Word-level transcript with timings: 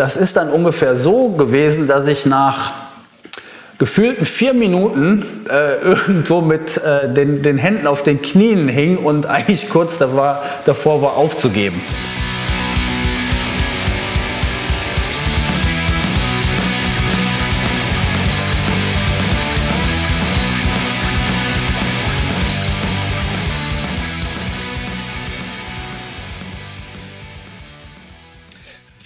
Das 0.00 0.16
ist 0.16 0.38
dann 0.38 0.48
ungefähr 0.48 0.96
so 0.96 1.28
gewesen, 1.28 1.86
dass 1.86 2.06
ich 2.06 2.24
nach 2.24 2.72
gefühlten 3.76 4.24
vier 4.24 4.54
Minuten 4.54 5.44
äh, 5.50 5.74
irgendwo 5.84 6.40
mit 6.40 6.78
äh, 6.78 7.12
den, 7.12 7.42
den 7.42 7.58
Händen 7.58 7.86
auf 7.86 8.02
den 8.02 8.22
Knien 8.22 8.66
hing 8.66 8.96
und 8.96 9.26
eigentlich 9.26 9.68
kurz 9.68 9.98
davor, 9.98 10.42
davor 10.64 11.02
war 11.02 11.18
aufzugeben. 11.18 11.82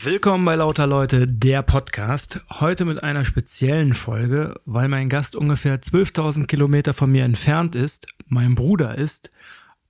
Willkommen 0.04 0.44
bei 0.44 0.54
Lauter 0.54 0.86
Leute, 0.86 1.26
der 1.26 1.62
Podcast. 1.62 2.40
Heute 2.60 2.84
mit 2.84 3.02
einer 3.02 3.24
speziellen 3.24 3.94
Folge, 3.94 4.60
weil 4.66 4.86
mein 4.88 5.08
Gast 5.08 5.34
ungefähr 5.34 5.80
12.000 5.80 6.46
Kilometer 6.46 6.92
von 6.92 7.10
mir 7.10 7.24
entfernt 7.24 7.74
ist, 7.74 8.06
mein 8.26 8.54
Bruder 8.54 8.98
ist, 8.98 9.30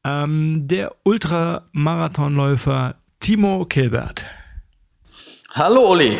ähm, 0.04 0.68
der 0.68 0.94
Ultramarathonläufer 1.02 2.94
Timo 3.18 3.64
Kilbert. 3.64 4.24
Hallo 5.50 5.90
Uli. 5.90 6.16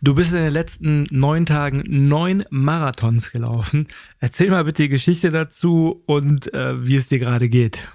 Du 0.00 0.16
bist 0.16 0.32
in 0.32 0.38
den 0.38 0.52
letzten 0.52 1.06
neun 1.12 1.46
Tagen 1.46 1.84
neun 1.86 2.44
Marathons 2.50 3.30
gelaufen. 3.30 3.86
Erzähl 4.18 4.50
mal 4.50 4.64
bitte 4.64 4.82
die 4.82 4.88
Geschichte 4.88 5.30
dazu 5.30 6.02
und 6.06 6.52
äh, 6.54 6.84
wie 6.84 6.96
es 6.96 7.08
dir 7.08 7.20
gerade 7.20 7.48
geht. 7.48 7.86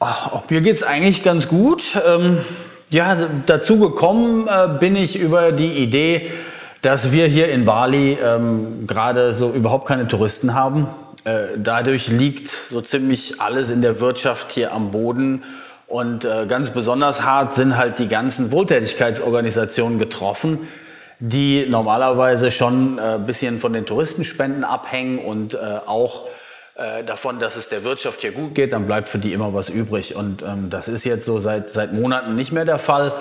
Oh, 0.00 0.42
mir 0.50 0.60
geht 0.60 0.76
es 0.76 0.82
eigentlich 0.82 1.22
ganz 1.22 1.48
gut. 1.48 1.98
Ähm 2.06 2.40
ja, 2.90 3.16
dazu 3.46 3.78
gekommen 3.78 4.48
äh, 4.48 4.78
bin 4.78 4.96
ich 4.96 5.18
über 5.18 5.52
die 5.52 5.72
Idee, 5.72 6.30
dass 6.82 7.12
wir 7.12 7.26
hier 7.26 7.48
in 7.48 7.64
Bali 7.64 8.18
ähm, 8.22 8.86
gerade 8.86 9.32
so 9.34 9.50
überhaupt 9.50 9.86
keine 9.86 10.08
Touristen 10.08 10.54
haben. 10.54 10.88
Äh, 11.24 11.56
dadurch 11.56 12.08
liegt 12.08 12.50
so 12.68 12.80
ziemlich 12.80 13.40
alles 13.40 13.70
in 13.70 13.80
der 13.80 14.00
Wirtschaft 14.00 14.50
hier 14.50 14.72
am 14.72 14.90
Boden. 14.90 15.44
Und 15.86 16.24
äh, 16.24 16.46
ganz 16.46 16.70
besonders 16.70 17.22
hart 17.22 17.54
sind 17.54 17.76
halt 17.76 17.98
die 17.98 18.08
ganzen 18.08 18.50
Wohltätigkeitsorganisationen 18.50 19.98
getroffen, 19.98 20.68
die 21.20 21.66
normalerweise 21.68 22.50
schon 22.50 22.98
ein 22.98 23.22
äh, 23.22 23.24
bisschen 23.24 23.60
von 23.60 23.72
den 23.72 23.86
Touristenspenden 23.86 24.64
abhängen 24.64 25.18
und 25.18 25.54
äh, 25.54 25.58
auch 25.86 26.26
äh, 26.76 27.04
davon, 27.04 27.38
dass 27.38 27.56
es 27.56 27.68
der 27.68 27.84
Wirtschaft 27.84 28.20
hier 28.20 28.32
gut 28.32 28.54
geht, 28.54 28.72
dann 28.72 28.86
bleibt 28.86 29.08
für 29.08 29.18
die 29.18 29.32
immer 29.32 29.54
was 29.54 29.68
übrig. 29.68 30.16
Und 30.16 30.42
ähm, 30.42 30.70
das 30.70 30.88
ist 30.88 31.04
jetzt 31.04 31.26
so 31.26 31.38
seit, 31.38 31.68
seit 31.68 31.92
Monaten 31.92 32.34
nicht 32.34 32.52
mehr 32.52 32.64
der 32.64 32.78
Fall. 32.78 33.12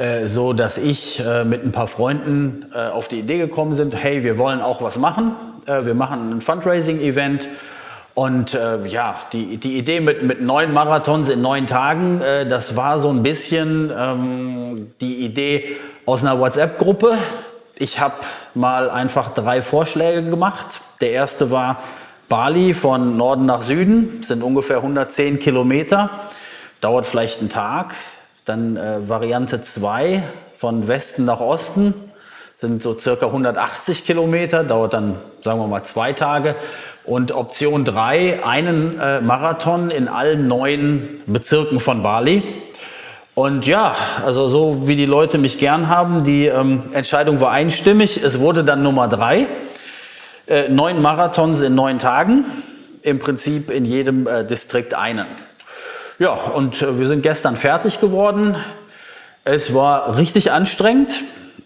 Äh, 0.00 0.28
so 0.28 0.54
dass 0.54 0.78
ich 0.78 1.20
äh, 1.20 1.44
mit 1.44 1.62
ein 1.62 1.72
paar 1.72 1.86
Freunden 1.86 2.66
äh, 2.74 2.78
auf 2.78 3.08
die 3.08 3.18
Idee 3.18 3.36
gekommen 3.36 3.74
sind, 3.74 3.94
hey, 3.94 4.24
wir 4.24 4.38
wollen 4.38 4.62
auch 4.62 4.80
was 4.80 4.96
machen. 4.96 5.32
Äh, 5.66 5.84
wir 5.84 5.94
machen 5.94 6.38
ein 6.38 6.40
Fundraising-Event. 6.40 7.48
Und 8.14 8.54
äh, 8.54 8.86
ja, 8.86 9.16
die, 9.32 9.58
die 9.58 9.76
Idee 9.76 10.00
mit, 10.00 10.22
mit 10.22 10.40
neun 10.40 10.72
Marathons 10.72 11.28
in 11.28 11.42
neun 11.42 11.66
Tagen, 11.66 12.20
das 12.20 12.76
war 12.76 12.98
so 12.98 13.08
ein 13.08 13.22
bisschen 13.22 13.90
ähm, 13.96 14.90
die 15.00 15.24
Idee 15.24 15.76
aus 16.06 16.22
einer 16.22 16.38
WhatsApp-Gruppe. 16.38 17.18
Ich 17.78 18.00
habe 18.00 18.16
mal 18.54 18.90
einfach 18.90 19.32
drei 19.32 19.62
Vorschläge 19.62 20.28
gemacht. 20.28 20.66
Der 21.00 21.12
erste 21.12 21.50
war, 21.50 21.82
Bali 22.30 22.74
von 22.74 23.16
Norden 23.16 23.44
nach 23.44 23.62
Süden 23.62 24.22
sind 24.22 24.44
ungefähr 24.44 24.76
110 24.76 25.40
Kilometer, 25.40 26.10
dauert 26.80 27.08
vielleicht 27.08 27.40
einen 27.40 27.48
Tag. 27.48 27.96
Dann 28.44 28.76
äh, 28.76 29.08
Variante 29.08 29.62
2 29.62 30.22
von 30.56 30.86
Westen 30.86 31.24
nach 31.24 31.40
Osten 31.40 31.92
sind 32.54 32.84
so 32.84 32.96
circa 32.96 33.26
180 33.26 34.06
Kilometer, 34.06 34.62
dauert 34.62 34.94
dann, 34.94 35.16
sagen 35.42 35.58
wir 35.58 35.66
mal, 35.66 35.82
zwei 35.82 36.12
Tage. 36.12 36.54
Und 37.02 37.32
Option 37.32 37.84
3, 37.84 38.44
einen 38.46 39.00
äh, 39.00 39.20
Marathon 39.20 39.90
in 39.90 40.06
allen 40.06 40.46
neun 40.46 41.22
Bezirken 41.26 41.80
von 41.80 42.04
Bali. 42.04 42.44
Und 43.34 43.66
ja, 43.66 43.96
also 44.24 44.48
so 44.48 44.86
wie 44.86 44.94
die 44.94 45.06
Leute 45.06 45.36
mich 45.36 45.58
gern 45.58 45.88
haben, 45.88 46.22
die 46.22 46.46
ähm, 46.46 46.84
Entscheidung 46.92 47.40
war 47.40 47.50
einstimmig. 47.50 48.22
Es 48.22 48.38
wurde 48.38 48.62
dann 48.62 48.84
Nummer 48.84 49.08
3. 49.08 49.48
Äh, 50.50 50.68
neun 50.68 51.00
Marathons 51.00 51.60
in 51.60 51.76
neun 51.76 52.00
Tagen, 52.00 52.44
im 53.02 53.20
Prinzip 53.20 53.70
in 53.70 53.84
jedem 53.84 54.26
äh, 54.26 54.44
Distrikt 54.44 54.94
einen. 54.94 55.28
Ja, 56.18 56.32
und 56.32 56.82
äh, 56.82 56.98
wir 56.98 57.06
sind 57.06 57.22
gestern 57.22 57.56
fertig 57.56 58.00
geworden. 58.00 58.56
Es 59.44 59.72
war 59.72 60.16
richtig 60.16 60.50
anstrengend, 60.50 61.12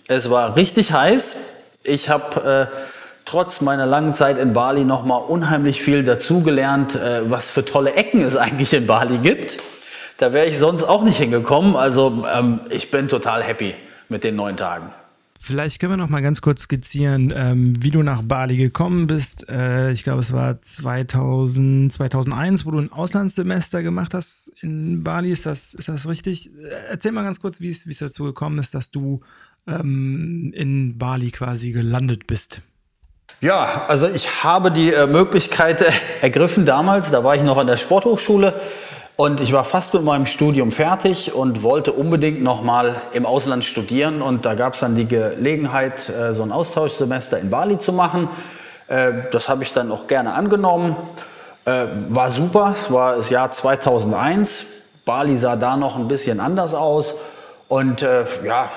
es 0.06 0.28
war 0.28 0.54
richtig 0.56 0.92
heiß. 0.92 1.34
Ich 1.82 2.10
habe 2.10 2.68
äh, 2.70 2.76
trotz 3.24 3.62
meiner 3.62 3.86
langen 3.86 4.14
Zeit 4.14 4.36
in 4.36 4.52
Bali 4.52 4.84
noch 4.84 5.06
mal 5.06 5.16
unheimlich 5.16 5.82
viel 5.82 6.04
dazugelernt, 6.04 6.94
äh, 6.94 7.30
was 7.30 7.48
für 7.48 7.64
tolle 7.64 7.94
Ecken 7.94 8.20
es 8.20 8.36
eigentlich 8.36 8.74
in 8.74 8.86
Bali 8.86 9.16
gibt. 9.16 9.56
Da 10.18 10.34
wäre 10.34 10.44
ich 10.44 10.58
sonst 10.58 10.84
auch 10.84 11.04
nicht 11.04 11.16
hingekommen. 11.16 11.74
Also 11.74 12.26
ähm, 12.30 12.60
ich 12.68 12.90
bin 12.90 13.08
total 13.08 13.42
happy 13.42 13.74
mit 14.10 14.24
den 14.24 14.36
neun 14.36 14.58
Tagen. 14.58 14.90
Vielleicht 15.46 15.78
können 15.78 15.92
wir 15.92 15.96
noch 15.98 16.08
mal 16.08 16.22
ganz 16.22 16.40
kurz 16.40 16.62
skizzieren, 16.62 17.30
ähm, 17.36 17.74
wie 17.84 17.90
du 17.90 18.02
nach 18.02 18.22
Bali 18.22 18.56
gekommen 18.56 19.06
bist. 19.06 19.46
Äh, 19.46 19.92
ich 19.92 20.02
glaube, 20.02 20.22
es 20.22 20.32
war 20.32 20.62
2000, 20.62 21.92
2001, 21.92 22.64
wo 22.64 22.70
du 22.70 22.78
ein 22.78 22.90
Auslandssemester 22.90 23.82
gemacht 23.82 24.14
hast 24.14 24.50
in 24.62 25.04
Bali. 25.04 25.30
Ist 25.30 25.44
das, 25.44 25.74
ist 25.74 25.88
das 25.88 26.08
richtig? 26.08 26.50
Erzähl 26.88 27.12
mal 27.12 27.24
ganz 27.24 27.40
kurz, 27.40 27.60
wie 27.60 27.70
es, 27.70 27.84
dazu 27.98 28.24
gekommen 28.24 28.58
ist, 28.58 28.74
dass 28.74 28.90
du 28.90 29.20
ähm, 29.66 30.50
in 30.54 30.96
Bali 30.96 31.30
quasi 31.30 31.72
gelandet 31.72 32.26
bist. 32.26 32.62
Ja, 33.42 33.84
also 33.86 34.08
ich 34.08 34.42
habe 34.42 34.70
die 34.70 34.94
äh, 34.94 35.06
Möglichkeit 35.06 35.82
äh, 35.82 35.92
ergriffen 36.22 36.64
damals, 36.64 37.10
da 37.10 37.22
war 37.22 37.36
ich 37.36 37.42
noch 37.42 37.58
an 37.58 37.66
der 37.66 37.76
Sporthochschule 37.76 38.58
und 39.16 39.40
ich 39.40 39.52
war 39.52 39.62
fast 39.62 39.94
mit 39.94 40.02
meinem 40.02 40.26
Studium 40.26 40.72
fertig 40.72 41.32
und 41.32 41.62
wollte 41.62 41.92
unbedingt 41.92 42.42
nochmal 42.42 43.00
im 43.12 43.26
Ausland 43.26 43.64
studieren. 43.64 44.22
Und 44.22 44.44
da 44.44 44.54
gab 44.54 44.74
es 44.74 44.80
dann 44.80 44.96
die 44.96 45.06
Gelegenheit, 45.06 46.08
äh, 46.08 46.34
so 46.34 46.42
ein 46.42 46.50
Austauschsemester 46.50 47.38
in 47.38 47.48
Bali 47.48 47.78
zu 47.78 47.92
machen. 47.92 48.28
Äh, 48.88 49.12
das 49.30 49.48
habe 49.48 49.62
ich 49.62 49.72
dann 49.72 49.92
auch 49.92 50.08
gerne 50.08 50.32
angenommen. 50.32 50.96
Äh, 51.64 51.86
war 52.08 52.32
super, 52.32 52.74
es 52.76 52.90
war 52.92 53.16
das 53.16 53.30
Jahr 53.30 53.52
2001. 53.52 54.64
Bali 55.04 55.36
sah 55.36 55.54
da 55.54 55.76
noch 55.76 55.96
ein 55.96 56.08
bisschen 56.08 56.40
anders 56.40 56.74
aus. 56.74 57.14
Und 57.68 58.02
äh, 58.02 58.24
ja, 58.44 58.70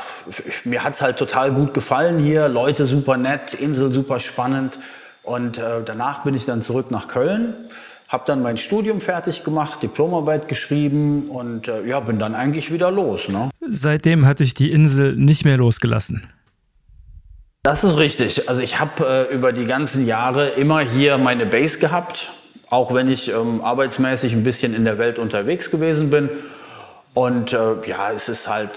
mir 0.64 0.84
hat 0.84 0.94
es 0.94 1.02
halt 1.02 1.18
total 1.18 1.52
gut 1.52 1.74
gefallen 1.74 2.20
hier. 2.20 2.48
Leute 2.48 2.86
super 2.86 3.18
nett, 3.18 3.56
Insel 3.56 3.92
super 3.92 4.20
spannend. 4.20 4.78
Und 5.24 5.58
äh, 5.58 5.82
danach 5.84 6.22
bin 6.24 6.36
ich 6.36 6.46
dann 6.46 6.62
zurück 6.62 6.92
nach 6.92 7.08
Köln 7.08 7.56
habe 8.08 8.24
dann 8.26 8.42
mein 8.42 8.58
Studium 8.58 9.02
fertig 9.02 9.44
gemacht, 9.44 9.84
Diplomarbeit 9.84 10.48
geschrieben 10.48 11.30
und 11.30 11.68
äh, 11.68 11.86
ja, 11.86 12.00
bin 12.00 12.20
dann 12.20 12.36
eigentlich 12.36 12.72
wieder 12.72 12.90
los. 12.90 13.28
Ne? 13.28 13.50
Seitdem 13.70 14.26
hatte 14.26 14.44
ich 14.44 14.54
die 14.54 14.72
Insel 14.72 15.16
nicht 15.16 15.44
mehr 15.44 15.58
losgelassen. 15.58 16.28
Das 17.64 17.84
ist 17.84 17.98
richtig. 17.98 18.48
Also 18.48 18.62
ich 18.62 18.80
habe 18.80 19.28
äh, 19.30 19.34
über 19.34 19.52
die 19.52 19.66
ganzen 19.66 20.06
Jahre 20.06 20.50
immer 20.52 20.80
hier 20.80 21.18
meine 21.18 21.46
Base 21.46 21.80
gehabt, 21.80 22.32
auch 22.70 22.94
wenn 22.94 23.10
ich 23.10 23.28
ähm, 23.28 23.60
arbeitsmäßig 23.62 24.32
ein 24.32 24.44
bisschen 24.44 24.74
in 24.74 24.86
der 24.86 24.98
Welt 24.98 25.20
unterwegs 25.20 25.70
gewesen 25.70 26.10
bin. 26.10 26.30
Und 27.14 27.52
äh, 27.52 27.76
ja, 27.86 28.12
es 28.14 28.30
ist 28.30 28.48
halt 28.48 28.70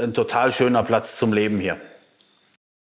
ein 0.00 0.14
total 0.14 0.50
schöner 0.50 0.82
Platz 0.82 1.18
zum 1.18 1.34
Leben 1.34 1.58
hier. 1.58 1.76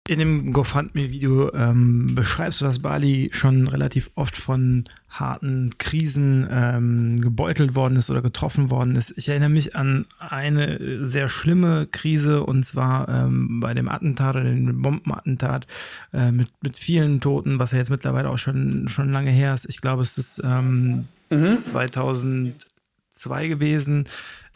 In 0.06 0.18
dem 0.18 0.52
GoFundMe-Video 0.52 1.54
ähm, 1.54 2.14
beschreibst 2.14 2.60
du, 2.60 2.66
dass 2.66 2.80
Bali 2.80 3.30
schon 3.32 3.66
relativ 3.68 4.10
oft 4.16 4.36
von 4.36 4.84
harten 5.08 5.78
Krisen 5.78 6.46
ähm, 6.50 7.22
gebeutelt 7.22 7.74
worden 7.74 7.96
ist 7.96 8.10
oder 8.10 8.20
getroffen 8.20 8.68
worden 8.68 8.96
ist. 8.96 9.14
Ich 9.16 9.30
erinnere 9.30 9.48
mich 9.48 9.76
an 9.76 10.04
eine 10.18 11.08
sehr 11.08 11.30
schlimme 11.30 11.86
Krise 11.86 12.42
und 12.42 12.66
zwar 12.66 13.08
ähm, 13.08 13.60
bei 13.60 13.72
dem 13.72 13.88
Attentat 13.88 14.36
oder 14.36 14.44
dem 14.44 14.82
Bombenattentat 14.82 15.66
äh, 16.12 16.30
mit, 16.30 16.50
mit 16.60 16.76
vielen 16.76 17.22
Toten, 17.22 17.58
was 17.58 17.72
ja 17.72 17.78
jetzt 17.78 17.90
mittlerweile 17.90 18.28
auch 18.28 18.38
schon, 18.38 18.90
schon 18.90 19.10
lange 19.10 19.30
her 19.30 19.54
ist. 19.54 19.64
Ich 19.64 19.80
glaube, 19.80 20.02
es 20.02 20.18
ist 20.18 20.38
ähm, 20.44 21.08
mhm. 21.30 21.56
2002 21.56 23.48
gewesen. 23.48 24.06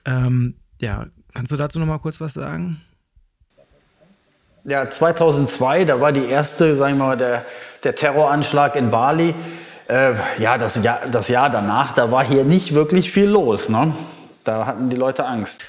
Ähm, 0.04 0.56
ja, 0.82 1.06
kannst 1.32 1.52
du 1.52 1.56
dazu 1.56 1.78
noch 1.78 1.86
mal 1.86 2.00
kurz 2.00 2.20
was 2.20 2.34
sagen? 2.34 2.82
Ja, 4.64 4.90
2002, 4.90 5.84
da 5.84 6.00
war 6.00 6.12
die 6.12 6.26
erste, 6.26 6.74
sagen 6.74 6.98
wir 6.98 7.04
mal, 7.04 7.16
der, 7.16 7.44
der 7.84 7.94
Terroranschlag 7.94 8.76
in 8.76 8.90
Bali. 8.90 9.34
Äh, 9.88 10.14
ja, 10.38 10.58
das 10.58 10.82
Jahr, 10.82 11.00
das 11.10 11.28
Jahr 11.28 11.48
danach, 11.48 11.94
da 11.94 12.10
war 12.10 12.24
hier 12.24 12.44
nicht 12.44 12.74
wirklich 12.74 13.10
viel 13.10 13.28
los. 13.28 13.68
Ne? 13.68 13.94
Da 14.44 14.66
hatten 14.66 14.90
die 14.90 14.96
Leute 14.96 15.24
Angst. 15.26 15.60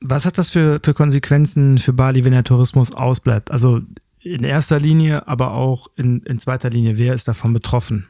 Was 0.00 0.26
hat 0.26 0.38
das 0.38 0.50
für, 0.50 0.80
für 0.82 0.94
Konsequenzen 0.94 1.78
für 1.78 1.92
Bali, 1.92 2.24
wenn 2.24 2.32
der 2.32 2.44
Tourismus 2.44 2.92
ausbleibt? 2.92 3.50
Also 3.50 3.80
in 4.20 4.44
erster 4.44 4.78
Linie, 4.78 5.26
aber 5.26 5.52
auch 5.52 5.88
in, 5.96 6.20
in 6.22 6.38
zweiter 6.38 6.70
Linie, 6.70 6.98
wer 6.98 7.14
ist 7.14 7.28
davon 7.28 7.52
betroffen? 7.52 8.08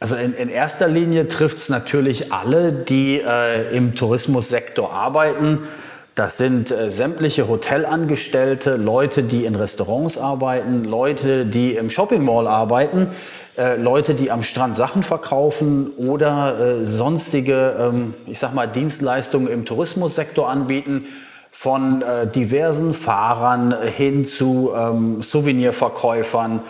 Also 0.00 0.14
in, 0.16 0.34
in 0.34 0.48
erster 0.48 0.88
Linie 0.88 1.28
trifft 1.28 1.58
es 1.58 1.68
natürlich 1.68 2.32
alle, 2.32 2.72
die 2.72 3.20
äh, 3.20 3.74
im 3.76 3.94
Tourismussektor 3.94 4.92
arbeiten 4.92 5.60
Das 6.16 6.38
sind 6.38 6.70
äh, 6.70 6.90
sämtliche 6.90 7.46
Hotelangestellte, 7.46 8.76
Leute, 8.76 9.22
die 9.22 9.44
in 9.44 9.54
Restaurants 9.54 10.16
arbeiten, 10.16 10.82
Leute, 10.82 11.44
die 11.44 11.76
im 11.76 11.90
Shopping 11.90 12.24
Mall 12.24 12.46
arbeiten, 12.46 13.08
äh, 13.58 13.76
Leute, 13.76 14.14
die 14.14 14.30
am 14.30 14.42
Strand 14.42 14.78
Sachen 14.78 15.02
verkaufen 15.02 15.90
oder 15.98 16.58
äh, 16.58 16.86
sonstige, 16.86 17.76
ähm, 17.78 18.14
ich 18.26 18.38
sag 18.38 18.54
mal, 18.54 18.66
Dienstleistungen 18.66 19.48
im 19.48 19.66
Tourismussektor 19.66 20.48
anbieten, 20.48 21.04
von 21.52 22.00
äh, 22.00 22.26
diversen 22.26 22.94
Fahrern 22.94 23.74
hin 23.82 24.24
zu 24.24 24.72
ähm, 24.74 25.22
Souvenirverkäufern. 25.22 26.60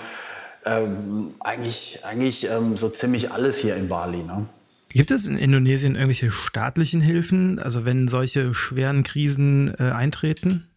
Ähm, 0.65 1.35
eigentlich 1.39 2.01
eigentlich 2.03 2.51
ähm, 2.51 2.77
so 2.77 2.89
ziemlich 2.89 3.31
alles 3.31 3.59
hier 3.59 3.77
in 3.77 3.89
Bali. 3.89 4.25
Ne? 4.25 4.47
Gibt 4.89 5.11
es 5.11 5.27
in 5.27 5.37
Indonesien 5.37 5.95
irgendwelche 5.95 6.31
staatlichen 6.31 7.01
Hilfen, 7.01 7.59
also 7.59 7.85
wenn 7.85 8.09
solche 8.09 8.55
schweren 8.55 9.03
Krisen 9.03 9.75
äh, 9.79 9.91
eintreten? 9.91 10.69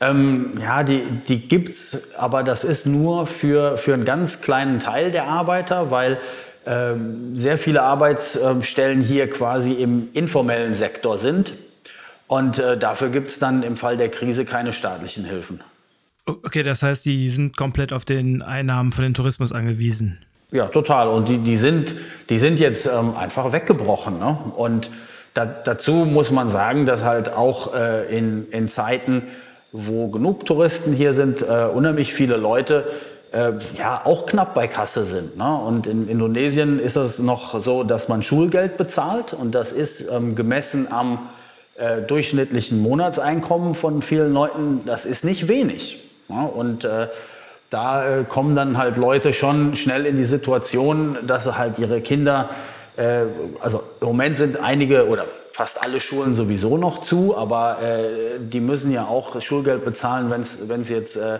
Ähm, 0.00 0.52
ja, 0.60 0.82
die, 0.82 1.02
die 1.28 1.48
gibt 1.48 1.76
es, 1.76 2.14
aber 2.16 2.42
das 2.42 2.64
ist 2.64 2.86
nur 2.86 3.26
für, 3.26 3.78
für 3.78 3.94
einen 3.94 4.04
ganz 4.04 4.40
kleinen 4.40 4.80
Teil 4.80 5.12
der 5.12 5.28
Arbeiter, 5.28 5.92
weil 5.92 6.18
ähm, 6.66 7.36
sehr 7.38 7.56
viele 7.56 7.82
Arbeitsstellen 7.82 9.02
hier 9.02 9.30
quasi 9.30 9.72
im 9.72 10.08
informellen 10.12 10.74
Sektor 10.74 11.18
sind. 11.18 11.54
Und 12.26 12.58
äh, 12.58 12.76
dafür 12.78 13.10
gibt 13.10 13.30
es 13.30 13.38
dann 13.38 13.62
im 13.62 13.76
Fall 13.76 13.96
der 13.96 14.08
Krise 14.08 14.44
keine 14.44 14.72
staatlichen 14.72 15.24
Hilfen. 15.24 15.60
Okay, 16.24 16.62
das 16.62 16.82
heißt, 16.82 17.04
die 17.04 17.30
sind 17.30 17.56
komplett 17.56 17.92
auf 17.92 18.04
den 18.04 18.42
Einnahmen 18.42 18.92
von 18.92 19.02
den 19.04 19.14
Tourismus 19.14 19.52
angewiesen. 19.52 20.24
Ja, 20.52 20.66
total. 20.66 21.08
Und 21.08 21.28
die, 21.28 21.38
die, 21.38 21.56
sind, 21.56 21.94
die 22.28 22.38
sind 22.38 22.60
jetzt 22.60 22.86
ähm, 22.86 23.16
einfach 23.16 23.52
weggebrochen. 23.52 24.18
Ne? 24.18 24.36
Und 24.54 24.90
da, 25.34 25.46
dazu 25.46 25.92
muss 25.92 26.30
man 26.30 26.50
sagen, 26.50 26.84
dass 26.84 27.02
halt 27.02 27.32
auch 27.32 27.74
äh, 27.74 28.16
in, 28.16 28.46
in 28.48 28.68
Zeiten, 28.68 29.28
wo 29.72 30.08
genug 30.08 30.44
Touristen 30.44 30.92
hier 30.92 31.14
sind, 31.14 31.40
äh, 31.40 31.66
unheimlich 31.72 32.12
viele 32.12 32.36
Leute 32.36 32.84
äh, 33.32 33.52
ja 33.78 34.02
auch 34.04 34.26
knapp 34.26 34.54
bei 34.54 34.68
Kasse 34.68 35.06
sind. 35.06 35.38
Ne? 35.38 35.56
Und 35.56 35.86
in 35.86 36.06
Indonesien 36.06 36.78
ist 36.78 36.96
es 36.96 37.18
noch 37.18 37.58
so, 37.58 37.82
dass 37.82 38.08
man 38.08 38.22
Schulgeld 38.22 38.76
bezahlt 38.76 39.32
und 39.32 39.54
das 39.54 39.72
ist 39.72 40.06
ähm, 40.10 40.34
gemessen 40.34 40.88
am 40.92 41.30
äh, 41.76 42.02
durchschnittlichen 42.02 42.82
Monatseinkommen 42.82 43.74
von 43.74 44.02
vielen 44.02 44.34
Leuten, 44.34 44.82
das 44.84 45.06
ist 45.06 45.24
nicht 45.24 45.48
wenig. 45.48 46.04
Ne? 46.28 46.46
Und 46.46 46.84
äh, 46.84 47.08
da 47.72 48.20
äh, 48.20 48.24
kommen 48.24 48.54
dann 48.54 48.76
halt 48.76 48.96
Leute 48.96 49.32
schon 49.32 49.76
schnell 49.76 50.04
in 50.04 50.16
die 50.16 50.26
Situation, 50.26 51.16
dass 51.26 51.44
sie 51.44 51.56
halt 51.56 51.78
ihre 51.78 52.00
Kinder, 52.00 52.50
äh, 52.96 53.22
also 53.60 53.82
im 54.00 54.08
Moment 54.08 54.36
sind 54.36 54.58
einige 54.58 55.08
oder 55.08 55.24
fast 55.52 55.82
alle 55.82 56.00
Schulen 56.00 56.34
sowieso 56.34 56.76
noch 56.76 57.02
zu, 57.02 57.36
aber 57.36 57.78
äh, 57.82 58.38
die 58.40 58.60
müssen 58.60 58.92
ja 58.92 59.06
auch 59.06 59.40
Schulgeld 59.40 59.84
bezahlen, 59.84 60.30
wenn 60.30 60.82
es 60.82 60.88
jetzt 60.88 61.16
äh, 61.16 61.38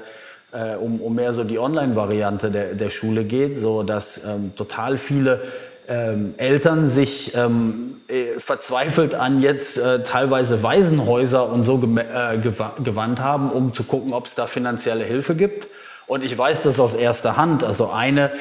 äh, 0.52 0.76
um, 0.76 1.00
um 1.00 1.14
mehr 1.14 1.34
so 1.34 1.44
die 1.44 1.58
Online-Variante 1.58 2.50
der, 2.50 2.75
der 2.75 2.90
Schule 2.90 3.25
geht, 3.25 3.58
so 3.58 3.82
dass 3.82 4.23
ähm, 4.25 4.52
total 4.56 4.99
viele 4.99 5.43
ähm, 5.88 6.35
Eltern 6.37 6.88
sich 6.88 7.35
ähm, 7.35 7.96
äh, 8.08 8.38
verzweifelt 8.38 9.14
an 9.14 9.43
jetzt 9.43 9.78
äh, 9.78 10.02
teilweise 10.02 10.62
Waisenhäuser 10.62 11.50
und 11.50 11.64
so 11.64 11.76
äh, 11.76 12.38
gewandt 12.38 13.20
haben, 13.20 13.50
um 13.50 13.75
zu 13.75 13.85
gucken, 13.85 14.12
ob 14.12 14.26
es 14.26 14.35
da 14.35 14.46
finanzielle 14.46 15.05
Hilfe 15.05 15.35
gibt. 15.35 15.67
Und 16.12 16.23
ich 16.23 16.37
weiß 16.37 16.61
das 16.61 16.79
aus 16.79 16.93
erster 16.93 17.38
Hand. 17.38 17.64
Also 17.64 17.88
eine 17.88 18.32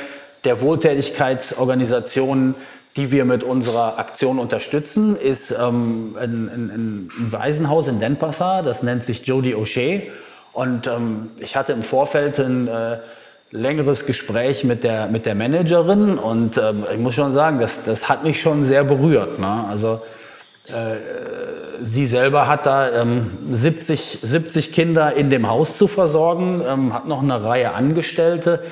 der 0.43 0.59
Wohltätigkeitsorganisationen, 0.59 2.55
die 2.97 3.13
wir 3.13 3.23
mit 3.23 3.43
unserer 3.43 3.97
Aktion 3.97 4.39
unterstützen, 4.39 5.15
ist 5.15 5.51
ähm, 5.51 6.17
ein, 6.19 6.49
ein, 6.53 6.69
ein, 6.69 7.31
Waisenhaus 7.31 7.87
in 7.87 8.01
Denpasar, 8.01 8.63
das 8.63 8.83
nennt 8.83 9.05
sich 9.05 9.25
Jody 9.25 9.55
O'Shea. 9.55 10.01
Und 10.51 10.87
ähm, 10.87 11.29
ich 11.39 11.55
hatte 11.55 11.71
im 11.71 11.83
Vorfeld 11.83 12.39
ein 12.39 12.67
äh, 12.67 12.97
längeres 13.51 14.05
Gespräch 14.05 14.65
mit 14.65 14.83
der, 14.83 15.07
mit 15.07 15.25
der 15.25 15.35
Managerin 15.35 16.17
und 16.17 16.57
ähm, 16.57 16.83
ich 16.91 16.99
muss 16.99 17.15
schon 17.15 17.31
sagen, 17.31 17.61
das, 17.61 17.85
das 17.85 18.09
hat 18.09 18.25
mich 18.25 18.41
schon 18.41 18.65
sehr 18.65 18.83
berührt. 18.83 19.39
Ne? 19.39 19.65
Also 19.69 20.01
sie 21.81 22.05
selber 22.05 22.47
hat 22.47 22.65
da 22.65 23.01
ähm, 23.01 23.31
70, 23.51 24.19
70 24.21 24.71
Kinder 24.71 25.13
in 25.13 25.29
dem 25.29 25.47
Haus 25.49 25.77
zu 25.77 25.87
versorgen, 25.87 26.61
ähm, 26.67 26.93
hat 26.93 27.07
noch 27.07 27.21
eine 27.21 27.43
Reihe 27.43 27.73
Angestellte, 27.73 28.63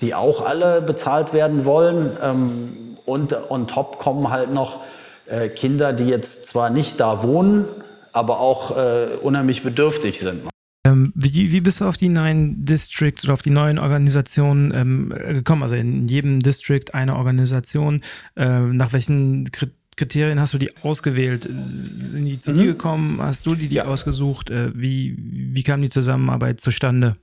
die 0.00 0.14
auch 0.14 0.44
alle 0.44 0.82
bezahlt 0.82 1.32
werden 1.32 1.64
wollen. 1.64 2.12
Ähm, 2.22 2.96
und 3.04 3.34
on 3.50 3.66
top 3.66 3.98
kommen 3.98 4.30
halt 4.30 4.52
noch 4.52 4.82
äh, 5.26 5.48
Kinder, 5.48 5.92
die 5.92 6.04
jetzt 6.04 6.48
zwar 6.48 6.70
nicht 6.70 7.00
da 7.00 7.22
wohnen, 7.22 7.64
aber 8.12 8.40
auch 8.40 8.76
äh, 8.76 9.08
unheimlich 9.22 9.62
bedürftig 9.62 10.20
sind. 10.20 10.42
Ähm, 10.86 11.12
wie, 11.14 11.52
wie, 11.52 11.60
bist 11.60 11.80
du 11.80 11.86
auf 11.86 11.96
die 11.96 12.08
neuen 12.08 12.64
Districts 12.64 13.24
oder 13.24 13.34
auf 13.34 13.42
die 13.42 13.50
neuen 13.50 13.78
Organisationen 13.78 14.72
ähm, 14.74 15.34
gekommen? 15.34 15.62
Also 15.62 15.74
in 15.74 16.06
jedem 16.06 16.40
District 16.40 16.92
eine 16.92 17.16
Organisation. 17.16 18.02
Äh, 18.36 18.60
nach 18.60 18.92
welchen 18.92 19.50
Kriterien 19.50 19.77
Kriterien 19.98 20.40
hast 20.40 20.54
du 20.54 20.58
die 20.58 20.70
ausgewählt? 20.82 21.42
Sind 21.42 22.24
die 22.24 22.40
zu 22.40 22.52
mhm. 22.52 22.54
dir 22.54 22.66
gekommen? 22.66 23.18
Hast 23.20 23.44
du 23.44 23.54
die, 23.54 23.68
die 23.68 23.82
ausgesucht? 23.82 24.48
Äh, 24.48 24.70
wie, 24.74 25.16
wie 25.18 25.62
kam 25.62 25.82
die 25.82 25.90
Zusammenarbeit 25.90 26.60
zustande? 26.60 27.16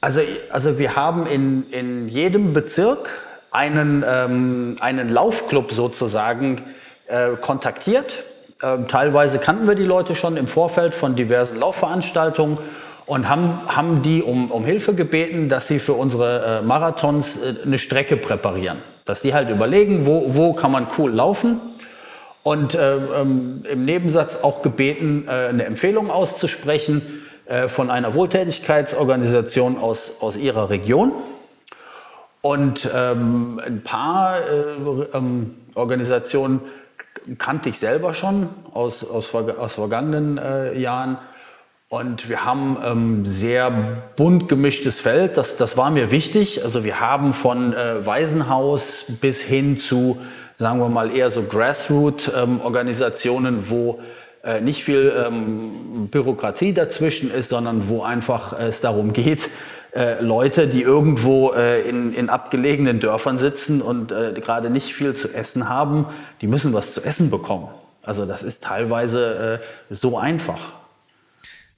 Also, 0.00 0.22
also 0.50 0.78
wir 0.78 0.96
haben 0.96 1.26
in, 1.26 1.70
in 1.70 2.08
jedem 2.08 2.54
Bezirk 2.54 3.10
einen, 3.50 4.02
ähm, 4.06 4.76
einen 4.80 5.10
Laufclub 5.10 5.72
sozusagen 5.72 6.62
äh, 7.06 7.36
kontaktiert. 7.40 8.24
Ähm, 8.62 8.88
teilweise 8.88 9.38
kannten 9.38 9.68
wir 9.68 9.74
die 9.74 9.84
Leute 9.84 10.14
schon 10.14 10.38
im 10.38 10.46
Vorfeld 10.46 10.94
von 10.94 11.16
diversen 11.16 11.60
Laufveranstaltungen 11.60 12.58
und 13.04 13.28
haben, 13.28 13.60
haben 13.66 14.02
die 14.02 14.22
um, 14.22 14.50
um 14.50 14.64
Hilfe 14.64 14.94
gebeten, 14.94 15.50
dass 15.50 15.68
sie 15.68 15.78
für 15.78 15.94
unsere 15.94 16.60
äh, 16.60 16.62
Marathons 16.62 17.36
äh, 17.36 17.66
eine 17.66 17.76
Strecke 17.76 18.16
präparieren. 18.16 18.78
Dass 19.04 19.20
die 19.20 19.34
halt 19.34 19.50
überlegen, 19.50 20.06
wo, 20.06 20.34
wo 20.34 20.54
kann 20.54 20.70
man 20.70 20.86
cool 20.96 21.10
laufen 21.10 21.60
und 22.42 22.74
äh, 22.74 22.96
ähm, 22.96 23.64
im 23.70 23.84
Nebensatz 23.84 24.38
auch 24.42 24.62
gebeten, 24.62 25.24
äh, 25.26 25.48
eine 25.48 25.64
Empfehlung 25.64 26.10
auszusprechen 26.10 27.22
äh, 27.46 27.68
von 27.68 27.90
einer 27.90 28.14
Wohltätigkeitsorganisation 28.14 29.78
aus, 29.78 30.12
aus 30.20 30.36
ihrer 30.36 30.70
Region. 30.70 31.12
Und 32.42 32.88
ähm, 32.94 33.60
ein 33.64 33.82
paar 33.82 34.38
äh, 34.38 34.42
ähm, 35.12 35.56
Organisationen 35.74 36.60
kannte 37.36 37.68
ich 37.68 37.78
selber 37.78 38.14
schon 38.14 38.48
aus, 38.72 39.04
aus, 39.04 39.34
aus 39.34 39.74
vergangenen 39.74 40.38
äh, 40.38 40.78
Jahren. 40.78 41.18
Und 41.90 42.28
wir 42.28 42.44
haben 42.44 42.78
ähm, 42.84 43.26
sehr 43.26 43.70
bunt 44.16 44.48
gemischtes 44.48 45.00
Feld, 45.00 45.36
das, 45.36 45.56
das 45.56 45.76
war 45.76 45.90
mir 45.90 46.10
wichtig. 46.12 46.62
Also 46.64 46.84
wir 46.84 47.00
haben 47.00 47.34
von 47.34 47.74
äh, 47.74 48.06
Waisenhaus 48.06 49.04
bis 49.20 49.40
hin 49.40 49.76
zu 49.76 50.18
sagen 50.60 50.78
wir 50.78 50.88
mal, 50.90 51.16
eher 51.16 51.30
so 51.30 51.42
Grassroot-Organisationen, 51.42 53.70
wo 53.70 54.00
äh, 54.44 54.60
nicht 54.60 54.84
viel 54.84 55.10
ähm, 55.16 56.08
Bürokratie 56.10 56.74
dazwischen 56.74 57.30
ist, 57.30 57.48
sondern 57.48 57.88
wo 57.88 58.02
einfach 58.02 58.52
es 58.58 58.82
darum 58.82 59.14
geht, 59.14 59.48
äh, 59.94 60.22
Leute, 60.22 60.68
die 60.68 60.82
irgendwo 60.82 61.54
äh, 61.54 61.88
in, 61.88 62.12
in, 62.12 62.28
abgelegenen 62.28 63.00
Dörfern 63.00 63.38
sitzen 63.38 63.80
und 63.80 64.08
gerade 64.08 64.68
nicht 64.68 64.92
viel 64.94 65.14
zu 65.14 65.32
essen 65.32 65.66
haben, 65.68 66.04
die 66.42 66.46
müssen 66.46 66.74
was 66.74 66.92
zu 66.92 67.02
essen 67.02 67.30
bekommen. 67.30 67.68
Also 68.02 68.26
das 68.26 68.42
ist 68.42 68.62
teilweise 68.62 69.60
so 69.88 70.18
einfach. 70.18 70.60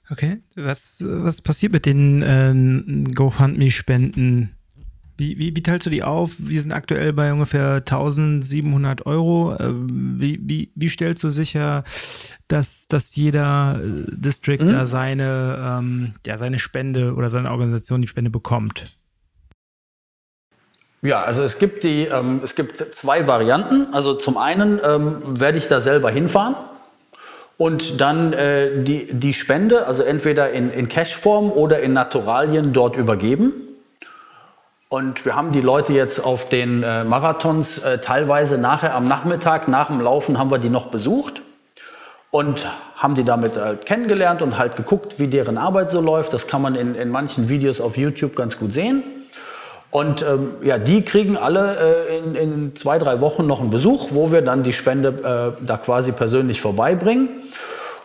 Okay, 0.09 0.41
was, 0.55 1.01
was 1.07 1.41
passiert 1.41 1.71
mit 1.71 1.85
den 1.85 2.21
äh, 2.21 2.53
GoFundMe-Spenden? 3.13 4.57
Wie, 5.17 5.37
wie, 5.37 5.55
wie, 5.55 5.61
teilst 5.61 5.85
du 5.85 5.89
die 5.89 6.03
auf? 6.03 6.35
Wir 6.39 6.59
sind 6.59 6.71
aktuell 6.71 7.13
bei 7.13 7.31
ungefähr 7.31 7.75
1700 7.75 9.05
Euro. 9.05 9.55
Ähm, 9.59 9.87
wie, 10.19 10.39
wie, 10.41 10.71
wie 10.75 10.89
stellst 10.89 11.23
du 11.23 11.29
sicher, 11.29 11.83
dass, 12.47 12.87
dass 12.87 13.15
jeder 13.15 13.79
äh, 13.83 14.05
District 14.09 14.61
mhm. 14.61 14.71
da 14.71 14.87
seine, 14.87 15.79
ähm, 15.79 16.15
ja, 16.25 16.37
seine 16.37 16.57
Spende 16.57 17.13
oder 17.13 17.29
seine 17.29 17.51
Organisation 17.51 18.01
die 18.01 18.07
Spende 18.07 18.31
bekommt? 18.31 18.97
Ja, 21.03 21.21
also 21.21 21.43
es 21.43 21.59
gibt, 21.59 21.83
die, 21.83 22.05
ähm, 22.05 22.41
es 22.43 22.55
gibt 22.55 22.77
zwei 22.95 23.27
Varianten. 23.27 23.93
Also 23.93 24.13
zum 24.13 24.37
einen 24.37 24.79
ähm, 24.83 25.39
werde 25.39 25.57
ich 25.57 25.67
da 25.67 25.81
selber 25.81 26.09
hinfahren 26.09 26.55
und 27.57 28.01
dann 28.01 28.33
äh, 28.33 28.83
die, 28.83 29.13
die 29.13 29.33
Spende, 29.33 29.85
also 29.85 30.03
entweder 30.03 30.51
in, 30.51 30.71
in 30.71 30.89
Cashform 30.89 31.51
oder 31.51 31.81
in 31.81 31.93
Naturalien 31.93 32.73
dort 32.73 32.95
übergeben. 32.95 33.51
Und 34.93 35.25
wir 35.25 35.35
haben 35.35 35.51
die 35.51 35.59
Leute 35.59 35.91
jetzt 35.91 36.23
auf 36.23 36.49
den 36.49 36.83
äh, 36.83 37.03
Marathons 37.03 37.79
äh, 37.79 37.97
teilweise 37.97 38.59
nachher 38.59 38.93
am 38.93 39.07
Nachmittag, 39.07 39.67
nach 39.67 39.87
dem 39.87 39.99
Laufen, 39.99 40.37
haben 40.37 40.51
wir 40.51 40.59
die 40.59 40.69
noch 40.69 40.89
besucht 40.89 41.41
und 42.29 42.67
haben 42.95 43.15
die 43.15 43.23
damit 43.23 43.55
halt 43.55 43.87
kennengelernt 43.87 44.43
und 44.43 44.59
halt 44.59 44.75
geguckt, 44.75 45.17
wie 45.17 45.25
deren 45.25 45.57
Arbeit 45.57 45.89
so 45.89 45.99
läuft. 45.99 46.31
Das 46.31 46.45
kann 46.45 46.61
man 46.61 46.75
in, 46.75 46.93
in 46.93 47.09
manchen 47.09 47.49
Videos 47.49 47.81
auf 47.81 47.97
YouTube 47.97 48.35
ganz 48.35 48.59
gut 48.59 48.75
sehen. 48.75 49.01
Und 49.89 50.21
ähm, 50.21 50.51
ja, 50.61 50.77
die 50.77 51.01
kriegen 51.01 51.37
alle 51.37 52.05
äh, 52.11 52.17
in, 52.19 52.35
in, 52.35 52.75
zwei, 52.75 52.99
drei 52.99 53.19
Wochen 53.19 53.47
noch 53.47 53.61
einen 53.61 53.71
Besuch, 53.71 54.09
wo 54.11 54.31
wir 54.31 54.43
dann 54.43 54.61
die 54.61 54.73
Spende 54.73 55.55
äh, 55.59 55.65
da 55.65 55.77
quasi 55.77 56.11
persönlich 56.11 56.61
vorbeibringen. 56.61 57.29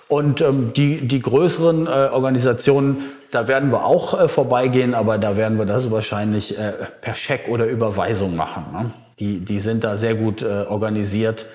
Und 0.08 0.40
ähm, 0.40 0.72
die, 0.74 1.06
die 1.06 1.20
größeren 1.20 1.86
äh, 1.86 1.90
Organisationen, 1.90 3.10
da 3.30 3.48
werden 3.48 3.70
wir 3.70 3.84
auch 3.84 4.18
äh, 4.18 4.28
vorbeigehen, 4.28 4.94
aber 4.94 5.18
da 5.18 5.36
werden 5.36 5.58
wir 5.58 5.66
das 5.66 5.90
wahrscheinlich 5.90 6.58
äh, 6.58 6.72
per 7.00 7.14
Scheck 7.14 7.48
oder 7.48 7.66
Überweisung 7.66 8.36
machen. 8.36 8.64
Ne? 8.72 8.90
Die, 9.18 9.40
die 9.40 9.60
sind 9.60 9.84
da 9.84 9.96
sehr 9.96 10.14
gut 10.14 10.42
äh, 10.42 10.64
organisiert, 10.68 11.46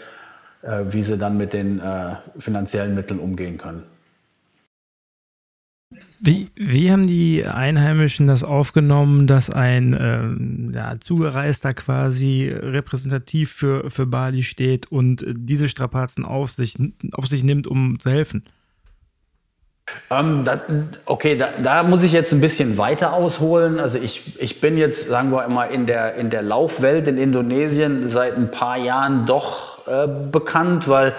äh, 0.62 0.84
wie 0.89 1.03
sie 1.03 1.18
dann 1.18 1.38
mit 1.38 1.53
den 1.53 1.80
äh, 1.80 2.15
finanziellen 2.38 2.94
Mitteln 2.96 3.20
umgehen 3.20 3.58
können. 3.58 3.84
Wie, 6.20 6.50
wie 6.56 6.92
haben 6.92 7.06
die 7.06 7.46
Einheimischen 7.46 8.27
das 8.27 8.44
aufgenommen, 8.44 9.27
dass 9.27 9.50
ein 9.50 9.96
ähm, 10.00 10.72
ja, 10.74 11.00
Zugereister 11.00 11.74
quasi 11.74 12.50
repräsentativ 12.50 13.51
für, 13.51 13.92
für 13.92 14.06
Bali 14.06 14.44
steht 14.44 14.92
und 14.92 15.25
diese 15.27 15.68
Strapazen 15.68 16.24
auf 16.24 16.51
sich, 16.51 16.75
auf 17.12 17.27
sich 17.27 17.44
nimmt, 17.44 17.68
um 17.68 18.00
zu 18.00 18.10
helfen? 18.10 18.46
Ähm, 20.09 20.43
da, 20.45 20.59
okay, 21.05 21.35
da, 21.35 21.50
da, 21.62 21.83
muss 21.83 22.03
ich 22.03 22.12
jetzt 22.12 22.31
ein 22.31 22.41
bisschen 22.41 22.77
weiter 22.77 23.13
ausholen. 23.13 23.79
Also 23.79 23.97
ich, 23.97 24.39
ich 24.39 24.62
bin 24.62 24.77
jetzt, 24.77 25.07
sagen 25.07 25.31
wir 25.31 25.47
mal, 25.47 25.65
in 25.65 25.85
der, 25.85 26.15
in 26.15 26.29
der 26.29 26.41
Laufwelt 26.41 27.07
in 27.07 27.17
Indonesien 27.17 28.09
seit 28.09 28.35
ein 28.38 28.51
paar 28.51 28.77
Jahren 28.77 29.25
doch 29.25 29.88
äh, 29.88 30.07
bekannt, 30.07 30.88
weil 30.88 31.13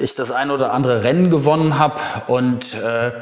ich 0.00 0.14
das 0.14 0.30
ein 0.30 0.50
oder 0.50 0.72
andere 0.72 1.04
Rennen 1.04 1.30
gewonnen 1.30 1.78
habe 1.78 2.00
und 2.26 2.74
äh, 2.74 3.12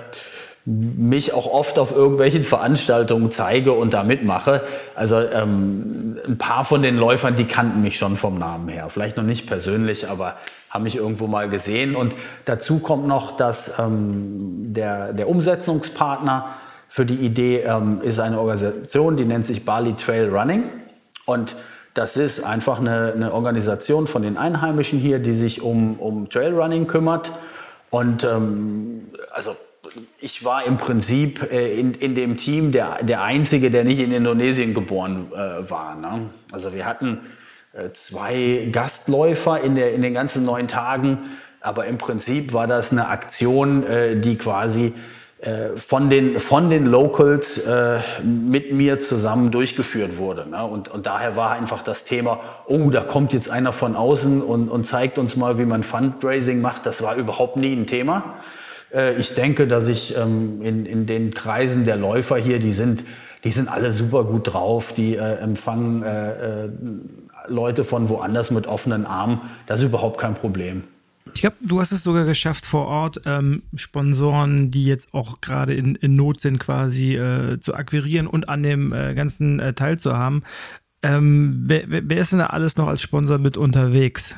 mich 0.69 1.33
auch 1.33 1.47
oft 1.47 1.79
auf 1.79 1.93
irgendwelchen 1.93 2.45
Veranstaltungen 2.45 3.33
zeige 3.33 3.73
und 3.73 3.95
da 3.95 4.03
mitmache. 4.03 4.63
Also 4.95 5.21
ähm, 5.21 6.19
ein 6.27 6.37
paar 6.37 6.65
von 6.65 6.83
den 6.83 6.99
Läufern, 6.99 7.37
die 7.37 7.47
kannten 7.47 7.81
mich 7.81 7.97
schon 7.97 8.19
vom 8.19 8.39
Namen 8.39 8.69
her. 8.69 8.89
Vielleicht 8.91 9.17
noch 9.17 9.25
nicht 9.25 9.47
persönlich, 9.47 10.11
aber 10.11 10.37
haben 10.71 10.85
mich 10.85 10.97
irgendwo 10.97 11.27
mal 11.27 11.49
gesehen. 11.49 11.97
Und 11.97 12.15
dazu 12.45 12.79
kommt 12.79 13.07
noch, 13.07 13.37
dass 13.37 13.79
ähm, 13.79 14.73
der, 14.75 15.13
der 15.13 15.29
Umsetzungspartner 15.29 16.57
für 16.89 17.05
die 17.05 17.17
Idee 17.17 17.61
ähm, 17.61 18.01
ist 18.03 18.19
eine 18.19 18.39
Organisation, 18.39 19.17
die 19.17 19.25
nennt 19.25 19.47
sich 19.47 19.65
Bali 19.65 19.95
Trail 19.95 20.29
Running. 20.29 20.65
Und 21.27 21.57
das 21.95 22.17
ist 22.17 22.45
einfach 22.45 22.79
eine, 22.79 23.13
eine 23.15 23.33
Organisation 23.33 24.07
von 24.07 24.23
den 24.23 24.37
Einheimischen 24.37 24.99
hier, 24.99 25.19
die 25.19 25.35
sich 25.35 25.63
um, 25.63 25.99
um 25.99 26.31
Trailrunning 26.31 26.87
kümmert. 26.87 27.33
Und 27.91 28.25
ähm, 28.25 29.09
also 29.33 29.57
ich 30.21 30.45
war 30.45 30.65
im 30.65 30.77
Prinzip 30.77 31.51
äh, 31.51 31.79
in, 31.79 31.95
in 31.95 32.15
dem 32.15 32.37
Team 32.37 32.73
der, 32.73 33.03
der 33.03 33.23
Einzige, 33.23 33.71
der 33.71 33.85
nicht 33.85 33.99
in 33.99 34.13
Indonesien 34.13 34.75
geboren 34.75 35.33
äh, 35.33 35.69
war. 35.69 35.97
Ne? 35.97 36.27
Also 36.53 36.73
wir 36.73 36.87
hatten 36.87 37.21
zwei 37.95 38.69
Gastläufer 38.73 39.61
in, 39.61 39.75
der, 39.75 39.95
in 39.95 40.03
den 40.03 40.15
ganzen 40.15 40.45
neun 40.45 40.69
Tagen, 40.69 41.19
aber 41.61 41.87
im 41.87 41.99
Prinzip 41.99 42.53
war 42.53 42.67
das 42.67 42.93
eine 42.93 43.09
Aktion, 43.09 43.85
äh, 43.85 44.17
die 44.17 44.37
quasi 44.37 44.95
äh, 45.41 45.77
von 45.77 46.11
den, 46.11 46.41
von 46.41 46.69
den 46.69 46.87
Locals 46.87 47.59
äh, 47.59 48.01
mit 48.25 48.73
mir 48.73 49.01
zusammen 49.01 49.51
durchgeführt 49.51 50.19
wurde. 50.19 50.49
Ne? 50.49 50.65
Und, 50.65 50.89
und 50.89 51.07
daher 51.07 51.37
war 51.37 51.53
einfach 51.53 51.83
das 51.83 52.05
Thema, 52.05 52.41
oh, 52.67 52.91
da 52.91 53.03
kommt 53.03 53.33
jetzt 53.33 53.49
einer 53.49 53.73
von 53.73 53.95
außen 53.95 54.43
und, 54.43 54.69
und 54.69 54.87
zeigt 54.87 55.17
uns 55.17 55.37
mal, 55.37 55.59
wie 55.59 55.65
man 55.65 55.85
Fundraising 55.85 56.61
macht. 56.61 56.87
Das 56.87 57.03
war 57.03 57.15
überhaupt 57.15 57.57
nie 57.57 57.73
ein 57.73 57.87
Thema. 57.87 58.35
Äh, 58.93 59.15
ich 59.15 59.35
denke, 59.35 59.69
dass 59.69 59.87
ich 59.87 60.17
ähm, 60.17 60.61
in, 60.63 60.87
in 60.87 61.07
den 61.07 61.35
Kreisen 61.35 61.85
der 61.85 61.97
Läufer 61.97 62.37
hier, 62.37 62.59
die 62.59 62.73
sind, 62.73 63.05
die 63.45 63.53
sind 63.53 63.69
alle 63.69 63.93
super 63.93 64.25
gut 64.25 64.53
drauf, 64.53 64.93
die 64.93 65.15
äh, 65.15 65.37
empfangen 65.37 66.03
äh, 66.03 66.65
äh, 66.65 66.71
Leute 67.49 67.85
von 67.85 68.09
woanders 68.09 68.51
mit 68.51 68.67
offenen 68.67 69.07
Armen. 69.07 69.41
Das 69.67 69.81
ist 69.81 69.87
überhaupt 69.87 70.19
kein 70.19 70.35
Problem. 70.35 70.85
Ich 71.35 71.43
glaube, 71.43 71.57
du 71.61 71.81
hast 71.81 71.93
es 71.93 72.03
sogar 72.03 72.25
geschafft, 72.25 72.65
vor 72.65 72.87
Ort 72.87 73.21
ähm, 73.27 73.63
Sponsoren, 73.75 74.71
die 74.71 74.85
jetzt 74.85 75.13
auch 75.13 75.41
gerade 75.41 75.75
in, 75.75 75.95
in, 75.95 76.17
Not 76.17 76.41
sind, 76.41 76.59
quasi 76.59 77.17
äh, 77.17 77.61
zu 77.61 77.75
akquirieren 77.75 78.27
und 78.27 78.49
an 78.49 78.63
dem 78.63 78.93
äh, 78.93 79.15
ganzen 79.15 79.61
äh, 79.61 79.75
teilzuhaben. 79.75 80.43
Ähm, 81.03 81.65
wer, 81.67 81.85
wer, 81.87 82.19
ist 82.19 82.33
denn 82.33 82.41
da 82.41 82.47
alles 82.47 82.77
noch 82.77 82.89
als 82.89 83.03
Sponsor 83.03 83.39
mit 83.39 83.57
unterwegs? 83.57 84.35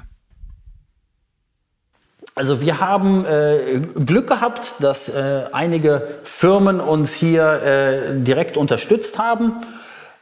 Also 2.34 2.60
wir 2.60 2.80
haben 2.80 3.24
äh, 3.24 3.80
Glück 4.04 4.28
gehabt, 4.28 4.74
dass 4.80 5.08
äh, 5.08 5.44
einige 5.52 6.06
Firmen 6.24 6.80
uns 6.80 7.12
hier 7.12 7.62
äh, 7.62 8.20
direkt 8.20 8.56
unterstützt 8.56 9.18
haben. 9.18 9.54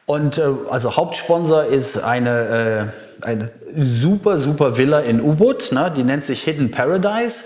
Und 0.09 0.39
äh, 0.39 0.45
also 0.71 0.97
Hauptsponsor 0.97 1.67
ist 1.67 2.03
eine, 2.03 2.91
äh, 3.21 3.27
eine 3.27 3.51
super, 3.77 4.39
super 4.39 4.79
Villa 4.79 5.01
in 5.01 5.21
U-Boot, 5.21 5.71
ne? 5.71 5.93
die 5.95 6.03
nennt 6.03 6.25
sich 6.25 6.45
Hidden 6.45 6.71
Paradise. 6.71 7.45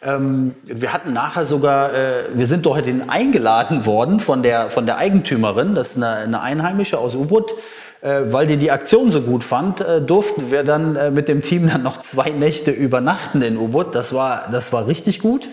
Ähm, 0.00 0.54
wir 0.62 0.92
hatten 0.92 1.12
nachher 1.12 1.44
sogar, 1.44 1.92
äh, 1.92 2.26
wir 2.32 2.46
sind 2.46 2.66
dort 2.66 2.84
eingeladen 3.08 3.84
worden 3.84 4.20
von 4.20 4.44
der, 4.44 4.70
von 4.70 4.86
der 4.86 4.96
Eigentümerin, 4.96 5.74
das 5.74 5.90
ist 5.90 5.96
eine, 5.96 6.14
eine 6.14 6.40
Einheimische 6.40 6.98
aus 6.98 7.16
U-Boot 7.16 7.52
äh, 8.00 8.32
weil 8.32 8.46
die 8.46 8.58
die 8.58 8.70
Aktion 8.70 9.10
so 9.10 9.20
gut 9.20 9.42
fand, 9.42 9.80
äh, 9.80 10.00
durften 10.00 10.52
wir 10.52 10.62
dann 10.62 10.94
äh, 10.94 11.10
mit 11.10 11.26
dem 11.26 11.42
Team 11.42 11.66
dann 11.66 11.82
noch 11.82 12.02
zwei 12.02 12.30
Nächte 12.30 12.70
übernachten 12.70 13.42
in 13.42 13.56
U-Boot. 13.56 13.92
Das 13.92 14.12
war, 14.12 14.46
das 14.52 14.72
war 14.72 14.86
richtig 14.86 15.18
gut. 15.18 15.48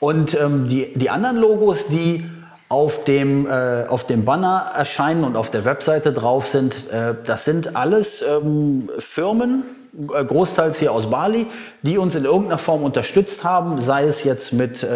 Und 0.00 0.38
ähm, 0.38 0.68
die, 0.68 0.92
die 0.94 1.08
anderen 1.08 1.38
Logos, 1.38 1.86
die 1.86 2.24
auf 2.72 3.04
dem, 3.04 3.46
äh, 3.46 3.84
auf 3.86 4.06
dem 4.06 4.24
Banner 4.24 4.72
erscheinen 4.74 5.24
und 5.24 5.36
auf 5.36 5.50
der 5.50 5.66
Webseite 5.66 6.10
drauf 6.10 6.48
sind, 6.48 6.90
äh, 6.90 7.14
das 7.22 7.44
sind 7.44 7.76
alles 7.76 8.22
ähm, 8.22 8.88
Firmen, 8.98 9.64
äh, 10.10 10.24
großteils 10.24 10.78
hier 10.78 10.90
aus 10.92 11.10
Bali, 11.10 11.48
die 11.82 11.98
uns 11.98 12.14
in 12.14 12.24
irgendeiner 12.24 12.56
Form 12.56 12.82
unterstützt 12.82 13.44
haben, 13.44 13.82
sei 13.82 14.04
es 14.04 14.24
jetzt 14.24 14.54
mit, 14.54 14.86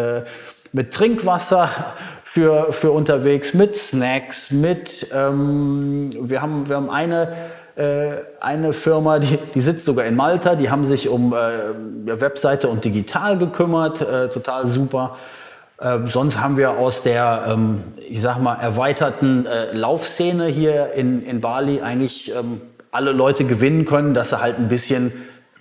mit 0.73 0.91
Trinkwasser, 0.91 1.69
für, 2.23 2.73
für 2.73 2.91
unterwegs 2.91 3.53
mit 3.53 3.77
Snacks, 3.77 4.51
mit, 4.51 5.07
ähm, 5.13 6.11
wir, 6.19 6.41
haben, 6.41 6.67
wir 6.67 6.75
haben 6.75 6.89
eine, 6.89 7.33
äh, 7.75 8.17
eine 8.39 8.73
Firma, 8.73 9.19
die, 9.19 9.37
die 9.53 9.61
sitzt 9.61 9.85
sogar 9.85 10.05
in 10.05 10.15
Malta, 10.15 10.55
die 10.55 10.69
haben 10.69 10.85
sich 10.85 11.09
um 11.09 11.33
äh, 11.33 12.19
Webseite 12.19 12.69
und 12.69 12.83
digital 12.83 13.37
gekümmert, 13.37 14.01
äh, 14.01 14.29
total 14.29 14.67
super. 14.67 15.15
Ähm, 15.79 16.07
sonst 16.07 16.39
haben 16.39 16.57
wir 16.57 16.71
aus 16.71 17.03
der, 17.03 17.45
ähm, 17.49 17.83
ich 18.09 18.21
sag 18.21 18.39
mal, 18.39 18.55
erweiterten 18.55 19.45
äh, 19.45 19.73
Laufszene 19.73 20.47
hier 20.47 20.93
in, 20.93 21.23
in 21.23 21.39
Bali 21.39 21.81
eigentlich 21.81 22.33
ähm, 22.33 22.61
alle 22.91 23.11
Leute 23.11 23.45
gewinnen 23.45 23.85
können, 23.85 24.13
dass 24.15 24.31
sie 24.31 24.41
halt 24.41 24.57
ein 24.57 24.69
bisschen, 24.69 25.11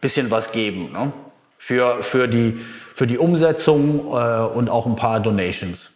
bisschen 0.00 0.30
was 0.30 0.52
geben 0.52 0.90
ne? 0.92 1.12
für, 1.58 2.02
für, 2.02 2.28
die, 2.28 2.58
für 2.94 3.06
die 3.06 3.18
Umsetzung 3.18 4.06
äh, 4.06 4.40
und 4.40 4.70
auch 4.70 4.86
ein 4.86 4.96
paar 4.96 5.20
Donations. 5.20 5.90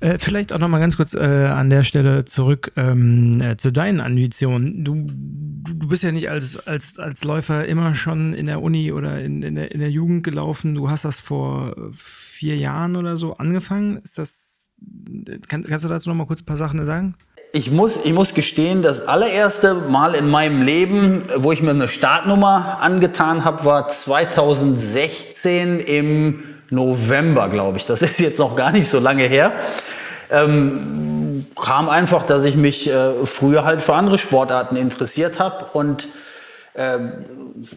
Äh, 0.00 0.18
vielleicht 0.18 0.52
auch 0.52 0.58
noch 0.58 0.68
mal 0.68 0.80
ganz 0.80 0.96
kurz 0.96 1.12
äh, 1.12 1.18
an 1.20 1.68
der 1.68 1.84
Stelle 1.84 2.24
zurück 2.24 2.72
ähm, 2.76 3.40
äh, 3.42 3.56
zu 3.58 3.70
deinen 3.70 4.00
Ambitionen. 4.00 4.82
Du, 4.82 5.06
du 5.06 5.88
bist 5.88 6.02
ja 6.02 6.10
nicht 6.10 6.30
als, 6.30 6.66
als, 6.66 6.98
als 6.98 7.22
Läufer 7.22 7.66
immer 7.66 7.94
schon 7.94 8.32
in 8.32 8.46
der 8.46 8.62
Uni 8.62 8.92
oder 8.92 9.20
in, 9.20 9.42
in, 9.42 9.56
der, 9.56 9.72
in 9.72 9.80
der 9.80 9.90
Jugend 9.90 10.24
gelaufen. 10.24 10.74
Du 10.74 10.88
hast 10.88 11.04
das 11.04 11.20
vor 11.20 11.76
vier 11.92 12.56
Jahren 12.56 12.96
oder 12.96 13.18
so 13.18 13.36
angefangen. 13.36 13.98
Ist 14.02 14.16
das, 14.16 14.70
kann, 15.48 15.64
kannst 15.64 15.84
du 15.84 15.90
dazu 15.90 16.08
noch 16.08 16.16
mal 16.16 16.26
kurz 16.26 16.40
ein 16.40 16.46
paar 16.46 16.56
Sachen 16.56 16.84
sagen? 16.86 17.14
Ich 17.52 17.70
muss, 17.70 17.98
ich 18.02 18.14
muss 18.14 18.32
gestehen, 18.32 18.80
das 18.80 19.06
allererste 19.06 19.74
Mal 19.74 20.14
in 20.14 20.30
meinem 20.30 20.62
Leben, 20.62 21.24
wo 21.36 21.52
ich 21.52 21.60
mir 21.62 21.70
eine 21.70 21.88
Startnummer 21.88 22.78
angetan 22.80 23.44
habe, 23.44 23.64
war 23.64 23.88
2016 23.88 25.80
im 25.80 26.44
November, 26.70 27.48
glaube 27.48 27.78
ich. 27.78 27.86
Das 27.86 28.02
ist 28.02 28.20
jetzt 28.20 28.38
noch 28.38 28.56
gar 28.56 28.72
nicht 28.72 28.90
so 28.90 28.98
lange 28.98 29.24
her. 29.24 29.52
Ähm, 30.30 31.46
kam 31.60 31.88
einfach, 31.88 32.24
dass 32.24 32.44
ich 32.44 32.56
mich 32.56 32.88
äh, 32.88 33.24
früher 33.24 33.64
halt 33.64 33.82
für 33.82 33.94
andere 33.94 34.18
Sportarten 34.18 34.76
interessiert 34.76 35.38
habe 35.38 35.66
und 35.72 36.06
äh, 36.74 36.98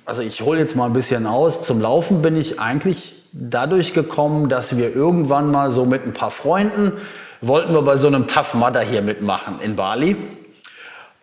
also 0.05 0.21
ich 0.21 0.41
hole 0.41 0.59
jetzt 0.59 0.75
mal 0.75 0.85
ein 0.85 0.93
bisschen 0.93 1.25
aus. 1.25 1.63
Zum 1.63 1.81
Laufen 1.81 2.21
bin 2.21 2.37
ich 2.37 2.59
eigentlich 2.59 3.13
dadurch 3.31 3.93
gekommen, 3.93 4.49
dass 4.49 4.77
wir 4.77 4.95
irgendwann 4.95 5.51
mal 5.51 5.71
so 5.71 5.85
mit 5.85 6.05
ein 6.05 6.13
paar 6.13 6.31
Freunden 6.31 6.93
wollten 7.41 7.73
wir 7.73 7.81
bei 7.81 7.97
so 7.97 8.07
einem 8.07 8.27
Tough 8.27 8.53
Mudder 8.53 8.81
hier 8.81 9.01
mitmachen 9.01 9.59
in 9.61 9.75
Bali. 9.75 10.15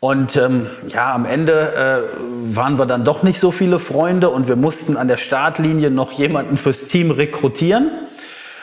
Und 0.01 0.35
ähm, 0.37 0.67
ja, 0.89 1.15
am 1.15 1.27
Ende 1.27 1.75
äh, 1.75 2.57
waren 2.57 2.79
wir 2.79 2.87
dann 2.87 3.05
doch 3.05 3.23
nicht 3.23 3.39
so 3.39 3.51
viele 3.51 3.79
Freunde 3.79 4.31
und 4.31 4.49
wir 4.49 4.57
mussten 4.57 4.97
an 4.97 5.09
der 5.09 5.19
Startlinie 5.19 5.91
noch 5.91 6.13
jemanden 6.13 6.57
fürs 6.57 6.89
Team 6.89 7.11
rekrutieren. 7.11 7.91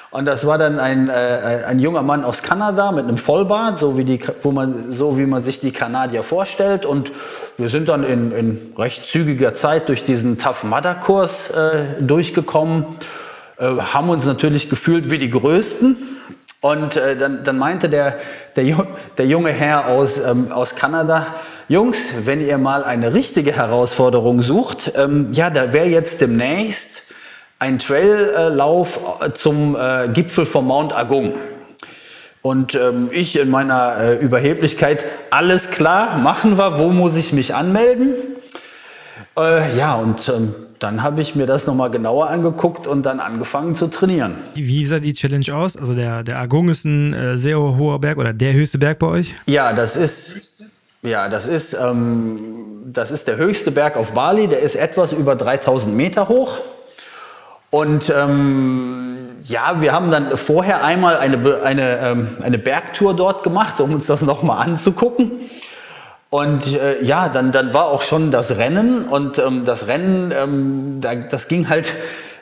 Und 0.09 0.25
das 0.25 0.47
war 0.47 0.57
dann 0.57 0.79
ein, 0.79 1.09
äh, 1.09 1.63
ein 1.67 1.77
junger 1.77 2.01
Mann 2.01 2.23
aus 2.23 2.41
Kanada 2.41 2.91
mit 2.91 3.05
einem 3.05 3.19
Vollbart, 3.19 3.77
so 3.77 3.99
wie, 3.99 4.03
die, 4.03 4.19
wo 4.41 4.51
man, 4.51 4.91
so 4.91 5.19
wie 5.19 5.27
man 5.27 5.43
sich 5.43 5.59
die 5.59 5.71
Kanadier 5.71 6.23
vorstellt. 6.23 6.87
Und 6.87 7.11
wir 7.59 7.69
sind 7.69 7.87
dann 7.87 8.03
in, 8.03 8.31
in 8.31 8.73
recht 8.75 9.07
zügiger 9.07 9.53
Zeit 9.53 9.89
durch 9.89 10.03
diesen 10.03 10.39
Tough 10.39 10.63
Mudder 10.63 10.95
Kurs 10.95 11.51
äh, 11.51 12.01
durchgekommen, 12.01 12.85
äh, 13.59 13.65
haben 13.65 14.09
uns 14.09 14.25
natürlich 14.25 14.71
gefühlt 14.71 15.11
wie 15.11 15.19
die 15.19 15.29
Größten 15.29 16.16
und 16.61 16.95
äh, 16.95 17.15
dann, 17.15 17.43
dann, 17.43 17.57
meinte 17.57 17.89
der, 17.89 18.17
der, 18.55 18.87
der, 19.17 19.25
junge 19.25 19.51
Herr 19.51 19.87
aus, 19.87 20.17
ähm, 20.17 20.51
aus 20.51 20.75
Kanada, 20.75 21.35
Jungs, 21.69 21.97
wenn 22.23 22.41
ihr 22.45 22.57
mal 22.57 22.83
eine 22.83 23.13
richtige 23.13 23.51
Herausforderung 23.51 24.41
sucht, 24.41 24.93
ähm, 24.95 25.29
ja, 25.33 25.49
da 25.49 25.73
wäre 25.73 25.87
jetzt 25.87 26.21
demnächst 26.21 27.03
ein 27.59 27.77
Traillauf 27.77 28.99
äh, 29.21 29.33
zum 29.33 29.75
äh, 29.75 30.07
Gipfel 30.09 30.45
von 30.45 30.65
Mount 30.65 30.95
Agung. 30.95 31.33
Und 32.41 32.75
ähm, 32.75 33.09
ich 33.11 33.37
in 33.37 33.49
meiner 33.49 33.97
äh, 33.99 34.15
Überheblichkeit, 34.15 35.03
alles 35.31 35.71
klar, 35.71 36.17
machen 36.17 36.57
wir, 36.57 36.79
wo 36.79 36.91
muss 36.91 37.17
ich 37.17 37.33
mich 37.33 37.53
anmelden? 37.53 38.13
Äh, 39.37 39.77
ja, 39.77 39.95
und 39.95 40.29
ähm, 40.29 40.55
dann 40.79 41.01
habe 41.01 41.21
ich 41.21 41.35
mir 41.35 41.45
das 41.45 41.65
nochmal 41.65 41.89
genauer 41.89 42.29
angeguckt 42.29 42.87
und 42.87 43.03
dann 43.03 43.19
angefangen 43.19 43.75
zu 43.75 43.87
trainieren. 43.87 44.35
Wie 44.53 44.85
sah 44.85 44.99
die 44.99 45.13
Challenge 45.13 45.53
aus? 45.53 45.75
Also 45.75 45.93
der, 45.93 46.23
der 46.23 46.37
Agung 46.37 46.69
ist 46.69 46.85
ein 46.85 47.13
äh, 47.13 47.37
sehr 47.37 47.59
hoher 47.59 47.99
Berg 47.99 48.17
oder 48.17 48.33
der 48.33 48.53
höchste 48.53 48.77
Berg 48.77 48.99
bei 48.99 49.07
euch? 49.07 49.35
Ja, 49.45 49.73
das 49.73 49.95
ist, 49.95 50.63
ja, 51.01 51.29
das 51.29 51.47
ist, 51.47 51.73
ähm, 51.73 52.39
das 52.85 53.11
ist 53.11 53.27
der 53.27 53.37
höchste 53.37 53.71
Berg 53.71 53.97
auf 53.97 54.11
Bali. 54.11 54.47
Der 54.47 54.59
ist 54.59 54.75
etwas 54.75 55.11
über 55.11 55.35
3000 55.35 55.95
Meter 55.95 56.29
hoch. 56.29 56.57
Und 57.69 58.13
ähm, 58.15 59.17
ja, 59.43 59.81
wir 59.81 59.91
haben 59.91 60.11
dann 60.11 60.37
vorher 60.37 60.83
einmal 60.83 61.17
eine, 61.17 61.61
eine, 61.63 61.99
ähm, 61.99 62.27
eine 62.41 62.57
Bergtour 62.57 63.15
dort 63.15 63.43
gemacht, 63.43 63.79
um 63.79 63.93
uns 63.93 64.07
das 64.07 64.21
nochmal 64.21 64.65
anzugucken. 64.65 65.31
Und 66.29 66.67
äh, 66.75 67.01
ja, 67.03 67.29
dann, 67.29 67.51
dann 67.51 67.73
war 67.73 67.85
auch 67.85 68.01
schon 68.01 68.31
das 68.31 68.57
Rennen 68.57 69.05
und 69.05 69.39
ähm, 69.39 69.63
das 69.63 69.87
Rennen, 69.87 70.33
ähm, 70.35 70.97
da, 70.99 71.15
das 71.15 71.47
ging 71.47 71.69
halt 71.69 71.93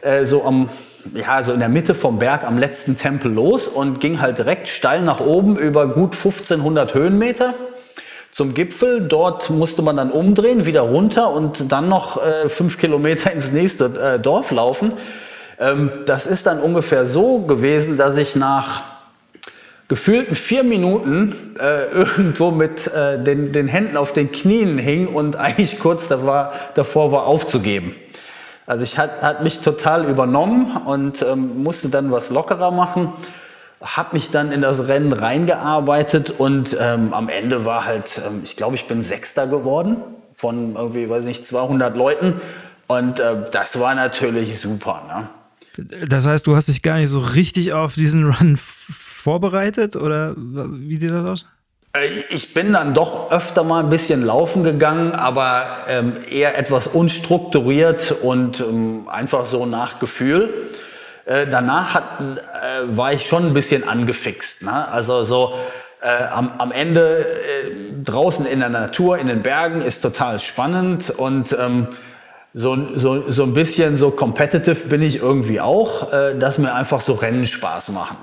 äh, 0.01 0.25
so 0.25 0.43
am, 0.43 0.69
ja, 1.13 1.43
so 1.43 1.53
in 1.53 1.59
der 1.59 1.69
Mitte 1.69 1.93
vom 1.93 2.17
Berg 2.17 2.45
am 2.45 2.57
letzten 2.57 2.97
Tempel 2.97 3.31
los 3.31 3.67
und 3.67 3.99
ging 3.99 4.21
halt 4.21 4.39
direkt 4.39 4.69
steil 4.69 5.01
nach 5.01 5.19
oben 5.19 5.55
über 5.55 5.87
gut 5.87 6.15
1500 6.15 6.95
Höhenmeter 6.95 7.53
zum 8.31 8.55
Gipfel. 8.55 9.01
Dort 9.01 9.51
musste 9.51 9.83
man 9.83 9.97
dann 9.97 10.09
umdrehen, 10.09 10.65
wieder 10.65 10.81
runter 10.81 11.31
und 11.31 11.71
dann 11.71 11.87
noch 11.87 12.17
äh, 12.17 12.49
fünf 12.49 12.79
Kilometer 12.79 13.31
ins 13.31 13.51
nächste 13.51 14.15
äh, 14.15 14.19
Dorf 14.19 14.49
laufen. 14.49 14.93
Ähm, 15.59 15.91
das 16.07 16.25
ist 16.25 16.47
dann 16.47 16.59
ungefähr 16.59 17.05
so 17.05 17.39
gewesen, 17.39 17.97
dass 17.97 18.17
ich 18.17 18.35
nach 18.35 18.94
gefühlten 19.87 20.35
vier 20.35 20.63
Minuten 20.63 21.35
äh, 21.59 21.85
irgendwo 21.91 22.51
mit 22.51 22.87
äh, 22.87 23.21
den, 23.21 23.53
den 23.53 23.67
Händen 23.67 23.97
auf 23.97 24.13
den 24.13 24.31
Knien 24.31 24.77
hing 24.77 25.07
und 25.07 25.35
eigentlich 25.35 25.79
kurz 25.79 26.07
davor, 26.07 26.53
davor 26.73 27.11
war 27.11 27.25
aufzugeben. 27.25 27.95
Also 28.65 28.83
ich 28.83 28.97
hat, 28.97 29.21
hat 29.21 29.43
mich 29.43 29.59
total 29.59 30.09
übernommen 30.09 30.75
und 30.85 31.21
ähm, 31.21 31.61
musste 31.61 31.89
dann 31.89 32.11
was 32.11 32.31
lockerer 32.31 32.71
machen, 32.71 33.13
habe 33.79 34.15
mich 34.15 34.31
dann 34.31 34.51
in 34.51 34.61
das 34.61 34.87
Rennen 34.87 35.13
reingearbeitet 35.13 36.31
und 36.31 36.75
ähm, 36.79 37.13
am 37.13 37.29
Ende 37.29 37.63
war 37.65 37.85
halt, 37.85 38.19
ähm, 38.25 38.41
ich 38.43 38.55
glaube, 38.55 38.75
ich 38.75 38.87
bin 38.87 39.03
Sechster 39.03 39.45
geworden 39.45 39.97
von 40.33 40.75
irgendwie, 40.75 41.07
weiß 41.07 41.25
nicht, 41.25 41.47
200 41.47 41.95
Leuten 41.95 42.41
und 42.87 43.19
äh, 43.19 43.35
das 43.51 43.79
war 43.79 43.93
natürlich 43.93 44.57
super. 44.59 45.03
Ne? 45.77 45.87
Das 46.07 46.25
heißt, 46.25 46.47
du 46.47 46.55
hast 46.55 46.67
dich 46.67 46.81
gar 46.81 46.97
nicht 46.97 47.09
so 47.09 47.19
richtig 47.19 47.73
auf 47.73 47.93
diesen 47.93 48.31
Run 48.31 48.57
vorbereitet 49.25 49.95
oder 49.95 50.35
wie 50.37 50.97
sieht 50.97 51.09
das 51.09 51.27
aus? 51.27 51.45
Äh, 51.93 52.23
ich 52.29 52.53
bin 52.53 52.73
dann 52.73 52.93
doch 52.93 53.31
öfter 53.31 53.63
mal 53.63 53.83
ein 53.83 53.89
bisschen 53.89 54.23
laufen 54.23 54.63
gegangen, 54.63 55.13
aber 55.13 55.63
ähm, 55.89 56.17
eher 56.29 56.57
etwas 56.59 56.85
unstrukturiert 56.85 58.13
und 58.21 58.59
ähm, 58.59 59.07
einfach 59.11 59.47
so 59.47 59.65
nach 59.65 59.97
Gefühl. 59.97 60.53
Äh, 61.25 61.47
danach 61.47 61.95
hat, 61.95 62.03
äh, 62.21 62.95
war 62.95 63.13
ich 63.13 63.27
schon 63.27 63.47
ein 63.47 63.55
bisschen 63.55 63.87
angefixt. 63.89 64.61
Ne? 64.61 64.87
Also 64.87 65.23
so 65.23 65.55
äh, 66.03 66.25
am, 66.25 66.51
am, 66.59 66.71
Ende 66.71 67.25
äh, 67.25 68.03
draußen 68.03 68.45
in 68.45 68.59
der 68.59 68.69
Natur, 68.69 69.17
in 69.17 69.25
den 69.25 69.41
Bergen 69.41 69.81
ist 69.81 70.03
total 70.03 70.37
spannend 70.37 71.09
und 71.09 71.57
ähm, 71.59 71.87
so, 72.53 72.77
so, 72.95 73.31
so 73.31 73.41
ein 73.41 73.53
bisschen 73.53 73.97
so 73.97 74.11
competitive 74.11 74.87
bin 74.87 75.01
ich 75.01 75.17
irgendwie 75.17 75.59
auch, 75.59 76.13
äh, 76.13 76.37
dass 76.37 76.59
mir 76.59 76.75
einfach 76.75 77.01
so 77.01 77.13
Rennen 77.13 77.47
Spaß 77.47 77.89
machen. 77.89 78.17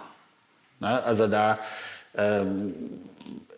Ne? 0.83 1.03
Also 1.05 1.29
da, 1.29 1.59
ähm, 2.17 2.75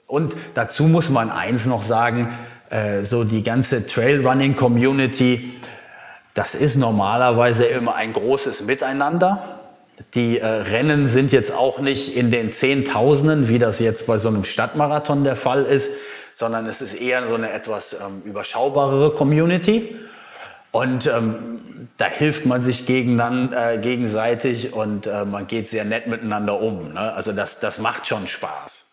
und 0.07 0.35
dazu 0.55 0.85
muss 0.85 1.09
man 1.09 1.31
eins 1.31 1.67
noch 1.67 1.83
sagen, 1.83 2.39
äh, 2.71 3.05
so 3.05 3.25
die 3.25 3.43
ganze 3.43 3.87
Trailrunning-Community, 3.87 5.53
das 6.35 6.55
ist 6.55 6.77
normalerweise 6.77 7.65
immer 7.65 7.95
ein 7.95 8.13
großes 8.13 8.63
Miteinander. 8.63 9.43
Die 10.15 10.39
äh, 10.39 10.47
Rennen 10.47 11.09
sind 11.09 11.33
jetzt 11.33 11.53
auch 11.53 11.79
nicht 11.79 12.17
in 12.17 12.31
den 12.31 12.53
Zehntausenden, 12.53 13.49
wie 13.49 13.59
das 13.59 13.79
jetzt 13.79 14.07
bei 14.07 14.19
so 14.19 14.29
einem 14.29 14.45
Stadtmarathon 14.45 15.25
der 15.25 15.37
Fall 15.37 15.65
ist, 15.65 15.91
sondern 16.35 16.67
es 16.67 16.83
ist 16.83 16.95
eher 16.95 17.27
so 17.29 17.37
eine 17.37 17.51
etwas 17.51 17.95
ähm, 17.95 18.23
überschaubarere 18.25 19.13
Community. 19.13 19.97
Und 20.75 21.07
ähm, 21.07 21.37
da 21.99 22.07
hilft 22.07 22.47
man 22.47 22.63
sich 22.63 22.85
äh, 22.89 23.79
gegenseitig 23.81 24.73
und 24.73 25.07
äh, 25.07 25.25
man 25.25 25.47
geht 25.47 25.69
sehr 25.69 25.85
nett 25.85 26.09
miteinander 26.09 26.61
um. 26.61 26.95
Ne? 26.95 27.13
Also 27.13 27.31
das, 27.31 27.61
das 27.61 27.79
macht 27.79 28.09
schon 28.09 28.27
Spaß. 28.27 28.85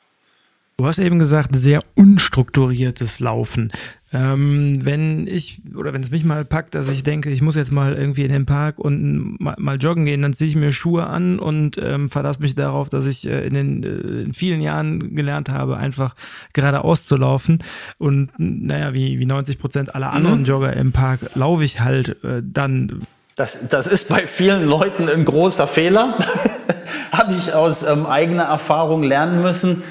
Du 0.77 0.85
hast 0.85 0.99
eben 0.99 1.17
gesagt, 1.17 1.55
sehr 1.55 1.83
unstrukturiertes 1.95 3.19
Laufen. 3.19 3.71
Ähm, 4.13 4.85
wenn 4.85 5.25
ich 5.25 5.61
oder 5.73 5.93
wenn 5.93 6.01
es 6.01 6.11
mich 6.11 6.25
mal 6.25 6.43
packt, 6.43 6.75
dass 6.75 6.89
ich 6.89 7.03
denke, 7.03 7.29
ich 7.29 7.41
muss 7.41 7.55
jetzt 7.55 7.71
mal 7.71 7.93
irgendwie 7.93 8.25
in 8.25 8.31
den 8.31 8.45
Park 8.45 8.77
und 8.77 9.39
mal, 9.39 9.55
mal 9.57 9.77
joggen 9.77 10.03
gehen, 10.03 10.21
dann 10.21 10.33
ziehe 10.33 10.49
ich 10.49 10.57
mir 10.57 10.73
Schuhe 10.73 11.07
an 11.07 11.39
und 11.39 11.77
ähm, 11.77 12.09
verlasse 12.09 12.41
mich 12.41 12.53
darauf, 12.53 12.89
dass 12.89 13.05
ich 13.05 13.25
äh, 13.25 13.45
in 13.45 13.53
den 13.53 13.83
äh, 13.83 14.23
in 14.23 14.33
vielen 14.33 14.59
Jahren 14.59 15.15
gelernt 15.15 15.47
habe, 15.47 15.77
einfach 15.77 16.15
geradeaus 16.51 17.05
zu 17.05 17.15
laufen. 17.15 17.59
Und 17.99 18.31
naja, 18.37 18.93
wie, 18.93 19.17
wie 19.17 19.25
90 19.25 19.59
Prozent 19.59 19.95
aller 19.95 20.11
anderen 20.11 20.39
mhm. 20.39 20.45
Jogger 20.45 20.73
im 20.73 20.91
Park 20.91 21.21
laufe 21.35 21.63
ich 21.63 21.79
halt 21.79 22.21
äh, 22.25 22.41
dann. 22.43 23.03
Das, 23.37 23.57
das 23.69 23.87
ist 23.87 24.09
bei 24.09 24.27
vielen 24.27 24.65
Leuten 24.65 25.07
ein 25.07 25.23
großer 25.23 25.67
Fehler. 25.67 26.17
Habe 27.13 27.33
ich 27.33 27.53
aus 27.53 27.83
ähm, 27.83 28.05
eigener 28.05 28.43
Erfahrung 28.43 29.03
lernen 29.03 29.41
müssen, 29.41 29.83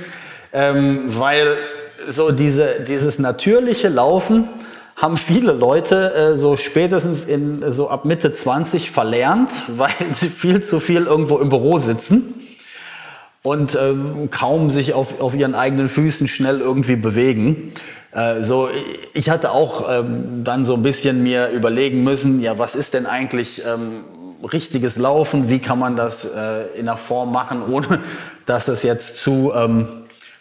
ähm, 0.53 1.05
weil 1.07 1.57
so 2.09 2.31
diese, 2.31 2.81
dieses 2.87 3.19
natürliche 3.19 3.89
Laufen 3.89 4.49
haben 4.97 5.17
viele 5.17 5.53
Leute 5.53 6.15
äh, 6.15 6.37
so 6.37 6.57
spätestens 6.57 7.25
in 7.25 7.73
so 7.73 7.89
ab 7.89 8.05
Mitte 8.05 8.35
20 8.35 8.91
verlernt, 8.91 9.51
weil 9.69 9.91
sie 10.15 10.29
viel 10.29 10.63
zu 10.63 10.81
viel 10.81 11.07
irgendwo 11.07 11.39
im 11.39 11.49
Büro 11.49 11.79
sitzen 11.79 12.35
und 13.43 13.75
ähm, 13.75 14.29
kaum 14.31 14.71
sich 14.71 14.93
auf, 14.93 15.21
auf 15.21 15.35
ihren 15.35 15.55
eigenen 15.55 15.89
Füßen 15.89 16.29
schnell 16.29 16.61
irgendwie 16.61 16.97
bewegen. 16.97 17.73
Äh, 18.13 18.43
so, 18.43 18.69
ich 19.15 19.31
hatte 19.31 19.53
auch 19.53 19.87
ähm, 19.89 20.45
dann 20.45 20.67
so 20.67 20.75
ein 20.75 20.83
bisschen 20.83 21.23
mir 21.23 21.49
überlegen 21.49 22.05
müssen, 22.05 22.43
ja, 22.43 22.59
was 22.59 22.75
ist 22.75 22.93
denn 22.93 23.07
eigentlich 23.07 23.63
ähm, 23.65 24.05
richtiges 24.53 24.97
Laufen? 24.97 25.49
Wie 25.49 25.59
kann 25.59 25.79
man 25.79 25.97
das 25.97 26.25
äh, 26.25 26.79
in 26.79 26.89
einer 26.89 26.99
Form 26.99 27.33
machen, 27.33 27.63
ohne 27.71 28.01
dass 28.45 28.67
das 28.67 28.83
jetzt 28.83 29.19
zu 29.19 29.53
ähm, 29.55 29.87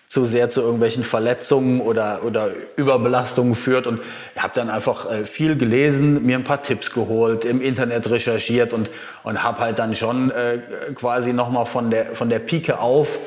zu 0.09 0.25
sehr 0.25 0.49
zu 0.49 0.61
irgendwelchen 0.61 1.03
Verletzungen 1.03 1.81
oder, 1.81 2.21
oder 2.25 2.49
Überbelastungen 2.75 3.53
führt. 3.53 3.85
Und 3.85 4.01
ich 4.35 4.41
habe 4.41 4.53
dann 4.55 4.71
einfach 4.71 5.09
äh, 5.09 5.23
viel 5.23 5.55
gelesen, 5.55 6.25
mir 6.25 6.35
ein 6.35 6.43
paar 6.43 6.63
Tipps 6.63 6.91
geholt, 6.91 7.45
im 7.45 7.61
Internet 7.61 8.09
recherchiert 8.09 8.73
und, 8.73 8.89
und 9.23 9.43
habe 9.43 9.59
halt 9.59 9.77
dann 9.77 9.93
schon 9.93 10.31
äh, 10.31 10.57
quasi 10.95 11.31
nochmal 11.31 11.67
von 11.67 11.91
der, 11.91 12.15
von 12.15 12.27
der 12.27 12.39
Pike 12.39 12.79
auf 12.79 13.19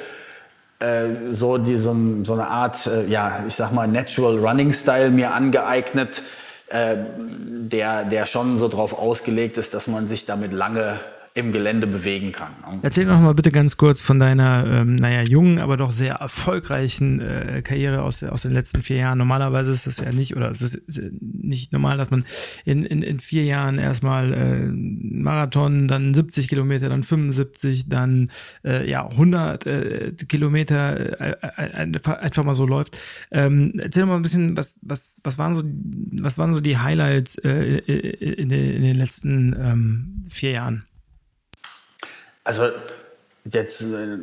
äh, 0.80 1.04
so, 1.32 1.56
diese, 1.56 1.94
so 2.24 2.32
eine 2.32 2.48
Art, 2.48 2.84
äh, 2.88 3.06
ja, 3.06 3.44
ich 3.46 3.54
sag 3.54 3.70
mal, 3.70 3.86
Natural 3.86 4.36
Running 4.38 4.72
Style 4.72 5.10
mir 5.10 5.32
angeeignet, 5.32 6.20
äh, 6.68 6.96
der, 6.96 8.02
der 8.02 8.26
schon 8.26 8.58
so 8.58 8.66
drauf 8.66 8.98
ausgelegt 8.98 9.56
ist, 9.56 9.72
dass 9.72 9.86
man 9.86 10.08
sich 10.08 10.26
damit 10.26 10.52
lange 10.52 10.98
im 11.34 11.52
Gelände 11.52 11.86
bewegen 11.86 12.32
kann. 12.32 12.52
Erzähl 12.82 13.06
noch 13.06 13.20
mal 13.20 13.34
bitte 13.34 13.50
ganz 13.50 13.76
kurz 13.76 14.00
von 14.00 14.18
deiner, 14.18 14.64
ähm, 14.66 14.96
naja, 14.96 15.22
jungen, 15.22 15.58
aber 15.58 15.76
doch 15.78 15.90
sehr 15.90 16.14
erfolgreichen 16.16 17.20
äh, 17.20 17.62
Karriere 17.62 18.02
aus, 18.02 18.22
aus 18.22 18.42
den 18.42 18.50
letzten 18.50 18.82
vier 18.82 18.96
Jahren. 18.96 19.18
Normalerweise 19.18 19.70
ist 19.70 19.86
das 19.86 19.98
ja 19.98 20.12
nicht, 20.12 20.36
oder 20.36 20.50
es 20.50 20.60
ist 20.60 20.82
nicht 21.20 21.72
normal, 21.72 21.96
dass 21.96 22.10
man 22.10 22.24
in, 22.66 22.84
in, 22.84 23.02
in 23.02 23.18
vier 23.18 23.44
Jahren 23.44 23.78
erstmal 23.78 24.32
äh, 24.34 24.66
Marathon, 24.66 25.88
dann 25.88 26.12
70 26.12 26.48
Kilometer, 26.48 26.90
dann 26.90 27.02
75, 27.02 27.88
dann 27.88 28.30
äh, 28.64 28.88
ja 28.88 29.08
100 29.08 29.66
äh, 29.66 30.12
Kilometer 30.28 31.20
äh, 31.20 31.36
äh, 31.40 32.14
einfach 32.20 32.44
mal 32.44 32.54
so 32.54 32.66
läuft. 32.66 32.98
Ähm, 33.30 33.72
erzähl 33.78 34.04
mal 34.04 34.16
ein 34.16 34.22
bisschen, 34.22 34.54
was, 34.56 34.78
was, 34.82 35.18
was, 35.24 35.38
waren, 35.38 35.54
so, 35.54 35.62
was 35.64 36.36
waren 36.36 36.54
so 36.54 36.60
die 36.60 36.76
Highlights 36.76 37.36
äh, 37.36 37.78
in, 37.78 38.50
den, 38.50 38.76
in 38.76 38.82
den 38.82 38.96
letzten 38.96 39.56
ähm, 39.58 40.24
vier 40.28 40.50
Jahren? 40.50 40.84
Also 42.44 42.68
jetzt 43.50 43.82
äh, 43.82 44.18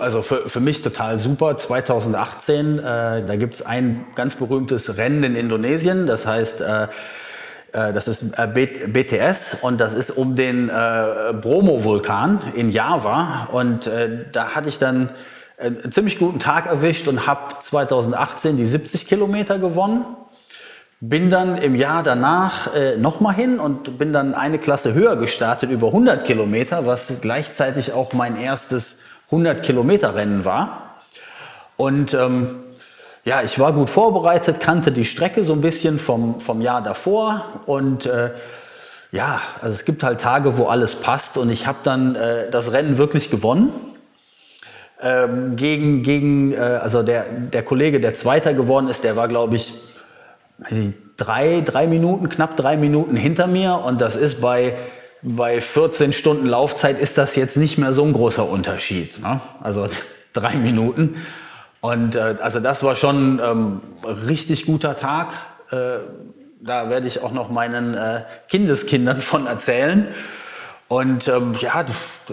also 0.00 0.22
für, 0.22 0.48
für 0.48 0.60
mich 0.60 0.82
total 0.82 1.18
super. 1.18 1.58
2018, 1.58 2.78
äh, 2.78 2.82
da 3.26 3.36
gibt 3.36 3.54
es 3.56 3.62
ein 3.66 4.06
ganz 4.14 4.36
berühmtes 4.36 4.96
Rennen 4.96 5.24
in 5.24 5.36
Indonesien, 5.36 6.06
das 6.06 6.26
heißt, 6.26 6.60
äh, 6.60 6.84
äh 6.84 6.88
das 7.72 8.08
ist 8.08 8.22
äh, 8.36 8.46
BTS 8.46 9.58
und 9.62 9.78
das 9.78 9.94
ist 9.94 10.10
um 10.10 10.36
den 10.36 10.68
Bromo-Vulkan 10.68 12.52
in 12.54 12.70
Java. 12.70 13.48
Und 13.52 13.90
da 14.32 14.54
hatte 14.54 14.68
ich 14.68 14.78
dann 14.78 15.10
einen 15.58 15.92
ziemlich 15.92 16.18
guten 16.18 16.38
Tag 16.38 16.66
erwischt 16.66 17.08
und 17.08 17.26
habe 17.26 17.56
2018 17.60 18.56
die 18.56 18.66
70 18.66 19.06
Kilometer 19.06 19.58
gewonnen. 19.58 20.04
Bin 21.00 21.30
dann 21.30 21.58
im 21.58 21.76
Jahr 21.76 22.02
danach 22.02 22.74
äh, 22.74 22.96
nochmal 22.96 23.34
hin 23.34 23.60
und 23.60 23.98
bin 23.98 24.12
dann 24.12 24.34
eine 24.34 24.58
Klasse 24.58 24.94
höher 24.94 25.16
gestartet, 25.16 25.70
über 25.70 25.88
100 25.88 26.24
Kilometer, 26.24 26.86
was 26.86 27.12
gleichzeitig 27.20 27.92
auch 27.92 28.12
mein 28.12 28.36
erstes 28.36 28.96
100 29.26 29.62
Kilometer 29.62 30.14
Rennen 30.14 30.44
war. 30.44 30.94
Und 31.76 32.14
ähm, 32.14 32.56
ja, 33.24 33.42
ich 33.42 33.58
war 33.60 33.72
gut 33.72 33.90
vorbereitet, 33.90 34.58
kannte 34.58 34.90
die 34.90 35.04
Strecke 35.04 35.44
so 35.44 35.52
ein 35.52 35.60
bisschen 35.60 36.00
vom, 36.00 36.40
vom 36.40 36.60
Jahr 36.60 36.82
davor 36.82 37.44
und 37.66 38.06
äh, 38.06 38.30
ja, 39.12 39.40
also 39.62 39.74
es 39.74 39.84
gibt 39.84 40.02
halt 40.02 40.20
Tage, 40.20 40.58
wo 40.58 40.66
alles 40.66 40.96
passt 40.96 41.38
und 41.38 41.50
ich 41.50 41.66
habe 41.66 41.78
dann 41.84 42.16
äh, 42.16 42.50
das 42.50 42.72
Rennen 42.72 42.98
wirklich 42.98 43.30
gewonnen. 43.30 43.72
Ähm, 45.00 45.54
gegen, 45.54 46.02
gegen 46.02 46.52
äh, 46.52 46.56
also 46.56 47.04
der, 47.04 47.24
der 47.30 47.62
Kollege, 47.62 48.00
der 48.00 48.16
Zweiter 48.16 48.52
geworden 48.52 48.88
ist, 48.88 49.04
der 49.04 49.14
war, 49.14 49.28
glaube 49.28 49.54
ich, 49.54 49.72
drei, 51.16 51.62
drei 51.64 51.86
Minuten, 51.86 52.28
knapp 52.28 52.56
drei 52.56 52.76
Minuten 52.76 53.16
hinter 53.16 53.46
mir 53.46 53.74
und 53.74 54.00
das 54.00 54.16
ist 54.16 54.40
bei, 54.40 54.76
bei 55.22 55.60
14 55.60 56.12
Stunden 56.12 56.46
Laufzeit 56.46 57.00
ist 57.00 57.18
das 57.18 57.36
jetzt 57.36 57.56
nicht 57.56 57.78
mehr 57.78 57.92
so 57.92 58.04
ein 58.04 58.12
großer 58.12 58.48
Unterschied. 58.48 59.20
Ne? 59.20 59.40
Also 59.60 59.88
drei 60.32 60.56
Minuten. 60.56 61.16
Und 61.80 62.16
äh, 62.16 62.36
also 62.40 62.60
das 62.60 62.82
war 62.82 62.96
schon 62.96 63.40
ähm, 63.44 63.80
richtig 64.26 64.66
guter 64.66 64.96
Tag. 64.96 65.28
Äh, 65.70 65.98
da 66.60 66.90
werde 66.90 67.06
ich 67.06 67.22
auch 67.22 67.32
noch 67.32 67.50
meinen 67.50 67.94
äh, 67.94 68.22
Kindeskindern 68.48 69.20
von 69.20 69.46
erzählen. 69.46 70.08
Und 70.88 71.28
ähm, 71.28 71.54
ja, 71.60 71.84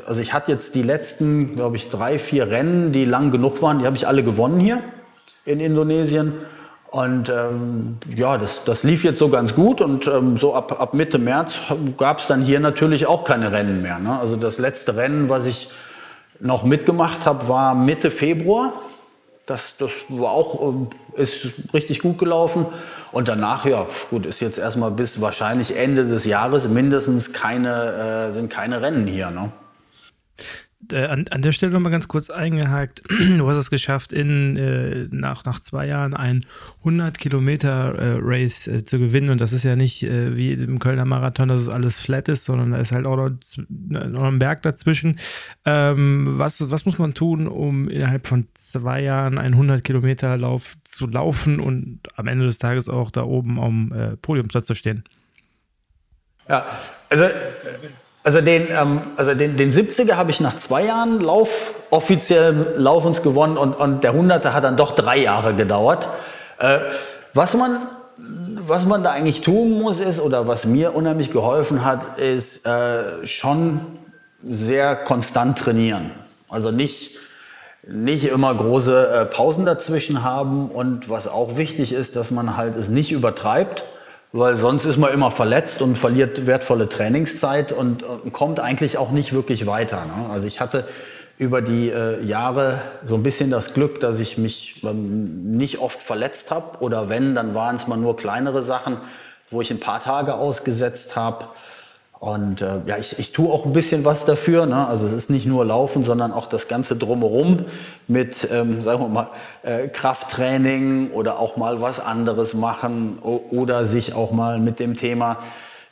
also 0.08 0.22
ich 0.22 0.34
hatte 0.34 0.52
jetzt 0.52 0.76
die 0.76 0.82
letzten, 0.82 1.56
glaube 1.56 1.76
ich, 1.76 1.90
drei, 1.90 2.18
vier 2.18 2.50
Rennen, 2.50 2.94
die 2.94 3.06
lang 3.06 3.30
genug 3.30 3.62
waren, 3.62 3.80
die 3.80 3.86
habe 3.86 3.98
ich 3.98 4.08
alle 4.08 4.24
gewonnen 4.24 4.60
hier 4.60 4.82
in 5.44 5.60
Indonesien. 5.60 6.34
Und 6.91 7.30
ähm, 7.30 7.98
ja, 8.15 8.38
das, 8.38 8.63
das 8.63 8.84
lief 8.84 9.04
jetzt 9.04 9.19
so 9.19 9.30
ganz 9.30 9.54
gut 9.54 9.82
und 9.82 10.08
ähm, 10.08 10.38
so 10.38 10.56
ab, 10.56 10.80
ab 10.80 10.93
Mitte 10.93 11.17
März 11.17 11.56
gab 11.98 12.19
es 12.19 12.28
dann 12.28 12.41
hier 12.41 12.60
natürlich 12.60 13.06
auch 13.06 13.26
keine 13.26 13.52
Rennen 13.52 13.82
mehr. 13.82 14.00
Ne? 14.00 14.17
Also 14.17 14.38
das 14.38 14.60
letzte 14.60 14.95
Rennen, 14.95 15.28
was 15.28 15.45
ich 15.45 15.69
noch 16.39 16.63
mitgemacht 16.63 17.26
habe, 17.26 17.48
war 17.48 17.76
Mitte 17.76 18.12
Februar. 18.12 18.74
Das, 19.45 19.76
das 19.78 19.91
war 20.10 20.32
auch, 20.32 20.62
ähm, 20.62 20.88
ist 21.15 21.48
richtig 21.74 22.00
gut 22.00 22.17
gelaufen. 22.17 22.65
Und 23.12 23.28
danach, 23.28 23.65
ja, 23.65 23.88
gut, 24.10 24.26
ist 24.26 24.39
jetzt 24.39 24.58
erstmal 24.58 24.91
bis 24.91 25.21
wahrscheinlich 25.21 25.76
Ende 25.78 26.06
des 26.06 26.26
Jahres 26.26 26.67
mindestens 26.67 27.34
keine, 27.34 28.28
äh, 28.30 28.32
sind 28.32 28.50
keine 28.50 28.82
Rennen 28.82 29.06
hier. 29.06 29.32
Ne? 29.32 29.52
Äh, 30.92 31.06
an, 31.06 31.28
an 31.30 31.42
der 31.42 31.52
Stelle 31.52 31.72
nochmal 31.72 31.92
ganz 31.92 32.08
kurz 32.08 32.30
eingehakt. 32.30 33.02
Du 33.38 33.50
hast 33.50 33.58
es 33.58 33.70
geschafft, 33.70 34.14
in, 34.14 34.58
äh, 34.58 35.08
nach, 35.12 35.46
nach 35.46 35.60
zwei 35.60 35.88
Jahren 35.88 36.14
ein 36.14 36.46
100 36.80 37.18
Kilometer 37.18 37.96
äh, 37.96 38.18
Race 38.22 38.68
äh, 38.68 38.86
zu 38.86 39.00
gewinnen. 39.00 39.30
Und 39.30 39.42
das 39.42 39.54
ist 39.54 39.64
ja 39.64 39.76
nicht 39.76 40.04
äh, 40.04 40.36
wie 40.36 40.54
im 40.54 40.80
Kölner 40.80 41.06
Marathon, 41.06 41.48
dass 41.48 41.62
es 41.62 41.70
alles 41.70 42.00
flat 42.00 42.28
ist, 42.28 42.46
sondern 42.46 42.72
da 42.72 42.78
ist 42.78 42.92
halt 42.92 43.06
auch 43.06 43.18
noch, 43.18 43.32
noch 43.68 44.24
ein 44.24 44.40
Berg 44.40 44.62
dazwischen. 44.64 45.20
Ähm, 45.66 46.38
was, 46.38 46.70
was 46.70 46.86
muss 46.86 46.98
man 46.98 47.14
tun, 47.14 47.48
um 47.48 47.90
innerhalb 47.90 48.28
von 48.28 48.48
zwei 48.54 49.02
Jahren 49.02 49.38
einen 49.38 49.54
100 49.54 49.84
Kilometer 49.84 50.38
Lauf 50.38 50.76
zu 50.84 51.08
laufen 51.08 51.60
und 51.60 52.02
am 52.16 52.28
Ende 52.28 52.46
des 52.46 52.60
Tages 52.60 52.90
auch 52.90 53.12
da 53.12 53.24
oben 53.24 53.60
am 53.60 53.92
äh, 53.92 54.18
Podiumplatz 54.18 54.66
zu 54.66 54.76
stehen? 54.76 55.04
Ja, 56.48 56.66
also 57.10 57.26
also 58.26 58.42
den, 58.42 58.68
ähm, 58.72 59.02
also 59.18 59.36
den, 59.36 59.56
den 59.56 59.72
70er 59.72 60.16
habe 60.16 60.32
ich 60.32 60.40
nach 60.40 60.58
zwei 60.58 60.86
Jahren 60.86 61.22
Lauf, 61.22 61.74
offiziell 61.92 62.74
Laufens 62.76 63.22
gewonnen 63.22 63.56
und, 63.56 63.74
und 63.74 64.04
der 64.04 64.16
100er 64.16 64.52
hat 64.52 64.64
dann 64.64 64.78
doch 64.78 64.96
drei 64.96 65.18
Jahre 65.18 65.54
gedauert. 65.54 66.10
Äh, 66.58 66.80
was, 67.36 67.54
man, 67.54 67.88
was 68.18 68.84
man 68.86 69.04
da 69.04 69.12
eigentlich 69.12 69.42
tun 69.42 69.80
muss 69.80 70.00
ist, 70.00 70.20
oder 70.20 70.48
was 70.48 70.66
mir 70.66 70.96
unheimlich 70.96 71.32
geholfen 71.32 71.86
hat, 71.86 72.18
ist 72.18 72.66
äh, 72.66 73.28
schon 73.28 73.82
sehr 74.44 74.96
konstant 74.96 75.60
trainieren. 75.60 76.10
Also 76.50 76.72
nicht, 76.72 77.20
nicht 77.88 78.26
immer 78.26 78.56
große 78.56 79.08
äh, 79.08 79.26
Pausen 79.26 79.66
dazwischen 79.66 80.24
haben 80.24 80.72
und 80.72 81.10
was 81.10 81.28
auch 81.28 81.58
wichtig 81.58 81.94
ist, 81.94 82.16
dass 82.16 82.32
man 82.32 82.58
halt 82.58 82.76
es 82.76 82.90
nicht 82.90 83.12
übertreibt 83.12 83.84
weil 84.38 84.58
sonst 84.58 84.84
ist 84.84 84.98
man 84.98 85.13
immer 85.13 85.32
verletzt 85.32 85.82
und 85.82 85.98
verliert 85.98 86.45
wertvolle 86.45 86.89
Trainingszeit 86.89 87.71
und, 87.71 88.04
und 88.04 88.34
kommt 88.34 88.60
eigentlich 88.60 88.98
auch 88.98 89.12
nicht 89.12 89.32
wirklich 89.32 89.65
weiter. 89.65 90.04
Ne? 90.06 90.30
Also 90.30 90.45
ich 90.45 90.60
hatte 90.60 90.86
über 91.38 91.62
die 91.62 91.89
äh, 91.89 92.21
Jahre 92.21 92.82
so 93.06 93.15
ein 93.15 93.24
bisschen 93.24 93.50
das 93.50 93.74
Glück, 93.74 94.02
dass 94.02 94.19
ich 94.19 94.38
mich 94.38 94.84
ähm, 94.84 95.56
nicht 95.56 95.80
oft 95.80 96.02
verletzt 96.02 96.52
habe 96.52 96.80
oder 96.80 97.08
wenn, 97.08 97.34
dann 97.34 97.56
waren 97.56 97.78
es 97.78 97.88
mal 97.88 97.95
nur 97.95 98.17
kleinere 98.17 98.62
Sachen, 98.62 98.98
wo 99.50 99.62
ich 99.62 99.71
ein 99.71 99.80
paar 99.80 100.04
Tage 100.04 100.36
ausgesetzt 100.36 101.15
habe. 101.15 101.45
Und 102.19 102.62
äh, 102.62 102.80
ja, 102.86 102.97
ich, 102.97 103.19
ich 103.19 103.34
tue 103.34 103.51
auch 103.51 103.65
ein 103.65 103.73
bisschen 103.73 104.06
was 104.06 104.25
dafür. 104.25 104.65
Ne? 104.65 104.88
Also 104.88 105.06
es 105.06 105.12
ist 105.12 105.30
nicht 105.30 105.45
nur 105.45 105.65
Laufen, 105.65 106.04
sondern 106.04 106.32
auch 106.32 106.47
das 106.47 106.67
Ganze 106.67 106.95
drumherum 106.95 107.65
mit, 108.08 108.47
ähm, 108.51 108.82
sagen 108.82 109.01
wir 109.01 109.10
mal, 109.10 109.30
äh, 109.63 109.88
Krafttraining 109.89 111.12
oder 111.12 111.39
auch 111.39 111.58
mal 111.58 111.82
was 111.82 111.99
anderes 111.99 112.54
machen 112.54 113.19
oder 113.19 113.86
sich 113.86 114.13
auch 114.13 114.32
mal 114.32 114.60
mit 114.60 114.80
dem 114.80 114.95
Thema 114.95 115.39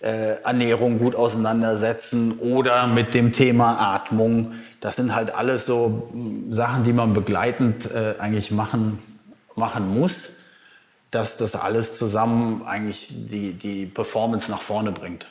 äh, 0.02 0.42
Ernährung 0.44 0.98
gut 0.98 1.16
auseinandersetzen 1.16 2.40
oder 2.40 2.88
mit 2.88 3.14
dem 3.14 3.32
Thema 3.32 3.94
Atmung. 3.94 4.54
Das 4.82 4.96
sind 4.96 5.16
halt 5.16 5.34
alles 5.36 5.66
so 5.66 6.10
hm, 6.12 6.52
Sachen, 6.52 6.84
die 6.84 6.94
man 6.94 7.14
begleitend 7.14 7.90
äh, 7.92 8.16
eigentlich 8.20 8.52
machen, 8.52 9.00
machen 9.56 9.94
muss, 9.98 10.30
dass 11.12 11.38
das 11.38 11.56
alles 11.56 11.98
zusammen 11.98 12.64
eigentlich 12.66 13.08
die, 13.10 13.54
die 13.54 13.86
Performance 13.86 14.50
nach 14.50 14.62
vorne 14.62 14.92
bringt. 14.92 15.26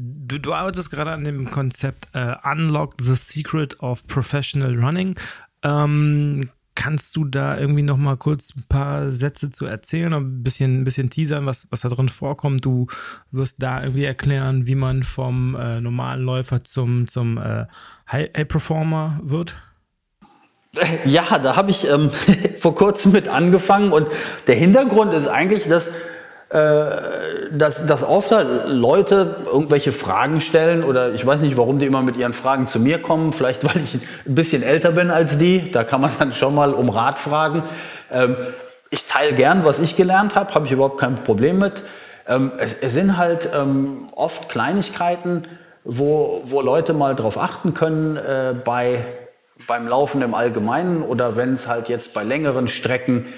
Du, 0.00 0.38
du 0.38 0.54
arbeitest 0.54 0.92
gerade 0.92 1.10
an 1.10 1.24
dem 1.24 1.50
Konzept 1.50 2.06
äh, 2.12 2.36
Unlock 2.44 2.94
the 3.00 3.16
Secret 3.16 3.80
of 3.80 4.06
Professional 4.06 4.78
Running. 4.78 5.16
Ähm, 5.64 6.50
kannst 6.76 7.16
du 7.16 7.24
da 7.24 7.58
irgendwie 7.58 7.82
noch 7.82 7.96
mal 7.96 8.16
kurz 8.16 8.54
ein 8.56 8.64
paar 8.68 9.10
Sätze 9.10 9.50
zu 9.50 9.66
erzählen, 9.66 10.14
ein 10.14 10.44
bisschen, 10.44 10.82
ein 10.82 10.84
bisschen 10.84 11.10
teasern, 11.10 11.46
was, 11.46 11.66
was 11.70 11.80
da 11.80 11.88
drin 11.88 12.08
vorkommt? 12.08 12.64
Du 12.64 12.86
wirst 13.32 13.60
da 13.60 13.82
irgendwie 13.82 14.04
erklären, 14.04 14.68
wie 14.68 14.76
man 14.76 15.02
vom 15.02 15.56
äh, 15.56 15.80
normalen 15.80 16.22
Läufer 16.22 16.62
zum, 16.62 17.08
zum 17.08 17.36
äh, 17.36 17.66
High-Performer 18.12 19.18
wird? 19.24 19.56
Ja, 21.06 21.40
da 21.40 21.56
habe 21.56 21.72
ich 21.72 21.90
ähm, 21.90 22.10
vor 22.60 22.76
kurzem 22.76 23.10
mit 23.10 23.26
angefangen 23.26 23.90
und 23.90 24.06
der 24.46 24.54
Hintergrund 24.54 25.12
ist 25.12 25.26
eigentlich, 25.26 25.66
dass 25.66 25.90
dass, 26.50 27.86
dass 27.86 28.02
oft 28.02 28.30
halt 28.30 28.68
Leute 28.68 29.36
irgendwelche 29.52 29.92
Fragen 29.92 30.40
stellen 30.40 30.82
oder 30.82 31.12
ich 31.12 31.26
weiß 31.26 31.42
nicht, 31.42 31.58
warum 31.58 31.78
die 31.78 31.84
immer 31.84 32.00
mit 32.00 32.16
ihren 32.16 32.32
Fragen 32.32 32.68
zu 32.68 32.80
mir 32.80 33.02
kommen. 33.02 33.34
Vielleicht, 33.34 33.64
weil 33.74 33.82
ich 33.82 33.96
ein 33.96 34.34
bisschen 34.34 34.62
älter 34.62 34.92
bin 34.92 35.10
als 35.10 35.36
die. 35.36 35.70
Da 35.70 35.84
kann 35.84 36.00
man 36.00 36.10
dann 36.18 36.32
schon 36.32 36.54
mal 36.54 36.72
um 36.72 36.88
Rat 36.88 37.18
fragen. 37.18 37.64
Ähm, 38.10 38.36
ich 38.90 39.06
teile 39.06 39.34
gern, 39.34 39.66
was 39.66 39.78
ich 39.78 39.96
gelernt 39.96 40.34
habe, 40.36 40.54
habe 40.54 40.64
ich 40.64 40.72
überhaupt 40.72 40.98
kein 40.98 41.16
Problem 41.16 41.58
mit. 41.58 41.74
Ähm, 42.26 42.52
es, 42.58 42.74
es, 42.80 42.94
sind 42.94 43.18
halt 43.18 43.50
ähm, 43.54 44.08
oft 44.14 44.48
Kleinigkeiten, 44.48 45.44
wo, 45.84 46.40
wo 46.44 46.62
Leute 46.62 46.94
mal 46.94 47.14
drauf 47.14 47.38
achten 47.38 47.74
können 47.74 48.16
äh, 48.16 48.54
bei, 48.64 49.04
beim 49.66 49.86
Laufen 49.86 50.22
im 50.22 50.34
Allgemeinen 50.34 51.02
oder 51.02 51.36
wenn 51.36 51.54
es 51.54 51.66
halt 51.66 51.90
jetzt 51.90 52.14
bei 52.14 52.22
längeren 52.22 52.68
Strecken 52.68 53.26
äh, 53.26 53.32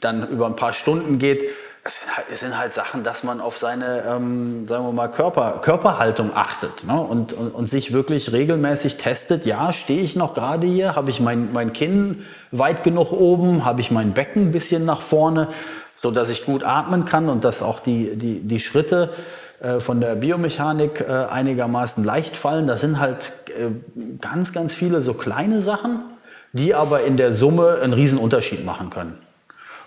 dann 0.00 0.28
über 0.28 0.46
ein 0.46 0.56
paar 0.56 0.72
Stunden 0.72 1.18
geht. 1.18 1.42
Es 1.86 2.00
sind 2.00 2.16
halt, 2.16 2.26
es 2.32 2.40
sind 2.40 2.58
halt 2.58 2.72
Sachen, 2.72 3.04
dass 3.04 3.24
man 3.24 3.42
auf 3.42 3.58
seine, 3.58 4.04
ähm, 4.08 4.66
sagen 4.66 4.86
wir 4.86 4.92
mal, 4.92 5.08
Körper, 5.08 5.60
Körperhaltung 5.60 6.30
achtet 6.34 6.82
ne? 6.84 6.98
und, 6.98 7.34
und, 7.34 7.54
und, 7.54 7.70
sich 7.70 7.92
wirklich 7.92 8.32
regelmäßig 8.32 8.96
testet. 8.96 9.44
Ja, 9.44 9.70
stehe 9.74 10.02
ich 10.02 10.16
noch 10.16 10.32
gerade 10.32 10.66
hier? 10.66 10.96
Habe 10.96 11.10
ich 11.10 11.20
mein, 11.20 11.52
mein 11.52 11.74
Kinn 11.74 12.24
weit 12.52 12.84
genug 12.84 13.12
oben? 13.12 13.66
Habe 13.66 13.82
ich 13.82 13.90
mein 13.90 14.14
Becken 14.14 14.44
ein 14.44 14.52
bisschen 14.52 14.86
nach 14.86 15.02
vorne, 15.02 15.48
sodass 15.96 16.30
ich 16.30 16.46
gut 16.46 16.64
atmen 16.64 17.04
kann 17.04 17.28
und 17.28 17.44
dass 17.44 17.62
auch 17.62 17.80
die, 17.80 18.16
die, 18.16 18.40
die 18.40 18.60
Schritte 18.60 19.10
äh, 19.60 19.78
von 19.78 20.00
der 20.00 20.14
Biomechanik 20.14 21.04
äh, 21.06 21.12
einigermaßen 21.12 22.02
leicht 22.02 22.34
fallen? 22.34 22.66
Das 22.66 22.80
sind 22.80 22.98
halt 22.98 23.30
äh, 23.48 23.68
ganz, 24.22 24.54
ganz 24.54 24.72
viele 24.72 25.02
so 25.02 25.12
kleine 25.12 25.60
Sachen, 25.60 26.00
die 26.54 26.74
aber 26.74 27.04
in 27.04 27.16
der 27.16 27.34
Summe 27.34 27.80
einen 27.82 27.92
riesen 27.92 28.18
Unterschied 28.18 28.64
machen 28.64 28.88
können. 28.88 29.18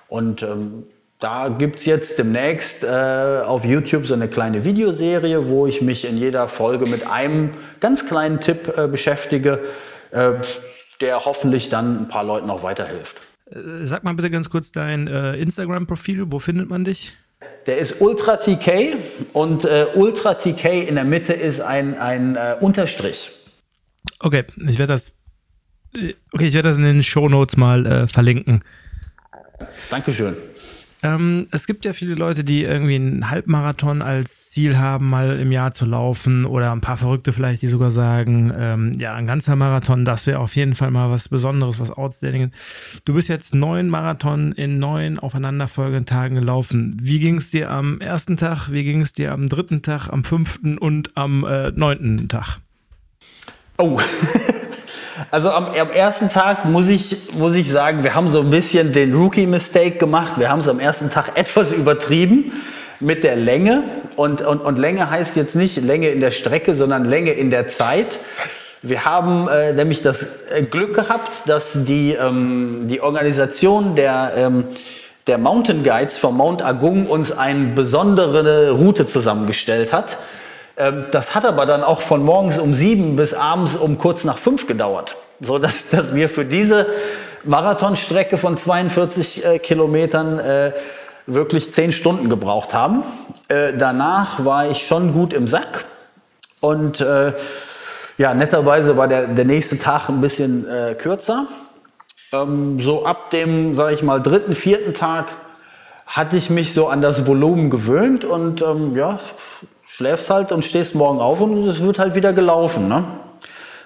Und 0.10 0.44
ähm, 0.44 0.84
da 1.20 1.48
gibt 1.48 1.80
es 1.80 1.86
jetzt 1.86 2.20
demnächst 2.20 2.84
äh, 2.84 3.42
auf 3.44 3.66
YouTube 3.66 4.06
so 4.06 4.14
eine 4.14 4.28
kleine 4.28 4.64
Videoserie, 4.64 5.50
wo 5.50 5.66
ich 5.66 5.82
mich 5.82 6.06
in 6.06 6.18
jeder 6.18 6.48
Folge 6.48 6.88
mit 6.88 7.08
einem 7.08 7.56
ganz 7.80 8.06
kleinen 8.06 8.40
Tipp 8.40 8.78
äh, 8.78 8.88
beschäftige, 8.88 9.62
äh, 10.12 10.34
der 11.02 11.26
hoffentlich 11.26 11.70
dann 11.70 12.04
ein 12.04 12.08
paar 12.08 12.24
Leuten 12.24 12.50
auch 12.50 12.64
weiterhilft. 12.64 13.16
Äh, 13.50 13.86
sag 13.86 14.04
mal 14.04 14.14
bitte 14.14 14.30
ganz 14.30 14.50
kurz 14.50 14.72
dein 14.72 15.08
äh, 15.08 15.36
Instagram-Profil, 15.38 16.26
wo 16.28 16.40
findet 16.40 16.70
man 16.70 16.84
dich? 16.84 17.14
Der 17.66 17.78
ist 17.78 18.02
Ultra 18.02 18.38
TK 18.38 18.98
und 19.34 19.66
äh, 19.66 19.88
Ultra 19.96 20.36
TK 20.36 20.88
in 20.88 20.96
der 20.96 21.04
Mitte 21.04 21.34
ist 21.34 21.62
ein, 21.62 21.98
ein 21.98 22.38
Unterstrich. 22.62 23.32
Okay, 24.20 24.46
ich 24.68 24.80
werde 24.80 24.94
das 24.94 25.17
Okay, 26.34 26.48
ich 26.48 26.54
werde 26.54 26.70
das 26.70 26.78
in 26.78 26.84
den 26.84 27.04
Show 27.04 27.28
Notes 27.28 27.58
mal 27.58 27.86
äh, 27.86 28.08
verlinken. 28.08 28.62
Dankeschön. 29.90 30.36
Ähm, 31.04 31.48
es 31.52 31.68
gibt 31.68 31.86
ja 31.86 31.94
viele 31.94 32.16
Leute, 32.16 32.44
die 32.44 32.64
irgendwie 32.64 32.96
einen 32.96 33.30
Halbmarathon 33.30 34.02
als 34.02 34.50
Ziel 34.50 34.80
haben, 34.80 35.10
mal 35.10 35.40
im 35.40 35.52
Jahr 35.52 35.72
zu 35.72 35.86
laufen 35.86 36.46
oder 36.46 36.72
ein 36.72 36.82
paar 36.82 36.98
Verrückte 36.98 37.34
vielleicht, 37.34 37.62
die 37.62 37.68
sogar 37.68 37.92
sagen, 37.92 38.52
ähm, 38.58 38.92
ja, 38.98 39.14
ein 39.14 39.28
ganzer 39.28 39.56
Marathon, 39.56 40.06
das 40.06 40.26
wäre 40.26 40.40
auf 40.40 40.56
jeden 40.56 40.74
Fall 40.74 40.90
mal 40.90 41.12
was 41.12 41.30
Besonderes, 41.30 41.80
was 41.80 41.92
Outstanding 41.92 42.52
Du 43.06 43.14
bist 43.14 43.30
jetzt 43.30 43.54
neun 43.54 43.90
Marathon 43.90 44.54
in 44.54 44.80
neun 44.80 45.20
aufeinanderfolgenden 45.20 46.08
Tagen 46.08 46.36
gelaufen. 46.36 46.98
Wie 47.00 47.20
ging 47.20 47.38
es 47.38 47.52
dir 47.52 47.70
am 47.70 48.02
ersten 48.02 48.36
Tag, 48.36 48.72
wie 48.72 48.84
ging 48.84 49.02
es 49.02 49.14
dir 49.14 49.34
am 49.34 49.50
dritten 49.50 49.84
Tag, 49.84 50.10
am 50.10 50.24
fünften 50.24 50.80
und 50.80 51.16
am 51.16 51.46
äh, 51.46 51.72
neunten 51.72 52.28
Tag? 52.28 52.58
Oh, 53.78 54.02
Also 55.32 55.50
am, 55.50 55.68
am, 55.68 55.92
ersten 55.92 56.30
Tag 56.30 56.66
muss 56.66 56.88
ich, 56.90 57.34
muss 57.34 57.56
ich 57.56 57.72
sagen, 57.72 58.04
wir 58.04 58.14
haben 58.14 58.30
so 58.30 58.42
ein 58.42 58.50
bisschen 58.50 58.94
den 58.94 59.16
Rookie-Mistake 59.16 59.98
gemacht. 59.98 60.34
Wir 60.38 60.50
haben 60.50 60.60
es 60.60 60.70
am 60.70 60.80
ersten 60.80 61.10
Tag 61.10 61.32
etwas 61.36 61.72
übertrieben 61.72 62.52
mit 63.00 63.24
der 63.24 63.36
Länge. 63.36 63.84
Und, 64.16 64.42
und, 64.42 64.60
und 64.60 64.78
Länge 64.78 65.10
heißt 65.10 65.36
jetzt 65.36 65.56
nicht 65.56 65.78
Länge 65.78 66.10
in 66.10 66.22
der 66.22 66.32
Strecke, 66.32 66.76
sondern 66.76 67.06
Länge 67.06 67.32
in 67.32 67.50
der 67.50 67.68
Zeit. 67.68 68.20
Wir 68.84 69.06
haben 69.06 69.48
äh, 69.48 69.74
nämlich 69.74 70.04
das 70.04 70.24
äh, 70.52 70.62
Glück 70.62 70.94
gehabt, 70.94 71.48
dass 71.48 71.72
die, 71.74 72.14
ähm, 72.14 72.88
die 72.88 73.02
Organisation 73.02 73.96
der, 73.96 74.34
ähm, 74.38 74.66
der 75.26 75.40
Mountain 75.40 75.84
Guides 75.84 76.18
vom 76.18 76.38
Mount 76.38 76.62
Agung 76.62 77.08
uns 77.08 77.32
eine 77.32 77.68
besondere 77.74 78.72
Route 78.72 79.08
zusammengestellt 79.08 79.92
hat. 79.92 80.18
Ähm, 80.78 81.06
das 81.12 81.36
hat 81.36 81.46
aber 81.46 81.66
dann 81.66 81.84
auch 81.84 82.02
von 82.02 82.24
morgens 82.24 82.60
um 82.60 82.74
sieben 82.74 83.16
bis 83.16 83.34
abends 83.34 83.76
um 83.76 83.98
kurz 83.98 84.24
nach 84.24 84.38
fünf 84.38 84.68
gedauert, 84.68 85.16
so 85.40 85.58
dass, 85.58 85.90
dass 85.90 86.14
wir 86.14 86.30
für 86.30 86.46
diese 86.46 86.88
Marathonstrecke 87.44 88.38
von 88.38 88.58
42 88.58 89.46
äh, 89.46 89.60
Kilometern 89.60 90.40
äh, 90.40 90.72
wirklich 91.26 91.74
zehn 91.74 91.92
Stunden 91.92 92.30
gebraucht 92.30 92.74
haben. 92.74 93.04
Äh, 93.48 93.74
danach 93.78 94.46
war 94.46 94.70
ich 94.70 94.86
schon 94.86 95.14
gut 95.14 95.34
im 95.34 95.48
Sack 95.48 95.86
und 96.62 97.02
äh, 97.02 97.34
ja, 98.18 98.34
netterweise 98.34 98.98
war 98.98 99.08
der, 99.08 99.28
der 99.28 99.46
nächste 99.46 99.78
Tag 99.78 100.10
ein 100.10 100.22
bisschen 100.22 100.68
äh, 100.68 100.96
kürzer. 100.96 101.48
Ähm, 102.34 102.80
so 102.82 103.06
ab 103.06 103.30
dem, 103.32 103.76
sage 103.76 103.94
ich 103.94 104.04
mal, 104.04 104.22
dritten, 104.22 104.56
vierten 104.56 104.94
Tag 104.94 105.32
hatte 106.06 106.38
ich 106.38 106.50
mich 106.50 106.74
so 106.74 106.88
an 106.88 107.02
das 107.02 107.28
Volumen 107.28 107.70
gewöhnt 107.70 108.26
und 108.26 108.62
ähm, 108.62 108.96
ja, 108.96 109.20
schläfst 109.98 110.30
halt 110.30 110.52
und 110.52 110.64
stehst 110.64 110.94
morgen 110.94 111.20
auf 111.20 111.42
und 111.42 111.68
es 111.68 111.82
wird 111.82 111.98
halt 111.98 112.14
wieder 112.14 112.32
gelaufen. 112.32 112.88
Ne? 112.88 113.04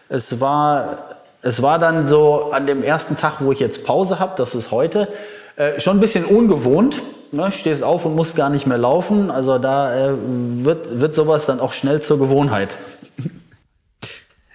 Es, 0.10 0.41
war, 0.41 1.15
es 1.41 1.62
war 1.62 1.80
dann 1.80 2.06
so 2.06 2.52
an 2.52 2.67
dem 2.67 2.84
ersten 2.84 3.15
Tag, 3.15 3.36
wo 3.39 3.54
ich 3.54 3.60
jetzt 3.60 3.86
Pause 3.86 4.19
habe, 4.19 4.34
das 4.36 4.54
ist 4.54 4.71
heute, 4.71 5.08
äh, 5.56 5.80
schon 5.80 5.97
ein 5.97 6.00
bisschen 6.02 6.26
ungewohnt. 6.26 7.02
Ne? 7.32 7.50
Stehst 7.54 7.82
auf 7.82 8.04
und 8.04 8.17
musst 8.17 8.36
gar 8.36 8.50
nicht 8.50 8.67
mehr 8.67 8.78
laufen. 8.78 9.32
Also 9.32 9.58
da 9.58 10.10
äh, 10.10 10.13
wird, 10.17 11.00
wird 11.00 11.15
sowas 11.15 11.45
dann 11.45 11.62
auch 11.62 11.71
schnell 11.71 12.02
zur 12.02 12.19
Gewohnheit. 12.19 12.76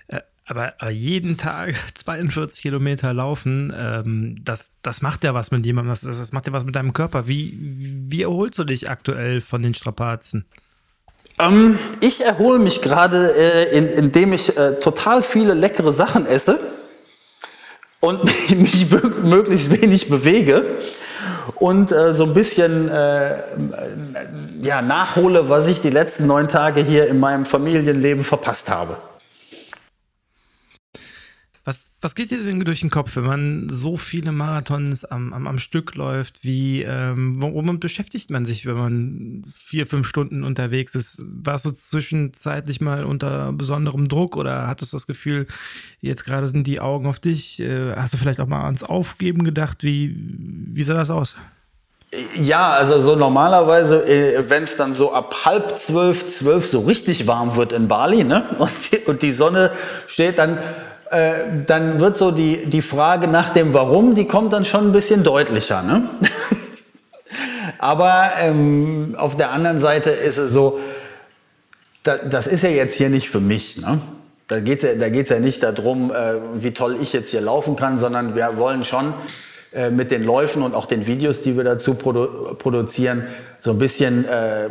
Äh, 0.08 0.20
aber, 0.44 0.90
jeden 0.90 1.38
Tag 1.38 1.74
42 1.94 2.60
Kilometer 2.60 3.14
laufen, 3.14 3.72
ähm, 3.74 4.36
das, 4.44 4.72
das 4.82 5.00
macht 5.00 5.24
ja 5.24 5.32
was 5.32 5.52
mit 5.52 5.64
jemandem, 5.64 5.92
das, 5.92 6.02
das 6.02 6.32
macht 6.32 6.46
ja 6.48 6.52
was 6.52 6.66
mit 6.66 6.76
deinem 6.76 6.92
Körper. 6.92 7.26
Wie, 7.26 7.56
wie 7.58 8.24
erholst 8.24 8.58
du 8.58 8.64
dich 8.64 8.90
aktuell 8.90 9.40
von 9.40 9.62
den 9.62 9.72
Strapazen? 9.72 10.44
Ähm, 11.38 11.78
ich 12.00 12.24
erhole 12.24 12.58
mich 12.58 12.80
gerade, 12.80 13.34
äh, 13.36 13.76
in, 13.76 13.88
indem 13.88 14.32
ich 14.32 14.56
äh, 14.56 14.78
total 14.80 15.22
viele 15.22 15.54
leckere 15.54 15.92
Sachen 15.92 16.26
esse 16.26 16.58
und 18.00 18.24
mich 18.50 18.86
möglichst 19.22 19.70
wenig 19.70 20.08
bewege 20.08 20.78
und 21.56 21.92
äh, 21.92 22.14
so 22.14 22.24
ein 22.24 22.34
bisschen 22.34 22.88
äh, 22.88 23.36
ja, 24.62 24.82
nachhole, 24.82 25.48
was 25.48 25.66
ich 25.66 25.80
die 25.80 25.90
letzten 25.90 26.26
neun 26.26 26.48
Tage 26.48 26.82
hier 26.82 27.06
in 27.06 27.20
meinem 27.20 27.44
Familienleben 27.44 28.24
verpasst 28.24 28.70
habe. 28.70 28.96
Was, 32.06 32.14
geht 32.14 32.30
dir 32.30 32.44
denn 32.44 32.60
durch 32.60 32.82
den 32.82 32.90
Kopf, 32.90 33.16
wenn 33.16 33.24
man 33.24 33.68
so 33.68 33.96
viele 33.96 34.30
Marathons 34.30 35.04
am, 35.04 35.32
am, 35.32 35.48
am 35.48 35.58
Stück 35.58 35.96
läuft? 35.96 36.44
Wie, 36.44 36.82
ähm, 36.82 37.42
womit 37.42 37.80
beschäftigt 37.80 38.30
man 38.30 38.46
sich, 38.46 38.64
wenn 38.64 38.76
man 38.76 39.42
vier, 39.52 39.88
fünf 39.88 40.06
Stunden 40.06 40.44
unterwegs 40.44 40.94
ist? 40.94 41.20
Warst 41.26 41.64
du 41.64 41.72
zwischenzeitlich 41.72 42.80
mal 42.80 43.04
unter 43.04 43.52
besonderem 43.52 44.06
Druck 44.06 44.36
oder 44.36 44.68
hattest 44.68 44.92
du 44.92 44.98
das 44.98 45.08
Gefühl, 45.08 45.48
jetzt 46.00 46.24
gerade 46.24 46.46
sind 46.46 46.68
die 46.68 46.78
Augen 46.78 47.08
auf 47.08 47.18
dich? 47.18 47.58
Äh, 47.58 47.96
hast 47.96 48.14
du 48.14 48.18
vielleicht 48.18 48.38
auch 48.38 48.46
mal 48.46 48.66
ans 48.66 48.84
Aufgeben 48.84 49.42
gedacht? 49.42 49.82
Wie, 49.82 50.14
wie 50.16 50.84
sah 50.84 50.94
das 50.94 51.10
aus? 51.10 51.34
Ja, 52.36 52.70
also 52.70 53.00
so 53.00 53.16
normalerweise, 53.16 54.06
äh, 54.06 54.48
wenn 54.48 54.62
es 54.62 54.76
dann 54.76 54.94
so 54.94 55.12
ab 55.12 55.44
halb 55.44 55.76
zwölf, 55.78 56.32
zwölf 56.38 56.68
so 56.68 56.82
richtig 56.82 57.26
warm 57.26 57.56
wird 57.56 57.72
in 57.72 57.88
Bali, 57.88 58.22
ne? 58.22 58.44
Und 58.58 58.92
die, 58.92 58.98
und 58.98 59.22
die 59.22 59.32
Sonne 59.32 59.72
steht, 60.06 60.38
dann 60.38 60.60
äh, 61.10 61.34
dann 61.66 62.00
wird 62.00 62.16
so 62.16 62.30
die, 62.30 62.66
die 62.66 62.82
Frage 62.82 63.28
nach 63.28 63.52
dem 63.52 63.72
Warum, 63.72 64.14
die 64.14 64.26
kommt 64.26 64.52
dann 64.52 64.64
schon 64.64 64.88
ein 64.88 64.92
bisschen 64.92 65.22
deutlicher. 65.24 65.82
Ne? 65.82 66.04
Aber 67.78 68.32
ähm, 68.40 69.14
auf 69.18 69.36
der 69.36 69.50
anderen 69.50 69.80
Seite 69.80 70.10
ist 70.10 70.38
es 70.38 70.50
so, 70.50 70.80
da, 72.02 72.16
das 72.16 72.46
ist 72.46 72.62
ja 72.62 72.70
jetzt 72.70 72.94
hier 72.94 73.08
nicht 73.08 73.30
für 73.30 73.40
mich. 73.40 73.76
Ne? 73.76 74.00
Da 74.48 74.60
geht 74.60 74.82
es 74.82 74.98
ja, 74.98 75.06
ja 75.06 75.40
nicht 75.40 75.62
darum, 75.62 76.12
äh, 76.12 76.34
wie 76.54 76.72
toll 76.72 76.96
ich 77.00 77.12
jetzt 77.12 77.30
hier 77.30 77.40
laufen 77.40 77.76
kann, 77.76 77.98
sondern 77.98 78.36
wir 78.36 78.56
wollen 78.56 78.84
schon 78.84 79.14
äh, 79.72 79.90
mit 79.90 80.10
den 80.10 80.22
Läufen 80.24 80.62
und 80.62 80.74
auch 80.74 80.86
den 80.86 81.06
Videos, 81.06 81.42
die 81.42 81.56
wir 81.56 81.64
dazu 81.64 81.94
produ 81.94 82.54
produzieren, 82.54 83.24
so 83.60 83.72
ein 83.72 83.78
bisschen 83.78 84.24
äh, 84.24 84.70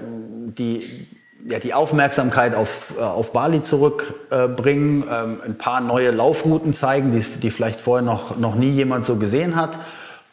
die, 0.58 1.08
ja, 1.47 1.60
die 1.60 1.73
Aufmerksamkeit 1.73 2.55
auf, 2.55 2.93
äh, 2.97 3.01
auf 3.01 3.31
Bali 3.31 3.63
zurückbringen, 3.63 5.08
äh, 5.08 5.45
ein 5.45 5.58
paar 5.58 5.79
neue 5.81 6.12
Laufrouten 6.12 6.73
zeigen, 6.73 7.12
die, 7.12 7.21
die 7.21 7.51
vielleicht 7.51 7.81
vorher 7.81 8.03
noch, 8.03 8.38
noch 8.38 8.55
nie 8.55 8.71
jemand 8.71 9.05
so 9.05 9.17
gesehen 9.17 9.55
hat. 9.55 9.77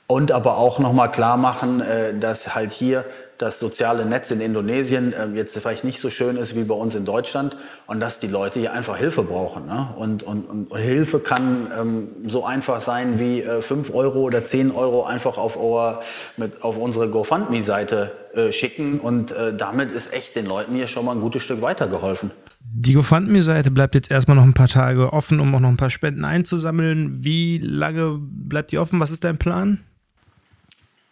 Und 0.07 0.33
aber 0.33 0.59
auch 0.59 0.79
nochmal 0.79 1.11
klar 1.11 1.37
machen, 1.37 1.81
äh, 1.81 2.18
dass 2.18 2.55
halt 2.55 2.72
hier 2.72 3.05
das 3.42 3.59
soziale 3.59 4.07
Netz 4.07 4.31
in 4.31 4.40
Indonesien 4.40 5.12
äh, 5.12 5.26
jetzt 5.35 5.59
vielleicht 5.59 5.85
nicht 5.85 6.00
so 6.00 6.11
schön 6.11 6.37
ist 6.37 6.55
wie 6.55 6.64
bei 6.64 6.74
uns 6.74 6.94
in 6.94 7.05
Deutschland 7.05 7.57
und 7.87 8.00
dass 8.00 8.20
die 8.20 8.28
Leute 8.28 8.61
hier 8.61 8.72
einfach 8.72 8.96
Hilfe 8.96 9.22
brauchen. 9.22 9.66
Ne? 9.66 9.88
Und, 9.96 10.22
und, 10.22 10.44
und, 10.44 10.76
Hilfe 10.76 11.18
kann 11.18 11.70
ähm, 11.78 12.09
so 12.28 12.46
einfach 12.46 12.81
sein 12.81 13.18
wie 13.18 13.42
äh, 13.42 13.61
5 13.61 13.92
Euro 13.92 14.20
oder 14.20 14.44
10 14.44 14.70
Euro 14.70 15.05
einfach 15.05 15.37
auf, 15.37 15.57
our, 15.57 16.02
mit, 16.37 16.62
auf 16.62 16.78
unsere 16.78 17.09
GoFundMe-Seite 17.09 18.12
äh, 18.35 18.52
schicken 18.52 19.00
und 19.00 19.33
äh, 19.33 19.55
damit 19.55 19.92
ist 19.92 20.12
echt 20.12 20.37
den 20.37 20.46
Leuten 20.46 20.74
hier 20.74 20.87
schon 20.87 21.05
mal 21.05 21.12
ein 21.12 21.20
gutes 21.20 21.42
Stück 21.42 21.61
weitergeholfen. 21.61 22.31
Die 22.61 22.94
GoFundMe-Seite 22.94 23.70
bleibt 23.70 23.94
jetzt 23.94 24.11
erstmal 24.11 24.37
noch 24.37 24.44
ein 24.44 24.55
paar 24.55 24.68
Tage 24.68 25.12
offen, 25.12 25.40
um 25.40 25.55
auch 25.55 25.61
noch 25.61 25.68
ein 25.68 25.76
paar 25.76 25.90
Spenden 25.90 26.24
einzusammeln. 26.24 27.18
Wie 27.22 27.59
lange 27.59 28.18
bleibt 28.20 28.70
die 28.70 28.78
offen? 28.78 29.00
Was 29.00 29.11
ist 29.11 29.24
dein 29.24 29.37
Plan? 29.37 29.81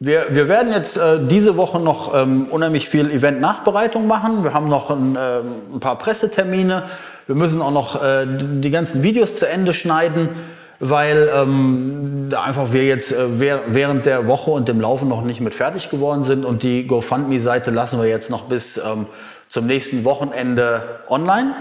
Wir, 0.03 0.29
wir 0.31 0.49
werden 0.49 0.73
jetzt 0.73 0.97
äh, 0.97 1.19
diese 1.27 1.59
Woche 1.59 1.79
noch 1.79 2.15
ähm, 2.15 2.47
unheimlich 2.49 2.89
viel 2.89 3.11
Event-Nachbereitung 3.11 4.07
machen. 4.07 4.45
Wir 4.45 4.55
haben 4.55 4.67
noch 4.67 4.89
ein, 4.89 5.15
äh, 5.15 5.41
ein, 5.75 5.79
paar 5.79 5.99
Pressetermine. 5.99 6.85
Wir 7.27 7.35
müssen 7.35 7.61
auch 7.61 7.71
noch 7.71 8.03
äh, 8.03 8.27
die 8.27 8.71
ganzen 8.71 9.03
Videos 9.03 9.37
zu 9.37 9.47
Ende 9.47 9.75
schneiden, 9.75 10.31
weil 10.79 11.31
ähm, 11.35 12.31
einfach 12.35 12.73
wir 12.73 12.87
jetzt 12.87 13.13
äh, 13.13 13.27
während 13.67 14.07
der 14.07 14.27
Woche 14.27 14.51
und 14.51 14.69
dem 14.69 14.81
Laufen 14.81 15.07
noch 15.07 15.21
nicht 15.21 15.43
mit 15.43 15.55
fertig 15.55 15.91
geworden 15.91 16.25
sind. 16.25 16.47
Und 16.47 16.63
die 16.63 16.87
GoFundMe-Seite 16.87 17.71
lassen 17.71 18.01
wir 18.01 18.09
jetzt 18.09 18.31
noch 18.31 18.45
bis 18.45 18.79
ähm, 18.79 19.05
zum 19.51 19.67
nächsten 19.67 20.05
Wochenende 20.05 20.83
online. 21.11 21.53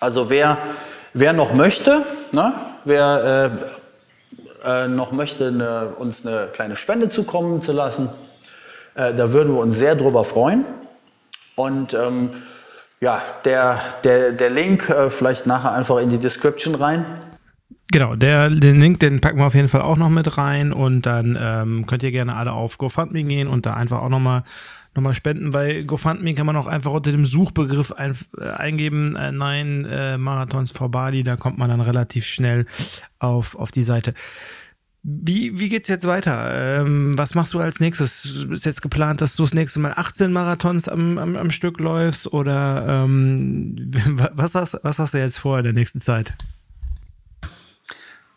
Also 0.00 0.30
wer, 0.30 0.58
wer 1.14 1.32
noch 1.32 1.54
möchte, 1.54 2.02
ne, 2.32 2.54
wer 2.84 3.77
äh, 4.64 4.88
noch 4.88 5.12
möchte, 5.12 5.48
eine, 5.48 5.88
uns 5.98 6.26
eine 6.26 6.48
kleine 6.52 6.76
Spende 6.76 7.10
zukommen 7.10 7.62
zu 7.62 7.72
lassen, 7.72 8.08
äh, 8.94 9.14
da 9.14 9.32
würden 9.32 9.54
wir 9.54 9.60
uns 9.60 9.78
sehr 9.78 9.94
drüber 9.94 10.24
freuen. 10.24 10.64
Und 11.54 11.94
ähm, 11.94 12.30
ja, 13.00 13.22
der, 13.44 13.80
der, 14.04 14.32
der 14.32 14.50
Link 14.50 14.88
äh, 14.88 15.10
vielleicht 15.10 15.46
nachher 15.46 15.72
einfach 15.72 15.98
in 15.98 16.10
die 16.10 16.18
Description 16.18 16.74
rein. 16.74 17.04
Genau, 17.90 18.16
der, 18.16 18.50
den 18.50 18.80
Link, 18.80 19.00
den 19.00 19.20
packen 19.20 19.38
wir 19.38 19.46
auf 19.46 19.54
jeden 19.54 19.68
Fall 19.68 19.80
auch 19.80 19.96
noch 19.96 20.10
mit 20.10 20.36
rein 20.36 20.72
und 20.72 21.06
dann 21.06 21.38
ähm, 21.40 21.86
könnt 21.86 22.02
ihr 22.02 22.10
gerne 22.12 22.36
alle 22.36 22.52
auf 22.52 22.76
GoFundMe 22.76 23.22
gehen 23.22 23.48
und 23.48 23.64
da 23.64 23.74
einfach 23.74 24.02
auch 24.02 24.10
nochmal 24.10 24.42
nochmal 24.98 25.14
spenden. 25.14 25.52
Bei 25.52 25.82
GoFundMe 25.82 26.34
kann 26.34 26.46
man 26.46 26.56
auch 26.56 26.66
einfach 26.66 26.92
unter 26.92 27.12
dem 27.12 27.24
Suchbegriff 27.24 27.92
ein, 27.92 28.16
äh, 28.38 28.44
eingeben, 28.44 29.16
äh, 29.16 29.32
nein, 29.32 29.84
äh, 29.84 30.18
Marathons 30.18 30.70
for 30.72 30.90
Bali, 30.90 31.22
da 31.22 31.36
kommt 31.36 31.58
man 31.58 31.70
dann 31.70 31.80
relativ 31.80 32.26
schnell 32.26 32.66
auf, 33.18 33.56
auf 33.56 33.70
die 33.70 33.84
Seite. 33.84 34.14
Wie, 35.02 35.58
wie 35.58 35.74
es 35.74 35.88
jetzt 35.88 36.06
weiter? 36.06 36.80
Ähm, 36.80 37.16
was 37.16 37.34
machst 37.34 37.54
du 37.54 37.60
als 37.60 37.80
nächstes? 37.80 38.44
Ist 38.50 38.66
jetzt 38.66 38.82
geplant, 38.82 39.20
dass 39.20 39.36
du 39.36 39.44
das 39.44 39.54
nächste 39.54 39.78
Mal 39.80 39.94
18 39.94 40.32
Marathons 40.32 40.88
am, 40.88 41.18
am, 41.18 41.36
am 41.36 41.50
Stück 41.50 41.78
läufst? 41.78 42.32
Oder 42.32 43.04
ähm, 43.04 43.76
was, 44.34 44.54
hast, 44.54 44.78
was 44.82 44.98
hast 44.98 45.14
du 45.14 45.18
jetzt 45.18 45.38
vor 45.38 45.58
in 45.58 45.64
der 45.64 45.72
nächsten 45.72 46.00
Zeit? 46.00 46.34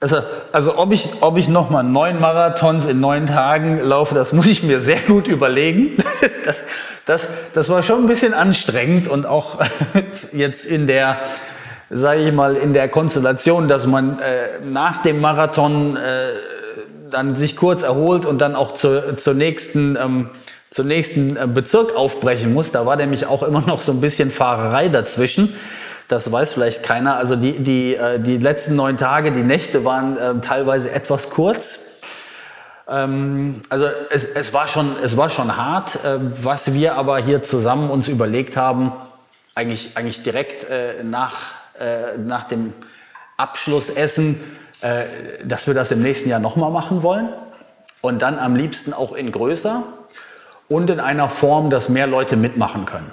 Also, 0.03 0.17
also 0.51 0.79
ob 0.79 0.91
ich, 0.91 1.07
ob 1.21 1.37
ich 1.37 1.47
nochmal 1.47 1.83
neun 1.83 2.19
Marathons 2.19 2.87
in 2.87 2.99
neun 2.99 3.27
Tagen 3.27 3.79
laufe, 3.83 4.15
das 4.15 4.33
muss 4.33 4.47
ich 4.47 4.63
mir 4.63 4.81
sehr 4.81 4.99
gut 4.99 5.27
überlegen. 5.27 5.97
Das, 6.43 6.57
das, 7.05 7.27
das 7.53 7.69
war 7.69 7.83
schon 7.83 8.03
ein 8.03 8.07
bisschen 8.07 8.33
anstrengend 8.33 9.07
und 9.07 9.25
auch 9.25 9.59
jetzt 10.31 10.65
in 10.65 10.87
der, 10.87 11.19
sage 11.89 12.21
ich 12.21 12.33
mal, 12.33 12.55
in 12.55 12.73
der 12.73 12.89
Konstellation, 12.89 13.67
dass 13.67 13.85
man 13.85 14.19
äh, 14.19 14.63
nach 14.63 15.03
dem 15.03 15.21
Marathon 15.21 15.97
äh, 15.97 16.29
dann 17.11 17.35
sich 17.35 17.55
kurz 17.55 17.83
erholt 17.83 18.25
und 18.25 18.39
dann 18.39 18.55
auch 18.55 18.73
zur, 18.73 19.17
zur 19.17 19.33
nächsten, 19.35 19.97
ähm, 20.01 20.29
zur 20.71 20.85
nächsten 20.85 21.37
äh, 21.37 21.47
Bezirk 21.47 21.95
aufbrechen 21.95 22.53
muss. 22.53 22.71
Da 22.71 22.85
war 22.85 22.95
nämlich 22.95 23.27
auch 23.27 23.43
immer 23.43 23.61
noch 23.61 23.81
so 23.81 23.91
ein 23.91 24.01
bisschen 24.01 24.31
Fahrerei 24.31 24.89
dazwischen. 24.89 25.55
Das 26.11 26.29
weiß 26.29 26.51
vielleicht 26.51 26.83
keiner. 26.83 27.15
Also 27.15 27.37
die, 27.37 27.53
die, 27.59 27.95
äh, 27.95 28.19
die 28.19 28.35
letzten 28.37 28.75
neun 28.75 28.97
Tage, 28.97 29.31
die 29.31 29.43
Nächte 29.43 29.85
waren 29.85 30.17
äh, 30.17 30.41
teilweise 30.41 30.91
etwas 30.91 31.29
kurz. 31.29 31.79
Ähm, 32.89 33.61
also 33.69 33.87
es, 34.09 34.25
es, 34.25 34.51
war 34.51 34.67
schon, 34.67 34.97
es 35.01 35.15
war 35.15 35.29
schon 35.29 35.55
hart. 35.55 36.03
Äh, 36.03 36.17
was 36.43 36.73
wir 36.73 36.95
aber 36.95 37.19
hier 37.19 37.43
zusammen 37.43 37.89
uns 37.89 38.09
überlegt 38.09 38.57
haben, 38.57 38.91
eigentlich, 39.55 39.91
eigentlich 39.95 40.21
direkt 40.21 40.69
äh, 40.69 41.01
nach, 41.01 41.35
äh, 41.79 42.17
nach 42.17 42.49
dem 42.49 42.73
Abschlussessen, 43.37 44.39
dass 45.43 45.67
wir 45.67 45.75
das 45.75 45.91
im 45.91 46.01
nächsten 46.01 46.27
Jahr 46.27 46.39
nochmal 46.39 46.71
machen 46.71 47.03
wollen. 47.03 47.29
Und 48.01 48.23
dann 48.23 48.39
am 48.39 48.55
liebsten 48.55 48.93
auch 48.93 49.13
in 49.13 49.31
größer 49.31 49.83
und 50.69 50.89
in 50.89 50.99
einer 50.99 51.29
Form, 51.29 51.69
dass 51.69 51.87
mehr 51.87 52.07
Leute 52.07 52.35
mitmachen 52.35 52.85
können. 52.85 53.11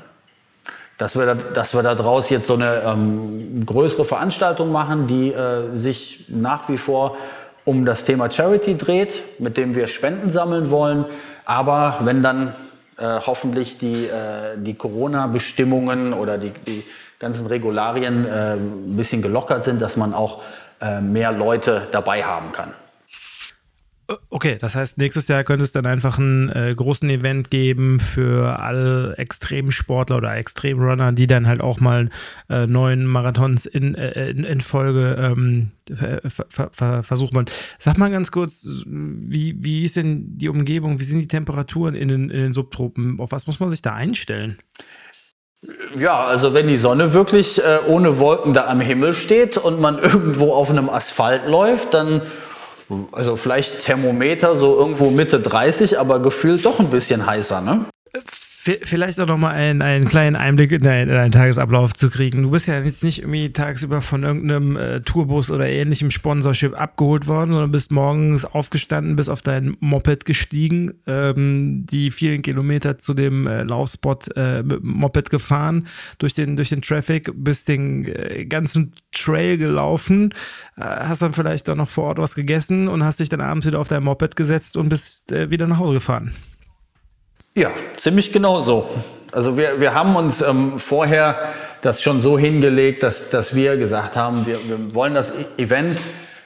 Dass 0.99 1.17
wir, 1.17 1.27
da, 1.27 1.35
dass 1.35 1.75
wir 1.75 1.83
daraus 1.83 2.29
jetzt 2.29 2.47
so 2.49 2.55
eine 2.55 2.83
ähm, 2.85 3.65
größere 3.65 4.05
Veranstaltung 4.05 4.73
machen, 4.73 5.07
die 5.07 5.33
äh, 5.33 5.75
sich 5.77 6.27
nach 6.29 6.69
wie 6.69 6.77
vor 6.77 7.17
um 7.65 7.85
das 7.85 8.05
Thema 8.05 8.31
Charity 8.31 8.77
dreht, 8.77 9.41
mit 9.41 9.57
dem 9.57 9.75
wir 9.75 9.87
Spenden 9.87 10.31
sammeln 10.31 10.71
wollen. 10.71 11.05
Aber 11.45 11.99
wenn 12.03 12.23
dann 12.23 12.55
äh, 12.99 13.21
hoffentlich 13.27 13.79
die, 13.79 14.07
äh, 14.07 14.57
die 14.57 14.75
Corona-Bestimmungen 14.75 16.13
oder 16.13 16.37
die, 16.37 16.51
die 16.51 16.85
ganzen 17.19 17.47
Regularien 17.47 18.25
äh, 18.25 18.55
ein 18.55 18.97
bisschen 18.97 19.23
gelockert 19.23 19.65
sind, 19.65 19.81
dass 19.81 19.97
man 19.97 20.15
auch 20.15 20.43
äh, 20.81 21.01
mehr 21.01 21.33
Leute 21.33 21.89
dabei 21.93 22.25
haben 22.25 22.53
kann. 22.53 22.73
Okay, 24.31 24.57
das 24.59 24.75
heißt, 24.75 24.97
nächstes 24.97 25.29
Jahr 25.29 25.45
könnte 25.45 25.65
es 25.65 25.73
dann 25.73 25.85
einfach 25.85 26.19
einen 26.19 26.49
äh, 26.49 26.75
großen 26.75 27.11
Event 27.11 27.51
geben 27.51 28.01
für 28.01 28.59
alle 28.59 29.19
Extremsportler 29.19 30.17
oder 30.17 30.35
Extremrunner, 30.35 31.13
die 31.13 31.27
dann 31.27 31.47
halt 31.47 31.61
auch 31.61 31.79
mal 31.79 32.09
äh, 32.49 32.67
neun 32.67 33.05
Marathons 33.05 33.67
in, 33.67 33.95
äh, 33.95 34.31
in, 34.31 34.45
in, 34.45 34.63
Folge 34.63 35.15
ähm, 35.21 35.73
ver, 35.95 36.71
ver, 36.73 37.03
versuchen 37.03 37.37
wollen. 37.37 37.51
Sag 37.81 37.99
mal 37.99 38.11
ganz 38.11 38.31
kurz, 38.31 38.67
wie, 38.87 39.63
wie 39.63 39.85
ist 39.85 39.97
denn 39.97 40.39
die 40.39 40.49
Umgebung, 40.49 41.01
wie 41.01 41.05
sind 41.05 41.21
die 41.21 41.29
Temperaturen 41.29 41.95
in 41.95 42.09
den, 42.09 42.31
in 42.31 42.41
den 42.45 42.53
Subtropen? 42.55 43.21
Auf 43.21 43.31
was 43.31 43.47
muss 43.47 43.61
man 43.61 43.69
sich 43.69 43.83
da 43.83 43.93
einstellen? 43.93 44.59
Ja, 45.99 46.25
also 46.25 46.55
wenn 46.55 46.67
die 46.67 46.79
Sonne 46.79 47.13
wirklich 47.13 47.63
äh, 47.63 47.81
ohne 47.87 48.19
Wolken 48.19 48.55
da 48.55 48.69
am 48.69 48.81
Himmel 48.81 49.13
steht 49.13 49.59
und 49.59 49.81
man 49.81 49.99
irgendwo 50.03 50.55
auf 50.55 50.71
einem 50.71 50.89
Asphalt 50.89 51.47
läuft, 51.47 51.93
dann 51.93 52.23
also 53.13 53.37
vielleicht 53.37 53.85
Thermometer 53.85 54.57
so 54.57 54.77
irgendwo 54.77 55.11
Mitte 55.11 55.41
30, 55.41 55.99
aber 55.99 56.21
gefühlt 56.21 56.65
doch 56.65 56.79
ein 56.81 56.91
bisschen 56.91 57.27
heißer, 57.27 57.61
ne? 57.61 57.85
Vielleicht 58.83 59.21
auch 59.21 59.27
nochmal 59.27 59.55
einen, 59.55 59.83
einen 59.83 60.09
kleinen 60.09 60.37
Einblick 60.37 60.73
in 60.73 60.83
deinen, 60.83 61.09
in 61.09 61.15
deinen, 61.15 61.33
Tagesablauf 61.33 61.95
zu 61.95 62.11
kriegen. 62.11 62.43
Du 62.43 62.51
bist 62.51 62.67
ja 62.67 62.81
jetzt 62.81 63.03
nicht 63.03 63.21
irgendwie 63.21 63.53
tagsüber 63.53 64.03
von 64.03 64.23
irgendeinem 64.23 64.77
äh, 64.77 65.01
Tourbus 65.01 65.51
oder 65.51 65.69
ähnlichem 65.69 66.11
Sponsorship 66.11 66.79
abgeholt 66.79 67.27
worden, 67.27 67.53
sondern 67.53 67.71
bist 67.71 67.91
morgens 67.91 68.45
aufgestanden, 68.45 69.17
bist 69.17 69.31
auf 69.31 69.43
dein 69.43 69.77
Moped 69.81 70.25
gestiegen, 70.25 70.95
ähm, 71.07 71.87
die 71.87 72.11
vielen 72.11 72.43
Kilometer 72.43 72.99
zu 72.99 73.15
dem 73.15 73.47
äh, 73.47 73.63
Laufspot 73.63 74.37
äh, 74.37 74.63
mit 74.63 74.83
Moped 74.83 75.31
gefahren, 75.31 75.87
durch 76.19 76.35
den, 76.35 76.57
durch 76.57 76.69
den 76.69 76.83
Traffic, 76.83 77.31
bist 77.35 77.69
den 77.69 78.07
äh, 78.07 78.45
ganzen 78.45 78.93
Trail 79.13 79.57
gelaufen, 79.57 80.35
äh, 80.77 80.83
hast 80.83 81.23
dann 81.23 81.33
vielleicht 81.33 81.71
auch 81.71 81.77
noch 81.77 81.89
vor 81.89 82.05
Ort 82.05 82.19
was 82.19 82.35
gegessen 82.35 82.89
und 82.89 83.05
hast 83.05 83.21
dich 83.21 83.29
dann 83.29 83.41
abends 83.41 83.67
wieder 83.67 83.81
auf 83.81 83.89
dein 83.89 84.03
Moped 84.03 84.37
gesetzt 84.37 84.77
und 84.77 84.89
bist 84.89 85.33
äh, 85.33 85.51
wieder 85.51 85.67
nach 85.67 85.79
Hause 85.79 85.95
gefahren. 85.95 86.33
Ja, 87.59 87.73
ziemlich 88.01 88.31
genau 88.31 88.61
so. 88.61 88.89
Also 89.33 89.59
wir, 89.59 89.81
wir 89.81 89.93
haben 89.93 90.15
uns 90.15 90.41
ähm, 90.43 90.79
vorher 90.79 91.49
das 91.83 92.01
schon 92.01 92.23
so 92.23 92.39
hingelegt, 92.39 93.03
dass, 93.03 93.31
dass 93.31 93.53
wir 93.53 93.77
gesagt 93.77 94.15
haben, 94.15 94.47
wir, 94.47 94.61
wir 94.69 94.95
wollen 94.95 95.15
das 95.15 95.33
e-, 95.33 95.61
Event 95.61 95.99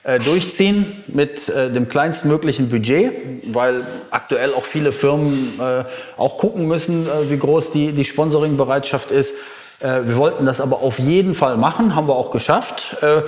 äh, 0.04 0.18
durchziehen 0.18 1.04
mit 1.08 1.50
äh, 1.50 1.70
dem 1.70 1.90
kleinstmöglichen 1.90 2.70
Budget, 2.70 3.12
weil 3.52 3.86
aktuell 4.10 4.54
auch 4.54 4.64
viele 4.64 4.90
Firmen 4.90 5.60
äh, 5.60 5.84
auch 6.16 6.38
gucken 6.38 6.66
müssen, 6.66 7.06
äh, 7.06 7.30
wie 7.30 7.36
groß 7.36 7.72
die, 7.72 7.92
die 7.92 8.06
Sponsoringbereitschaft 8.06 9.10
ist. 9.10 9.34
Äh, 9.82 10.06
wir 10.06 10.16
wollten 10.16 10.46
das 10.46 10.60
aber 10.60 10.82
auf 10.82 10.98
jeden 10.98 11.34
Fall 11.34 11.56
machen, 11.56 11.94
haben 11.94 12.08
wir 12.08 12.14
auch 12.14 12.30
geschafft. 12.30 12.96
Äh, 13.02 13.22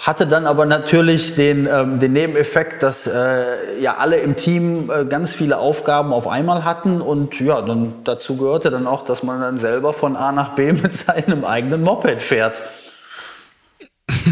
hatte 0.00 0.26
dann 0.26 0.46
aber 0.46 0.64
natürlich 0.64 1.34
den, 1.34 1.68
ähm, 1.70 2.00
den 2.00 2.14
Nebeneffekt, 2.14 2.82
dass 2.82 3.06
äh, 3.06 3.80
ja 3.80 3.96
alle 3.98 4.16
im 4.16 4.34
Team 4.36 4.90
ganz 5.08 5.32
viele 5.32 5.58
Aufgaben 5.58 6.12
auf 6.12 6.26
einmal 6.26 6.64
hatten 6.64 7.00
und 7.00 7.38
ja, 7.38 7.60
dann 7.60 7.92
dazu 8.04 8.36
gehörte 8.36 8.70
dann 8.70 8.86
auch, 8.86 9.04
dass 9.04 9.22
man 9.22 9.40
dann 9.40 9.58
selber 9.58 9.92
von 9.92 10.16
A 10.16 10.32
nach 10.32 10.54
B 10.54 10.72
mit 10.72 10.94
seinem 10.96 11.44
eigenen 11.44 11.82
Moped 11.82 12.22
fährt. 12.22 12.60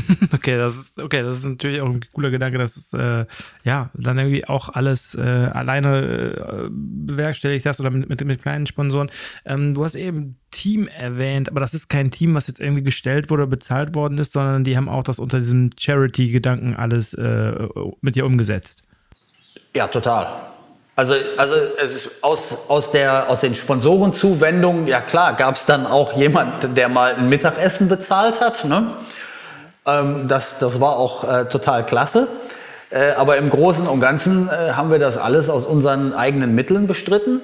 okay, 0.33 0.57
das 0.57 0.77
ist, 0.77 1.03
okay, 1.03 1.23
das 1.23 1.39
ist 1.39 1.45
natürlich 1.45 1.81
auch 1.81 1.89
ein 1.89 2.01
cooler 2.13 2.31
Gedanke, 2.31 2.59
dass 2.59 2.77
es 2.77 2.93
äh, 2.93 3.27
ja 3.65 3.91
dann 3.95 4.19
irgendwie 4.19 4.47
auch 4.47 4.69
alles 4.69 5.15
äh, 5.15 5.21
alleine 5.21 6.67
äh, 6.67 6.69
bewerkstelligt 6.71 7.67
hast 7.67 7.81
oder 7.81 7.91
mit, 7.91 8.09
mit, 8.09 8.25
mit 8.25 8.43
kleinen 8.43 8.67
Sponsoren. 8.67 9.11
Ähm, 9.45 9.75
du 9.75 9.85
hast 9.85 9.95
eben 9.95 10.37
Team 10.51 10.89
erwähnt, 10.89 11.49
aber 11.51 11.61
das 11.61 11.75
ist 11.75 11.89
kein 11.89 12.11
Team, 12.11 12.35
was 12.35 12.47
jetzt 12.47 12.61
irgendwie 12.61 12.83
gestellt 12.83 13.31
wurde 13.31 13.47
bezahlt 13.47 13.95
worden 13.95 14.19
ist, 14.19 14.33
sondern 14.33 14.65
die 14.65 14.77
haben 14.77 14.89
auch 14.89 15.03
das 15.03 15.19
unter 15.19 15.39
diesem 15.39 15.71
Charity-Gedanken 15.79 16.75
alles 16.75 17.15
äh, 17.15 17.53
mit 18.01 18.15
dir 18.15 18.25
umgesetzt. 18.25 18.83
Ja, 19.75 19.87
total. 19.89 20.49
Also, 20.99 21.15
also 21.37 21.55
es 21.81 21.95
ist 21.95 22.11
aus, 22.23 22.69
aus, 22.69 22.91
der, 22.91 23.31
aus 23.31 23.39
den 23.39 23.55
Sponsorenzuwendungen, 23.55 24.89
ja 24.89 25.01
klar, 25.01 25.35
gab 25.35 25.55
es 25.55 25.65
dann 25.65 25.87
auch 25.87 26.17
jemand, 26.17 26.77
der 26.77 26.89
mal 26.89 27.15
ein 27.15 27.29
Mittagessen 27.29 27.89
bezahlt 27.89 28.41
hat. 28.41 28.65
Ne? 28.65 28.95
Ähm, 29.89 30.29
das, 30.29 30.59
das 30.61 30.81
war 30.81 30.97
auch 30.97 31.25
äh, 31.25 31.45
total 31.47 31.87
klasse. 31.87 32.29
Äh, 32.91 33.13
aber 33.13 33.37
im 33.37 33.51
Großen 33.51 33.87
und 33.87 34.01
Ganzen 34.01 34.49
äh, 34.49 34.73
haben 34.73 34.91
wir 34.91 34.99
das 34.99 35.17
alles 35.17 35.49
aus 35.49 35.65
unseren 35.65 36.15
eigenen 36.15 36.55
Mitteln 36.55 36.87
bestritten. 36.87 37.41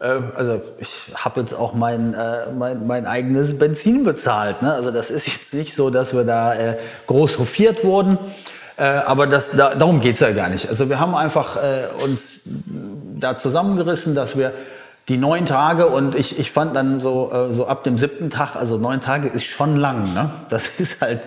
Äh, 0.00 0.18
also 0.36 0.62
ich 0.78 1.12
habe 1.14 1.40
jetzt 1.40 1.54
auch 1.54 1.74
mein, 1.74 2.14
äh, 2.14 2.50
mein, 2.56 2.86
mein, 2.86 3.06
eigenes 3.06 3.58
Benzin 3.58 4.04
bezahlt. 4.04 4.62
Ne? 4.62 4.72
Also 4.72 4.90
das 4.90 5.10
ist 5.10 5.26
jetzt 5.26 5.54
nicht 5.54 5.74
so, 5.74 5.90
dass 5.90 6.14
wir 6.14 6.24
da 6.24 6.54
äh, 6.54 6.76
groß 7.06 7.38
hofiert 7.38 7.84
wurden. 7.84 8.18
aber 8.76 9.26
das, 9.26 9.50
da, 9.50 9.74
darum 9.74 9.98
geht 10.00 10.14
es 10.14 10.20
ja 10.20 10.30
gar 10.30 10.48
nicht. 10.48 10.68
Also 10.68 10.88
wir 10.88 11.00
haben 11.00 11.16
einfach 11.16 11.58
uns 12.04 12.42
da 13.18 13.36
zusammengerissen, 13.36 14.14
dass 14.14 14.38
wir 14.38 14.52
die 15.08 15.16
neun 15.16 15.46
Tage 15.46 15.86
und 15.86 16.14
ich, 16.14 16.38
ich 16.38 16.52
fand 16.52 16.76
dann 16.76 17.00
so, 17.00 17.48
so 17.50 17.66
ab 17.66 17.82
dem 17.84 17.96
siebten 17.96 18.28
Tag, 18.30 18.56
also 18.56 18.76
neun 18.76 19.00
Tage 19.00 19.28
ist 19.28 19.44
schon 19.44 19.76
lang. 19.76 20.12
Ne? 20.12 20.30
Das 20.50 20.68
ist 20.78 21.00
halt 21.00 21.22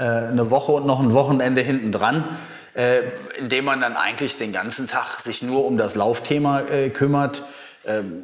äh, 0.00 0.02
eine 0.02 0.50
Woche 0.50 0.72
und 0.72 0.86
noch 0.86 1.00
ein 1.00 1.12
Wochenende 1.12 1.60
hinten 1.60 1.92
dran, 1.92 2.24
äh, 2.74 3.00
indem 3.38 3.66
man 3.66 3.82
dann 3.82 3.96
eigentlich 3.96 4.38
den 4.38 4.50
ganzen 4.50 4.88
Tag 4.88 5.20
sich 5.20 5.42
nur 5.42 5.66
um 5.66 5.76
das 5.76 5.94
Laufthema 5.94 6.60
äh, 6.60 6.88
kümmert. 6.88 7.42
Ähm, 7.84 8.22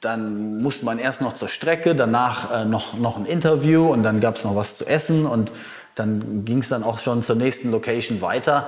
dann 0.00 0.62
musste 0.62 0.84
man 0.84 1.00
erst 1.00 1.20
noch 1.20 1.34
zur 1.34 1.48
Strecke, 1.48 1.96
danach 1.96 2.64
noch, 2.64 2.94
noch 2.94 3.16
ein 3.16 3.24
Interview 3.24 3.86
und 3.86 4.02
dann 4.02 4.18
gab 4.18 4.34
es 4.34 4.42
noch 4.42 4.56
was 4.56 4.76
zu 4.76 4.84
essen 4.84 5.26
und 5.26 5.52
dann 5.94 6.44
ging 6.44 6.58
es 6.58 6.68
dann 6.68 6.82
auch 6.82 6.98
schon 6.98 7.22
zur 7.22 7.36
nächsten 7.36 7.70
Location 7.70 8.20
weiter. 8.20 8.66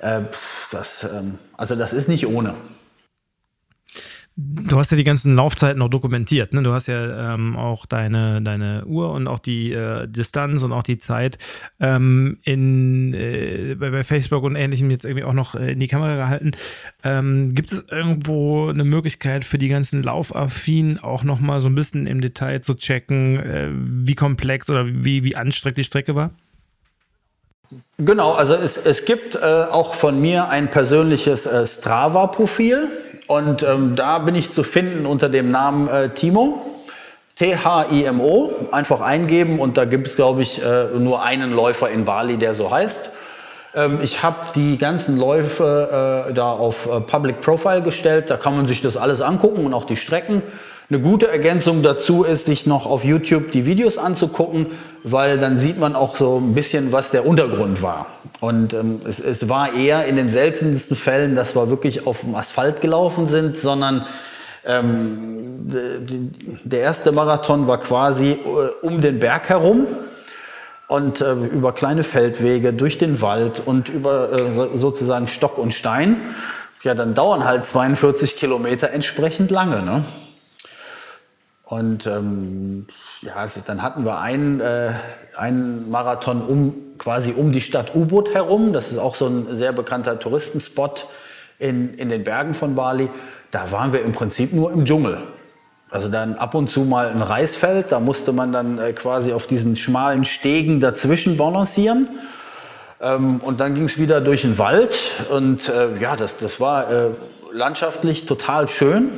Das, 0.00 1.04
ähm, 1.04 1.38
also 1.56 1.74
das 1.74 1.94
ist 1.94 2.06
nicht 2.10 2.26
ohne. 2.26 2.52
Du 4.36 4.78
hast 4.78 4.90
ja 4.90 4.96
die 4.96 5.04
ganzen 5.04 5.36
Laufzeiten 5.36 5.78
noch 5.78 5.88
dokumentiert. 5.88 6.52
Ne? 6.52 6.62
Du 6.64 6.72
hast 6.72 6.88
ja 6.88 7.34
ähm, 7.34 7.56
auch 7.56 7.86
deine, 7.86 8.42
deine 8.42 8.84
Uhr 8.84 9.12
und 9.12 9.28
auch 9.28 9.38
die 9.38 9.72
äh, 9.72 10.08
Distanz 10.08 10.64
und 10.64 10.72
auch 10.72 10.82
die 10.82 10.98
Zeit 10.98 11.38
ähm, 11.78 12.38
in, 12.42 13.14
äh, 13.14 13.76
bei, 13.78 13.90
bei, 13.90 14.02
Facebook 14.02 14.42
und 14.42 14.56
ähnlichem 14.56 14.90
jetzt 14.90 15.04
irgendwie 15.04 15.22
auch 15.22 15.34
noch 15.34 15.54
äh, 15.54 15.72
in 15.72 15.78
die 15.78 15.86
Kamera 15.86 16.16
gehalten. 16.16 16.50
Ähm, 17.04 17.54
gibt 17.54 17.70
es 17.70 17.84
irgendwo 17.88 18.70
eine 18.70 18.82
Möglichkeit 18.82 19.44
für 19.44 19.58
die 19.58 19.68
ganzen 19.68 20.02
Laufaffinen 20.02 20.98
auch 20.98 21.22
nochmal 21.22 21.60
so 21.60 21.68
ein 21.68 21.76
bisschen 21.76 22.08
im 22.08 22.20
Detail 22.20 22.60
zu 22.60 22.74
checken, 22.74 23.38
äh, 23.38 23.68
wie 23.72 24.16
komplex 24.16 24.68
oder 24.68 24.88
wie, 24.88 25.22
wie 25.22 25.36
anstrengend 25.36 25.78
die 25.78 25.84
Strecke 25.84 26.16
war? 26.16 26.32
Genau, 27.98 28.32
also 28.32 28.54
es, 28.54 28.76
es 28.76 29.04
gibt 29.04 29.36
äh, 29.36 29.38
auch 29.38 29.94
von 29.94 30.20
mir 30.20 30.48
ein 30.48 30.70
persönliches 30.70 31.46
äh, 31.46 31.66
Strava-Profil. 31.66 32.88
Und 33.26 33.62
ähm, 33.62 33.96
da 33.96 34.18
bin 34.18 34.34
ich 34.34 34.52
zu 34.52 34.62
finden 34.62 35.06
unter 35.06 35.28
dem 35.28 35.50
Namen 35.50 35.88
äh, 35.88 36.10
Timo. 36.10 36.62
T-H-I-M-O. 37.36 38.52
Einfach 38.70 39.00
eingeben 39.00 39.58
und 39.58 39.76
da 39.76 39.84
gibt 39.86 40.06
es, 40.06 40.16
glaube 40.16 40.42
ich, 40.42 40.62
äh, 40.62 40.86
nur 40.98 41.22
einen 41.22 41.52
Läufer 41.52 41.90
in 41.90 42.04
Bali, 42.04 42.36
der 42.36 42.54
so 42.54 42.70
heißt. 42.70 43.10
Ähm, 43.74 43.98
ich 44.02 44.22
habe 44.22 44.52
die 44.54 44.78
ganzen 44.78 45.18
Läufe 45.18 46.26
äh, 46.28 46.32
da 46.34 46.52
auf 46.52 46.86
äh, 46.86 47.00
Public 47.00 47.40
Profile 47.40 47.82
gestellt. 47.82 48.30
Da 48.30 48.36
kann 48.36 48.56
man 48.56 48.68
sich 48.68 48.82
das 48.82 48.96
alles 48.96 49.20
angucken 49.20 49.66
und 49.66 49.74
auch 49.74 49.84
die 49.84 49.96
Strecken. 49.96 50.42
Eine 50.94 51.02
gute 51.02 51.26
Ergänzung 51.26 51.82
dazu 51.82 52.22
ist, 52.22 52.46
sich 52.46 52.68
noch 52.68 52.86
auf 52.86 53.02
YouTube 53.02 53.50
die 53.50 53.66
Videos 53.66 53.98
anzugucken, 53.98 54.68
weil 55.02 55.38
dann 55.38 55.58
sieht 55.58 55.76
man 55.76 55.96
auch 55.96 56.16
so 56.16 56.36
ein 56.36 56.54
bisschen, 56.54 56.92
was 56.92 57.10
der 57.10 57.26
Untergrund 57.26 57.82
war. 57.82 58.06
Und 58.38 58.74
ähm, 58.74 59.00
es, 59.04 59.18
es, 59.18 59.48
war 59.48 59.74
eher 59.74 60.06
in 60.06 60.14
den 60.14 60.28
seltensten 60.28 60.96
Fällen, 60.96 61.34
dass 61.34 61.56
wir 61.56 61.68
wirklich 61.68 62.06
auf 62.06 62.20
dem 62.20 62.36
Asphalt 62.36 62.80
gelaufen 62.80 63.26
sind, 63.26 63.58
sondern 63.58 64.06
ähm, 64.64 65.66
der 66.62 66.78
erste 66.78 67.10
Marathon 67.10 67.66
war 67.66 67.80
quasi 67.80 68.30
äh, 68.30 68.36
um 68.86 69.02
den 69.02 69.18
Berg 69.18 69.48
herum 69.48 69.88
und 70.86 71.20
äh, 71.20 71.32
über 71.32 71.72
kleine 71.72 72.04
Feldwege 72.04 72.72
durch 72.72 72.98
den 72.98 73.20
Wald 73.20 73.62
und 73.66 73.88
über 73.88 74.32
äh, 74.32 74.78
sozusagen 74.78 75.26
Stock 75.26 75.58
und 75.58 75.74
Stein. 75.74 76.18
Ja, 76.84 76.94
dann 76.94 77.16
dauern 77.16 77.44
halt 77.44 77.66
42 77.66 78.36
Kilometer 78.36 78.92
entsprechend 78.92 79.50
lange. 79.50 79.82
Ne? 79.82 80.04
Und 81.64 82.06
ähm, 82.06 82.86
ja, 83.22 83.46
dann 83.66 83.82
hatten 83.82 84.04
wir 84.04 84.18
einen, 84.18 84.60
äh, 84.60 84.92
einen 85.36 85.90
Marathon 85.90 86.42
um, 86.42 86.74
quasi 86.98 87.32
um 87.32 87.52
die 87.52 87.62
Stadt 87.62 87.94
U-Boot 87.94 88.34
herum. 88.34 88.72
Das 88.72 88.90
ist 88.90 88.98
auch 88.98 89.14
so 89.14 89.26
ein 89.26 89.56
sehr 89.56 89.72
bekannter 89.72 90.18
Touristenspot 90.18 91.08
in, 91.58 91.94
in 91.94 92.10
den 92.10 92.22
Bergen 92.22 92.54
von 92.54 92.74
Bali. 92.74 93.08
Da 93.50 93.70
waren 93.70 93.92
wir 93.92 94.02
im 94.02 94.12
Prinzip 94.12 94.52
nur 94.52 94.72
im 94.72 94.84
Dschungel. 94.84 95.18
Also 95.90 96.08
dann 96.08 96.34
ab 96.34 96.54
und 96.54 96.68
zu 96.68 96.80
mal 96.80 97.08
ein 97.08 97.22
Reisfeld, 97.22 97.92
da 97.92 98.00
musste 98.00 98.32
man 98.32 98.52
dann 98.52 98.78
äh, 98.78 98.92
quasi 98.92 99.32
auf 99.32 99.46
diesen 99.46 99.76
schmalen 99.76 100.24
Stegen 100.24 100.80
dazwischen 100.80 101.36
balancieren. 101.36 102.08
Ähm, 103.00 103.40
und 103.40 103.60
dann 103.60 103.74
ging 103.74 103.84
es 103.84 103.96
wieder 103.96 104.20
durch 104.20 104.42
den 104.42 104.58
Wald 104.58 104.98
und 105.30 105.68
äh, 105.68 105.96
ja, 105.98 106.16
das, 106.16 106.36
das 106.36 106.58
war 106.58 106.90
äh, 106.90 107.10
landschaftlich 107.52 108.26
total 108.26 108.66
schön. 108.66 109.10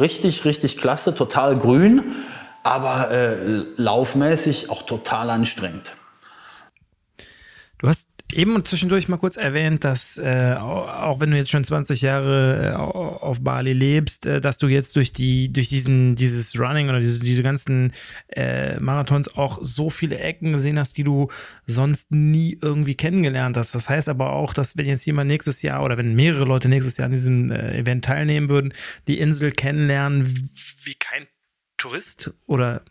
Richtig, 0.00 0.44
richtig 0.44 0.78
klasse, 0.78 1.14
total 1.14 1.58
grün, 1.58 2.02
aber 2.62 3.10
äh, 3.10 3.64
laufmäßig 3.76 4.70
auch 4.70 4.82
total 4.82 5.30
anstrengend. 5.30 5.92
Eben 8.32 8.64
zwischendurch 8.64 9.08
mal 9.08 9.18
kurz 9.18 9.36
erwähnt, 9.36 9.84
dass 9.84 10.16
äh, 10.18 10.54
auch 10.58 11.20
wenn 11.20 11.30
du 11.30 11.36
jetzt 11.36 11.50
schon 11.50 11.64
20 11.64 12.00
Jahre 12.00 12.72
äh, 12.72 12.74
auf 12.74 13.40
Bali 13.40 13.72
lebst, 13.72 14.26
äh, 14.26 14.40
dass 14.40 14.58
du 14.58 14.68
jetzt 14.68 14.96
durch 14.96 15.12
die 15.12 15.52
durch 15.52 15.68
diesen 15.68 16.16
dieses 16.16 16.58
Running 16.58 16.88
oder 16.88 17.00
diese, 17.00 17.18
diese 17.20 17.42
ganzen 17.42 17.92
äh, 18.28 18.78
Marathons 18.80 19.34
auch 19.36 19.58
so 19.62 19.90
viele 19.90 20.18
Ecken 20.18 20.52
gesehen 20.52 20.78
hast, 20.78 20.96
die 20.96 21.04
du 21.04 21.28
sonst 21.66 22.10
nie 22.10 22.58
irgendwie 22.60 22.94
kennengelernt 22.94 23.56
hast. 23.56 23.74
Das 23.74 23.88
heißt 23.88 24.08
aber 24.08 24.32
auch, 24.32 24.54
dass 24.54 24.76
wenn 24.76 24.86
jetzt 24.86 25.04
jemand 25.04 25.28
nächstes 25.28 25.62
Jahr 25.62 25.82
oder 25.82 25.96
wenn 25.96 26.14
mehrere 26.14 26.44
Leute 26.44 26.68
nächstes 26.68 26.96
Jahr 26.96 27.06
an 27.06 27.12
diesem 27.12 27.50
äh, 27.50 27.78
Event 27.78 28.04
teilnehmen 28.04 28.48
würden, 28.48 28.74
die 29.06 29.18
Insel 29.18 29.52
kennenlernen 29.52 30.50
wie 30.84 30.94
kein 30.94 31.26
Tourist 31.76 32.32
oder 32.46 32.82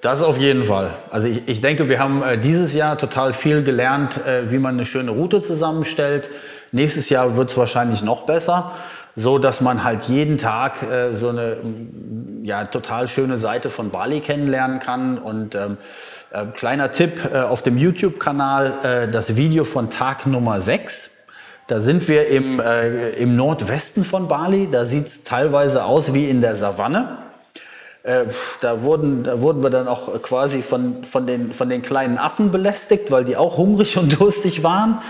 das 0.00 0.22
auf 0.22 0.38
jeden 0.38 0.64
Fall. 0.64 0.94
Also 1.10 1.28
ich, 1.28 1.42
ich 1.46 1.60
denke, 1.60 1.88
wir 1.88 1.98
haben 1.98 2.22
äh, 2.22 2.38
dieses 2.38 2.72
Jahr 2.72 2.96
total 2.96 3.32
viel 3.32 3.62
gelernt, 3.62 4.24
äh, 4.26 4.50
wie 4.50 4.58
man 4.58 4.74
eine 4.74 4.86
schöne 4.86 5.10
Route 5.10 5.42
zusammenstellt. 5.42 6.28
Nächstes 6.72 7.08
Jahr 7.08 7.36
wird 7.36 7.50
es 7.50 7.56
wahrscheinlich 7.56 8.02
noch 8.02 8.22
besser, 8.22 8.72
so 9.16 9.38
dass 9.38 9.60
man 9.60 9.84
halt 9.84 10.04
jeden 10.04 10.38
Tag 10.38 10.82
äh, 10.82 11.16
so 11.16 11.28
eine 11.28 11.56
mm, 11.56 12.44
ja, 12.44 12.64
total 12.64 13.08
schöne 13.08 13.38
Seite 13.38 13.68
von 13.68 13.90
Bali 13.90 14.20
kennenlernen 14.20 14.80
kann. 14.80 15.18
Und 15.18 15.54
ähm, 15.54 15.76
äh, 16.30 16.46
kleiner 16.54 16.92
Tipp 16.92 17.34
auf 17.34 17.62
dem 17.62 17.76
YouTube-Kanal, 17.76 19.08
das 19.12 19.36
Video 19.36 19.64
von 19.64 19.90
Tag 19.90 20.26
Nummer 20.26 20.60
6. 20.60 21.10
Da 21.66 21.80
sind 21.80 22.08
wir 22.08 22.28
im, 22.28 22.60
im 23.18 23.36
Nordwesten 23.36 24.04
von 24.04 24.26
Bali. 24.26 24.68
Da 24.70 24.84
sieht 24.84 25.08
es 25.08 25.24
teilweise 25.24 25.84
aus 25.84 26.14
wie 26.14 26.28
in 26.28 26.40
der 26.40 26.54
Savanne. 26.56 27.18
Äh, 28.02 28.26
da, 28.60 28.82
wurden, 28.82 29.24
da 29.24 29.40
wurden 29.40 29.62
wir 29.62 29.70
dann 29.70 29.86
auch 29.86 30.22
quasi 30.22 30.62
von, 30.62 31.04
von, 31.04 31.26
den, 31.26 31.52
von 31.52 31.68
den 31.68 31.82
kleinen 31.82 32.16
Affen 32.16 32.50
belästigt, 32.50 33.10
weil 33.10 33.24
die 33.24 33.36
auch 33.36 33.58
hungrig 33.58 33.98
und 33.98 34.18
durstig 34.20 34.62
waren 34.62 35.02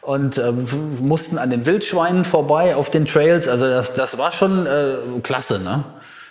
und 0.00 0.38
äh, 0.38 0.52
mussten 0.52 1.38
an 1.38 1.50
den 1.50 1.66
Wildschweinen 1.66 2.24
vorbei 2.24 2.76
auf 2.76 2.90
den 2.90 3.06
Trails. 3.06 3.48
Also 3.48 3.68
das, 3.68 3.94
das 3.94 4.16
war 4.18 4.30
schon 4.30 4.66
äh, 4.66 4.94
klasse. 5.22 5.58
Ne? 5.58 5.82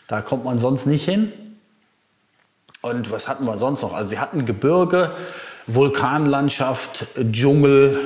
Da 0.08 0.22
kommt 0.22 0.46
man 0.46 0.60
sonst 0.60 0.86
nicht 0.86 1.04
hin. 1.04 1.34
Und 2.82 3.12
was 3.12 3.28
hatten 3.28 3.46
wir 3.46 3.58
sonst 3.58 3.82
noch? 3.82 3.94
Also 3.94 4.12
wir 4.12 4.22
hatten 4.22 4.46
Gebirge, 4.46 5.12
Vulkanlandschaft, 5.68 7.08
Dschungel, 7.32 8.00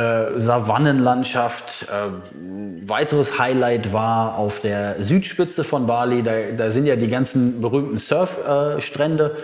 äh, 0.00 0.40
Savannenlandschaft. 0.40 1.64
Äh, 1.82 2.88
weiteres 2.88 3.38
Highlight 3.38 3.92
war 3.92 4.38
auf 4.38 4.60
der 4.60 5.02
Südspitze 5.02 5.64
von 5.64 5.86
Bali. 5.86 6.22
Da, 6.22 6.32
da 6.56 6.70
sind 6.70 6.86
ja 6.86 6.96
die 6.96 7.08
ganzen 7.08 7.60
berühmten 7.60 7.98
Surfstrände. 7.98 9.36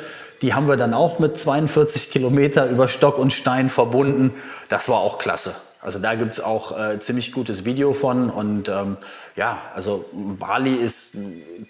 die 0.43 0.55
haben 0.55 0.69
wir 0.69 0.77
dann 0.77 0.95
auch 0.95 1.19
mit 1.19 1.39
42 1.39 2.11
Kilometer 2.11 2.69
über 2.69 2.89
Stock 2.89 3.19
und 3.19 3.33
Stein 3.33 3.71
verbunden. 3.71 4.35
Das 4.69 4.89
war 4.89 4.99
auch 4.99 5.19
klasse. 5.19 5.55
Also 5.81 5.99
da 5.99 6.15
gibt 6.15 6.33
es 6.33 6.41
auch 6.41 6.77
äh, 6.77 6.99
ziemlich 7.01 7.33
gutes 7.33 7.65
Video 7.65 7.93
von. 7.93 8.31
Und 8.31 8.69
ähm, 8.69 8.97
ja, 9.37 9.59
also 9.75 10.07
Bali 10.13 10.75
ist 10.75 11.11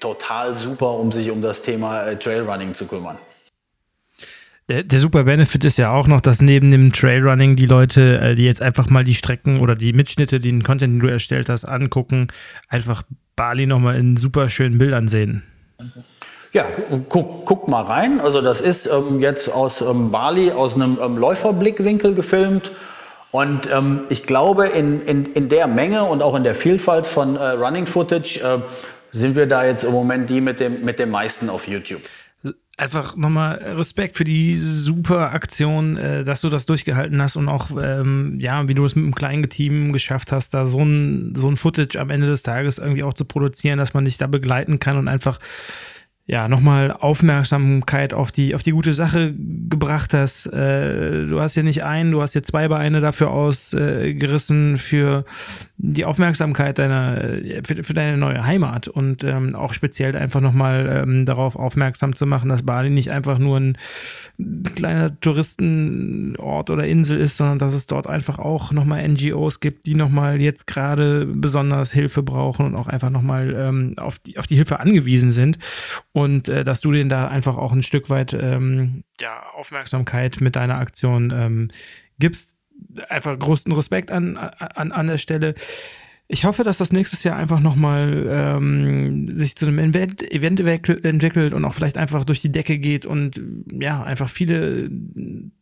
total 0.01 0.57
super, 0.57 0.93
um 0.93 1.13
sich 1.13 1.31
um 1.31 1.43
das 1.43 1.63
Thema 1.63 2.05
äh, 2.05 2.17
Trailrunning 2.17 2.75
zu 2.75 2.87
kümmern. 2.87 3.19
Der, 4.69 4.83
der, 4.83 4.99
super 4.99 5.23
Benefit 5.23 5.65
ist 5.65 5.77
ja 5.77 5.93
auch 5.93 6.09
noch, 6.09 6.21
dass 6.21 6.43
neben 6.43 6.73
dem 6.73 6.93
Trailrunning 6.93 7.55
die 7.55 7.67
Leute, 7.67 8.19
äh, 8.19 8.35
die 8.35 8.45
jetzt 8.45 8.61
einfach 8.61 8.91
mal 8.91 9.05
die 9.05 9.15
Strecken 9.15 9.61
oder 9.61 9.77
die 9.77 9.93
Mitschnitte, 9.93 10.41
den 10.41 10.65
Content, 10.65 10.95
den 10.95 10.99
du 11.01 11.07
erstellt 11.07 11.49
hast, 11.49 11.65
angucken, 11.65 12.27
einfach 12.69 13.05
Bali 13.37 13.67
nochmal 13.67 13.95
in 13.95 14.17
super 14.17 14.51
schönen 14.51 14.77
Bildern 14.77 15.07
sehen. 15.07 15.45
Ja, 16.53 16.65
guck, 17.09 17.45
guck 17.45 17.69
mal 17.69 17.83
rein. 17.83 18.19
Also 18.19 18.41
das 18.41 18.61
ist 18.61 18.87
ähm, 18.87 19.21
jetzt 19.21 19.53
aus 19.53 19.83
ähm, 19.83 20.11
Bali 20.11 20.51
aus 20.51 20.75
einem 20.75 20.99
ähm, 21.01 21.17
Läuferblickwinkel 21.17 22.15
gefilmt. 22.17 22.73
Und 23.31 23.69
ähm, 23.73 24.01
ich 24.09 24.25
glaube, 24.25 24.67
in, 24.67 25.07
in, 25.07 25.33
in 25.35 25.49
der 25.49 25.69
Menge 25.69 26.05
und 26.05 26.23
auch 26.23 26.35
in 26.35 26.43
der 26.43 26.57
Vielfalt 26.57 27.07
von 27.07 27.37
äh, 27.37 27.51
Running 27.51 27.87
Footage 27.87 28.41
äh, 28.41 28.59
sind 29.13 29.37
wir 29.37 29.47
da 29.47 29.65
jetzt 29.65 29.85
im 29.85 29.93
Moment 29.93 30.29
die 30.29 30.41
mit 30.41 30.59
dem, 30.59 30.85
mit 30.85 30.99
dem 30.99 31.11
meisten 31.11 31.51
auf 31.51 31.69
YouTube 31.69 32.03
einfach 32.77 33.17
nochmal 33.17 33.55
Respekt 33.55 34.17
für 34.17 34.25
die 34.25 34.59
super 34.59 35.33
Aktion, 35.33 35.97
äh, 35.97 36.25
dass 36.25 36.43
du 36.43 36.51
das 36.51 36.67
durchgehalten 36.67 37.23
hast 37.23 37.37
und 37.37 37.49
auch, 37.49 37.71
ähm, 37.83 38.37
ja, 38.39 38.69
wie 38.69 38.75
du 38.75 38.85
es 38.85 38.95
mit 38.95 39.05
einem 39.05 39.15
kleinen 39.15 39.49
Team 39.49 39.93
geschafft 39.93 40.31
hast, 40.31 40.53
da 40.53 40.67
so 40.67 40.83
ein, 40.83 41.35
so 41.35 41.49
ein 41.49 41.57
Footage 41.57 41.99
am 41.99 42.11
Ende 42.11 42.27
des 42.27 42.43
Tages 42.43 42.79
irgendwie 42.79 43.03
auch 43.03 43.15
zu 43.15 43.25
produzieren, 43.25 43.79
dass 43.79 43.95
man 43.95 44.05
dich 44.05 44.19
da 44.19 44.27
begleiten 44.27 44.79
kann 44.79 44.99
und 44.99 45.09
einfach 45.09 45.39
ja, 46.29 46.49
nochmal 46.49 46.91
Aufmerksamkeit 46.91 48.13
auf 48.13 48.33
die, 48.33 48.57
auf 48.57 48.65
die 48.65 48.73
gute 48.73 48.95
Sache 48.95 49.33
gebracht 49.33 50.13
hast. 50.13 50.47
Äh, 50.47 51.27
du 51.27 51.41
hast 51.41 51.55
hier 51.55 51.63
nicht 51.63 51.85
ein, 51.85 52.11
du 52.11 52.21
hast 52.21 52.33
hier 52.33 52.43
zwei 52.43 52.67
Beine 52.67 53.01
dafür 53.01 53.31
ausgerissen 53.31 54.75
äh, 54.75 54.79
für 54.79 55.25
die 55.77 56.05
Aufmerksamkeit 56.05 56.79
deiner, 56.79 57.23
äh, 57.23 57.63
für, 57.63 57.81
für 57.85 57.95
deine 57.95 58.17
neue 58.17 58.45
Heimat 58.45 58.89
und 58.89 59.23
ähm, 59.23 59.55
auch 59.55 59.73
speziell 59.73 60.17
einfach 60.17 60.41
nochmal 60.41 61.05
ähm, 61.05 61.27
darauf 61.27 61.55
aufmerksam 61.55 62.17
zu 62.17 62.27
machen, 62.27 62.49
dass 62.49 62.65
Bali 62.65 62.91
nicht 62.91 63.13
einfach 63.13 63.39
nur 63.39 63.61
ein 63.61 63.79
kleiner 64.75 65.21
Touristenort 65.21 66.71
oder 66.71 66.87
Insel 66.89 67.21
ist, 67.21 67.37
sondern 67.37 67.61
dass 67.61 67.73
es 67.73 67.87
dort 67.87 68.09
einfach 68.09 68.41
auch 68.41 68.73
nochmal 68.73 69.07
NGOs 69.09 69.61
gibt, 69.61 69.87
die 69.87 69.95
nochmal 69.95 70.41
jetzt 70.41 70.67
gerade 70.67 71.27
besonders 71.27 71.93
Hilfe 71.93 72.25
brauchen 72.25 72.67
und 72.67 72.75
auch 72.75 72.89
einfach 72.89 73.11
nochmal 73.11 73.55
ähm, 73.57 73.95
auf, 73.97 74.19
die, 74.19 74.39
auf 74.39 74.49
die 74.49 74.57
Hilfe 74.57 74.81
angewiesen 74.81 75.31
sind 75.31 75.61
und 76.17 76.49
äh, 76.49 76.65
dass 76.65 76.81
du 76.81 76.93
denen 76.93 77.11
da 77.11 77.29
einfach 77.29 77.59
auch 77.59 77.73
ein 77.73 77.83
Stück 77.83 78.09
weit 78.09 78.33
ähm, 78.33 79.05
ja, 79.21 79.51
Aufmerksamkeit 79.55 80.41
mit 80.41 80.57
deiner 80.57 80.79
Aktion 80.79 81.31
ähm, 81.31 81.69
gibst. 82.19 82.59
Einfach 83.11 83.39
großen 83.39 83.71
Respekt 83.73 84.11
an, 84.11 84.39
an, 84.39 84.93
an 84.93 85.07
der 85.09 85.19
Stelle. 85.19 85.55
Ich 86.29 86.45
hoffe, 86.45 86.65
dass 86.65 86.77
das 86.77 86.93
nächstes 86.93 87.23
Jahr 87.23 87.37
einfach 87.37 87.61
nochmal 87.61 88.27
ähm, 88.29 89.29
sich 89.29 89.55
zu 89.55 89.65
einem 89.67 89.79
Event, 89.79 90.29
Event 90.33 90.59
entwickelt 90.59 91.53
und 91.53 91.65
auch 91.65 91.73
vielleicht 91.73 91.97
einfach 91.97 92.25
durch 92.25 92.41
die 92.41 92.51
Decke 92.51 92.79
geht 92.79 93.07
und 93.07 93.41
ja, 93.71 94.03
einfach 94.03 94.29
viele 94.29 94.91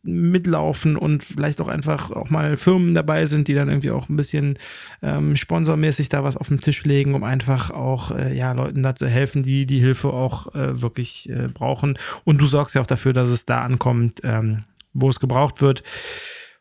mitlaufen 0.01 0.97
und 0.97 1.23
vielleicht 1.23 1.61
auch 1.61 1.67
einfach 1.67 2.09
auch 2.09 2.31
mal 2.31 2.57
Firmen 2.57 2.95
dabei 2.95 3.27
sind, 3.27 3.47
die 3.47 3.53
dann 3.53 3.69
irgendwie 3.69 3.91
auch 3.91 4.09
ein 4.09 4.15
bisschen 4.15 4.57
ähm, 5.03 5.35
sponsormäßig 5.35 6.09
da 6.09 6.23
was 6.23 6.35
auf 6.35 6.47
den 6.47 6.59
Tisch 6.59 6.83
legen, 6.83 7.13
um 7.13 7.23
einfach 7.23 7.69
auch 7.69 8.09
äh, 8.09 8.35
ja, 8.35 8.51
Leuten 8.53 8.81
da 8.81 8.95
zu 8.95 9.07
helfen, 9.07 9.43
die 9.43 9.67
die 9.67 9.79
Hilfe 9.79 10.09
auch 10.13 10.55
äh, 10.55 10.81
wirklich 10.81 11.29
äh, 11.29 11.47
brauchen. 11.47 11.99
Und 12.23 12.39
du 12.39 12.47
sorgst 12.47 12.73
ja 12.73 12.81
auch 12.81 12.87
dafür, 12.87 13.13
dass 13.13 13.29
es 13.29 13.45
da 13.45 13.61
ankommt, 13.61 14.21
ähm, 14.23 14.63
wo 14.93 15.09
es 15.09 15.19
gebraucht 15.19 15.61
wird. 15.61 15.83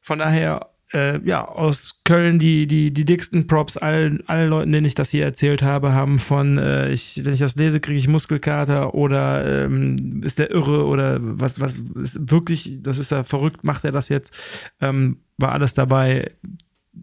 Von 0.02 0.18
daher 0.18 0.73
äh, 0.95 1.20
ja, 1.24 1.47
aus 1.47 2.01
Köln 2.05 2.38
die, 2.38 2.66
die, 2.66 2.92
die 2.92 3.05
dicksten 3.05 3.47
Props 3.47 3.76
allen, 3.76 4.26
allen 4.28 4.51
Leuten, 4.51 4.72
denen 4.72 4.86
ich 4.86 4.95
das 4.95 5.11
hier 5.11 5.24
erzählt 5.24 5.62
habe, 5.62 5.92
haben 5.92 6.18
von, 6.18 6.59
äh, 6.59 6.90
ich, 6.90 7.24
wenn 7.24 7.34
ich 7.34 7.40
das 7.40 7.57
lese, 7.57 7.80
kriege 7.80 7.99
ich 7.99 8.09
Muskelkater 8.09 8.95
oder 8.95 9.64
ähm, 9.64 10.22
ist 10.24 10.38
der 10.38 10.51
irre 10.51 10.84
oder 10.84 11.18
was, 11.20 11.61
was 11.61 11.76
ist 11.76 12.30
wirklich, 12.30 12.78
das 12.80 12.99
ist 12.99 13.11
ja 13.11 13.24
verrückt, 13.24 13.64
macht 13.64 13.84
er 13.84 13.92
das 13.92 14.09
jetzt? 14.09 14.32
Ähm, 14.80 15.18
war 15.36 15.53
alles 15.53 15.74
dabei. 15.74 16.30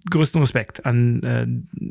Größten 0.10 0.40
Respekt 0.40 0.86
an, 0.86 1.22
äh, 1.24 1.48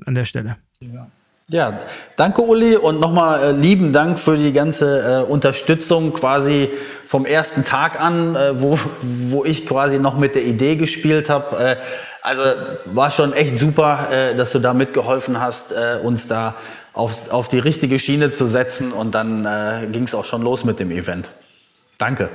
an 0.07 0.15
der 0.15 0.25
Stelle. 0.25 0.57
Ja. 0.81 1.11
Ja, 1.53 1.81
danke 2.15 2.43
Uli 2.43 2.77
und 2.77 3.01
nochmal 3.01 3.43
äh, 3.43 3.51
lieben 3.51 3.93
Dank 3.93 4.21
für 4.21 4.39
die 4.39 4.53
ganze 4.53 5.25
äh, 5.27 5.29
Unterstützung 5.29 6.13
quasi 6.13 6.71
vom 7.09 7.27
ersten 7.27 7.65
Tag 7.65 8.01
an, 8.01 8.37
äh, 8.37 8.63
wo, 8.63 8.79
wo 9.03 9.45
ich 9.45 9.67
quasi 9.67 9.99
noch 9.99 10.17
mit 10.17 10.37
der 10.37 10.45
Idee 10.45 10.77
gespielt 10.77 11.29
habe. 11.29 11.59
Äh, 11.59 11.77
also 12.23 12.43
war 12.85 13.11
schon 13.11 13.33
echt 13.33 13.59
super, 13.59 14.13
äh, 14.13 14.37
dass 14.37 14.53
du 14.53 14.61
da 14.61 14.75
mitgeholfen 14.75 15.41
hast, 15.41 15.73
äh, 15.73 15.99
uns 16.01 16.29
da 16.29 16.55
auf, 16.93 17.33
auf 17.33 17.49
die 17.49 17.59
richtige 17.59 17.99
Schiene 17.99 18.31
zu 18.31 18.47
setzen 18.47 18.93
und 18.93 19.13
dann 19.13 19.93
ging 19.93 20.05
es 20.05 20.15
auch 20.15 20.25
schon 20.25 20.43
los 20.43 20.65
mit 20.65 20.79
dem 20.79 20.91
Event. 20.93 21.29
Danke. 21.99 22.29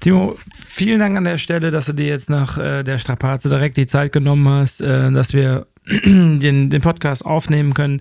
Timo, 0.00 0.36
vielen 0.78 1.00
Dank 1.00 1.16
an 1.16 1.24
der 1.24 1.38
Stelle, 1.38 1.72
dass 1.72 1.86
du 1.86 1.92
dir 1.92 2.06
jetzt 2.06 2.30
nach 2.30 2.56
äh, 2.56 2.84
der 2.84 2.98
Strapaze 2.98 3.48
direkt 3.48 3.76
die 3.76 3.88
Zeit 3.88 4.12
genommen 4.12 4.48
hast, 4.48 4.80
äh, 4.80 5.10
dass 5.10 5.32
wir 5.32 5.66
den, 6.04 6.70
den 6.70 6.80
Podcast 6.82 7.26
aufnehmen 7.26 7.74
können. 7.74 8.00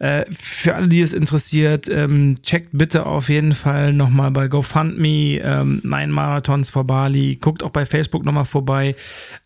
Äh, 0.00 0.24
für 0.30 0.74
alle, 0.74 0.88
die 0.88 1.00
es 1.00 1.12
interessiert, 1.12 1.88
ähm, 1.88 2.38
checkt 2.42 2.70
bitte 2.72 3.06
auf 3.06 3.28
jeden 3.28 3.54
Fall 3.54 3.92
nochmal 3.92 4.32
bei 4.32 4.48
GoFundMe 4.48 5.38
ähm, 5.38 5.80
Nine 5.84 6.08
Marathons 6.08 6.68
vor 6.68 6.84
Bali. 6.84 7.36
Guckt 7.36 7.62
auch 7.62 7.70
bei 7.70 7.86
Facebook 7.86 8.24
nochmal 8.24 8.44
vorbei. 8.44 8.96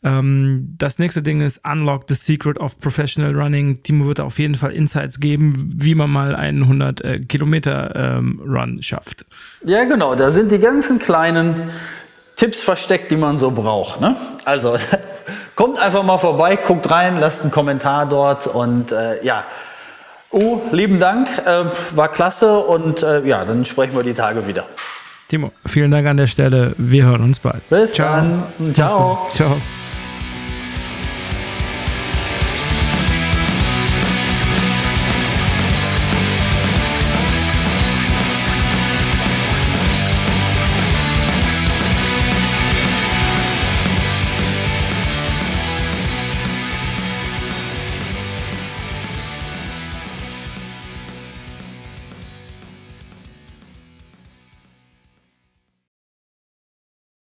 Ähm, 0.02 0.74
das 0.78 0.98
nächste 0.98 1.22
Ding 1.22 1.42
ist 1.42 1.60
Unlock 1.70 2.04
the 2.08 2.14
Secret 2.14 2.58
of 2.58 2.80
Professional 2.80 3.38
Running. 3.38 3.82
Timo 3.82 4.06
wird 4.06 4.20
auf 4.20 4.38
jeden 4.38 4.54
Fall 4.54 4.72
Insights 4.72 5.20
geben, 5.20 5.70
wie 5.76 5.94
man 5.94 6.08
mal 6.08 6.34
einen 6.34 6.62
100 6.62 7.00
äh, 7.02 7.18
Kilometer 7.18 8.18
ähm, 8.18 8.40
Run 8.42 8.82
schafft. 8.82 9.26
Ja, 9.66 9.84
genau. 9.84 10.14
Da 10.14 10.30
sind 10.30 10.50
die 10.50 10.60
ganzen 10.60 10.98
kleinen 10.98 11.70
Tipps 12.40 12.60
versteckt, 12.60 13.12
die 13.12 13.16
man 13.16 13.38
so 13.38 13.52
braucht. 13.52 14.00
Ne? 14.00 14.16
Also 14.44 14.76
Kommt 15.60 15.78
einfach 15.78 16.02
mal 16.02 16.16
vorbei, 16.16 16.56
guckt 16.56 16.90
rein, 16.90 17.20
lasst 17.20 17.42
einen 17.42 17.50
Kommentar 17.50 18.06
dort 18.06 18.46
und 18.46 18.92
äh, 18.92 19.22
ja. 19.22 19.44
Uh, 20.32 20.58
lieben 20.72 20.98
Dank, 20.98 21.28
äh, 21.44 21.64
war 21.90 22.08
klasse 22.08 22.60
und 22.60 23.02
äh, 23.02 23.26
ja, 23.26 23.44
dann 23.44 23.66
sprechen 23.66 23.94
wir 23.94 24.02
die 24.02 24.14
Tage 24.14 24.46
wieder. 24.46 24.64
Timo, 25.28 25.52
vielen 25.66 25.90
Dank 25.90 26.06
an 26.06 26.16
der 26.16 26.28
Stelle. 26.28 26.72
Wir 26.78 27.04
hören 27.04 27.24
uns 27.24 27.40
bald. 27.40 27.68
Bis 27.68 27.92
Ciao. 27.92 28.08
dann. 28.08 28.74
Ciao. 28.74 29.26
Ciao. 29.28 29.56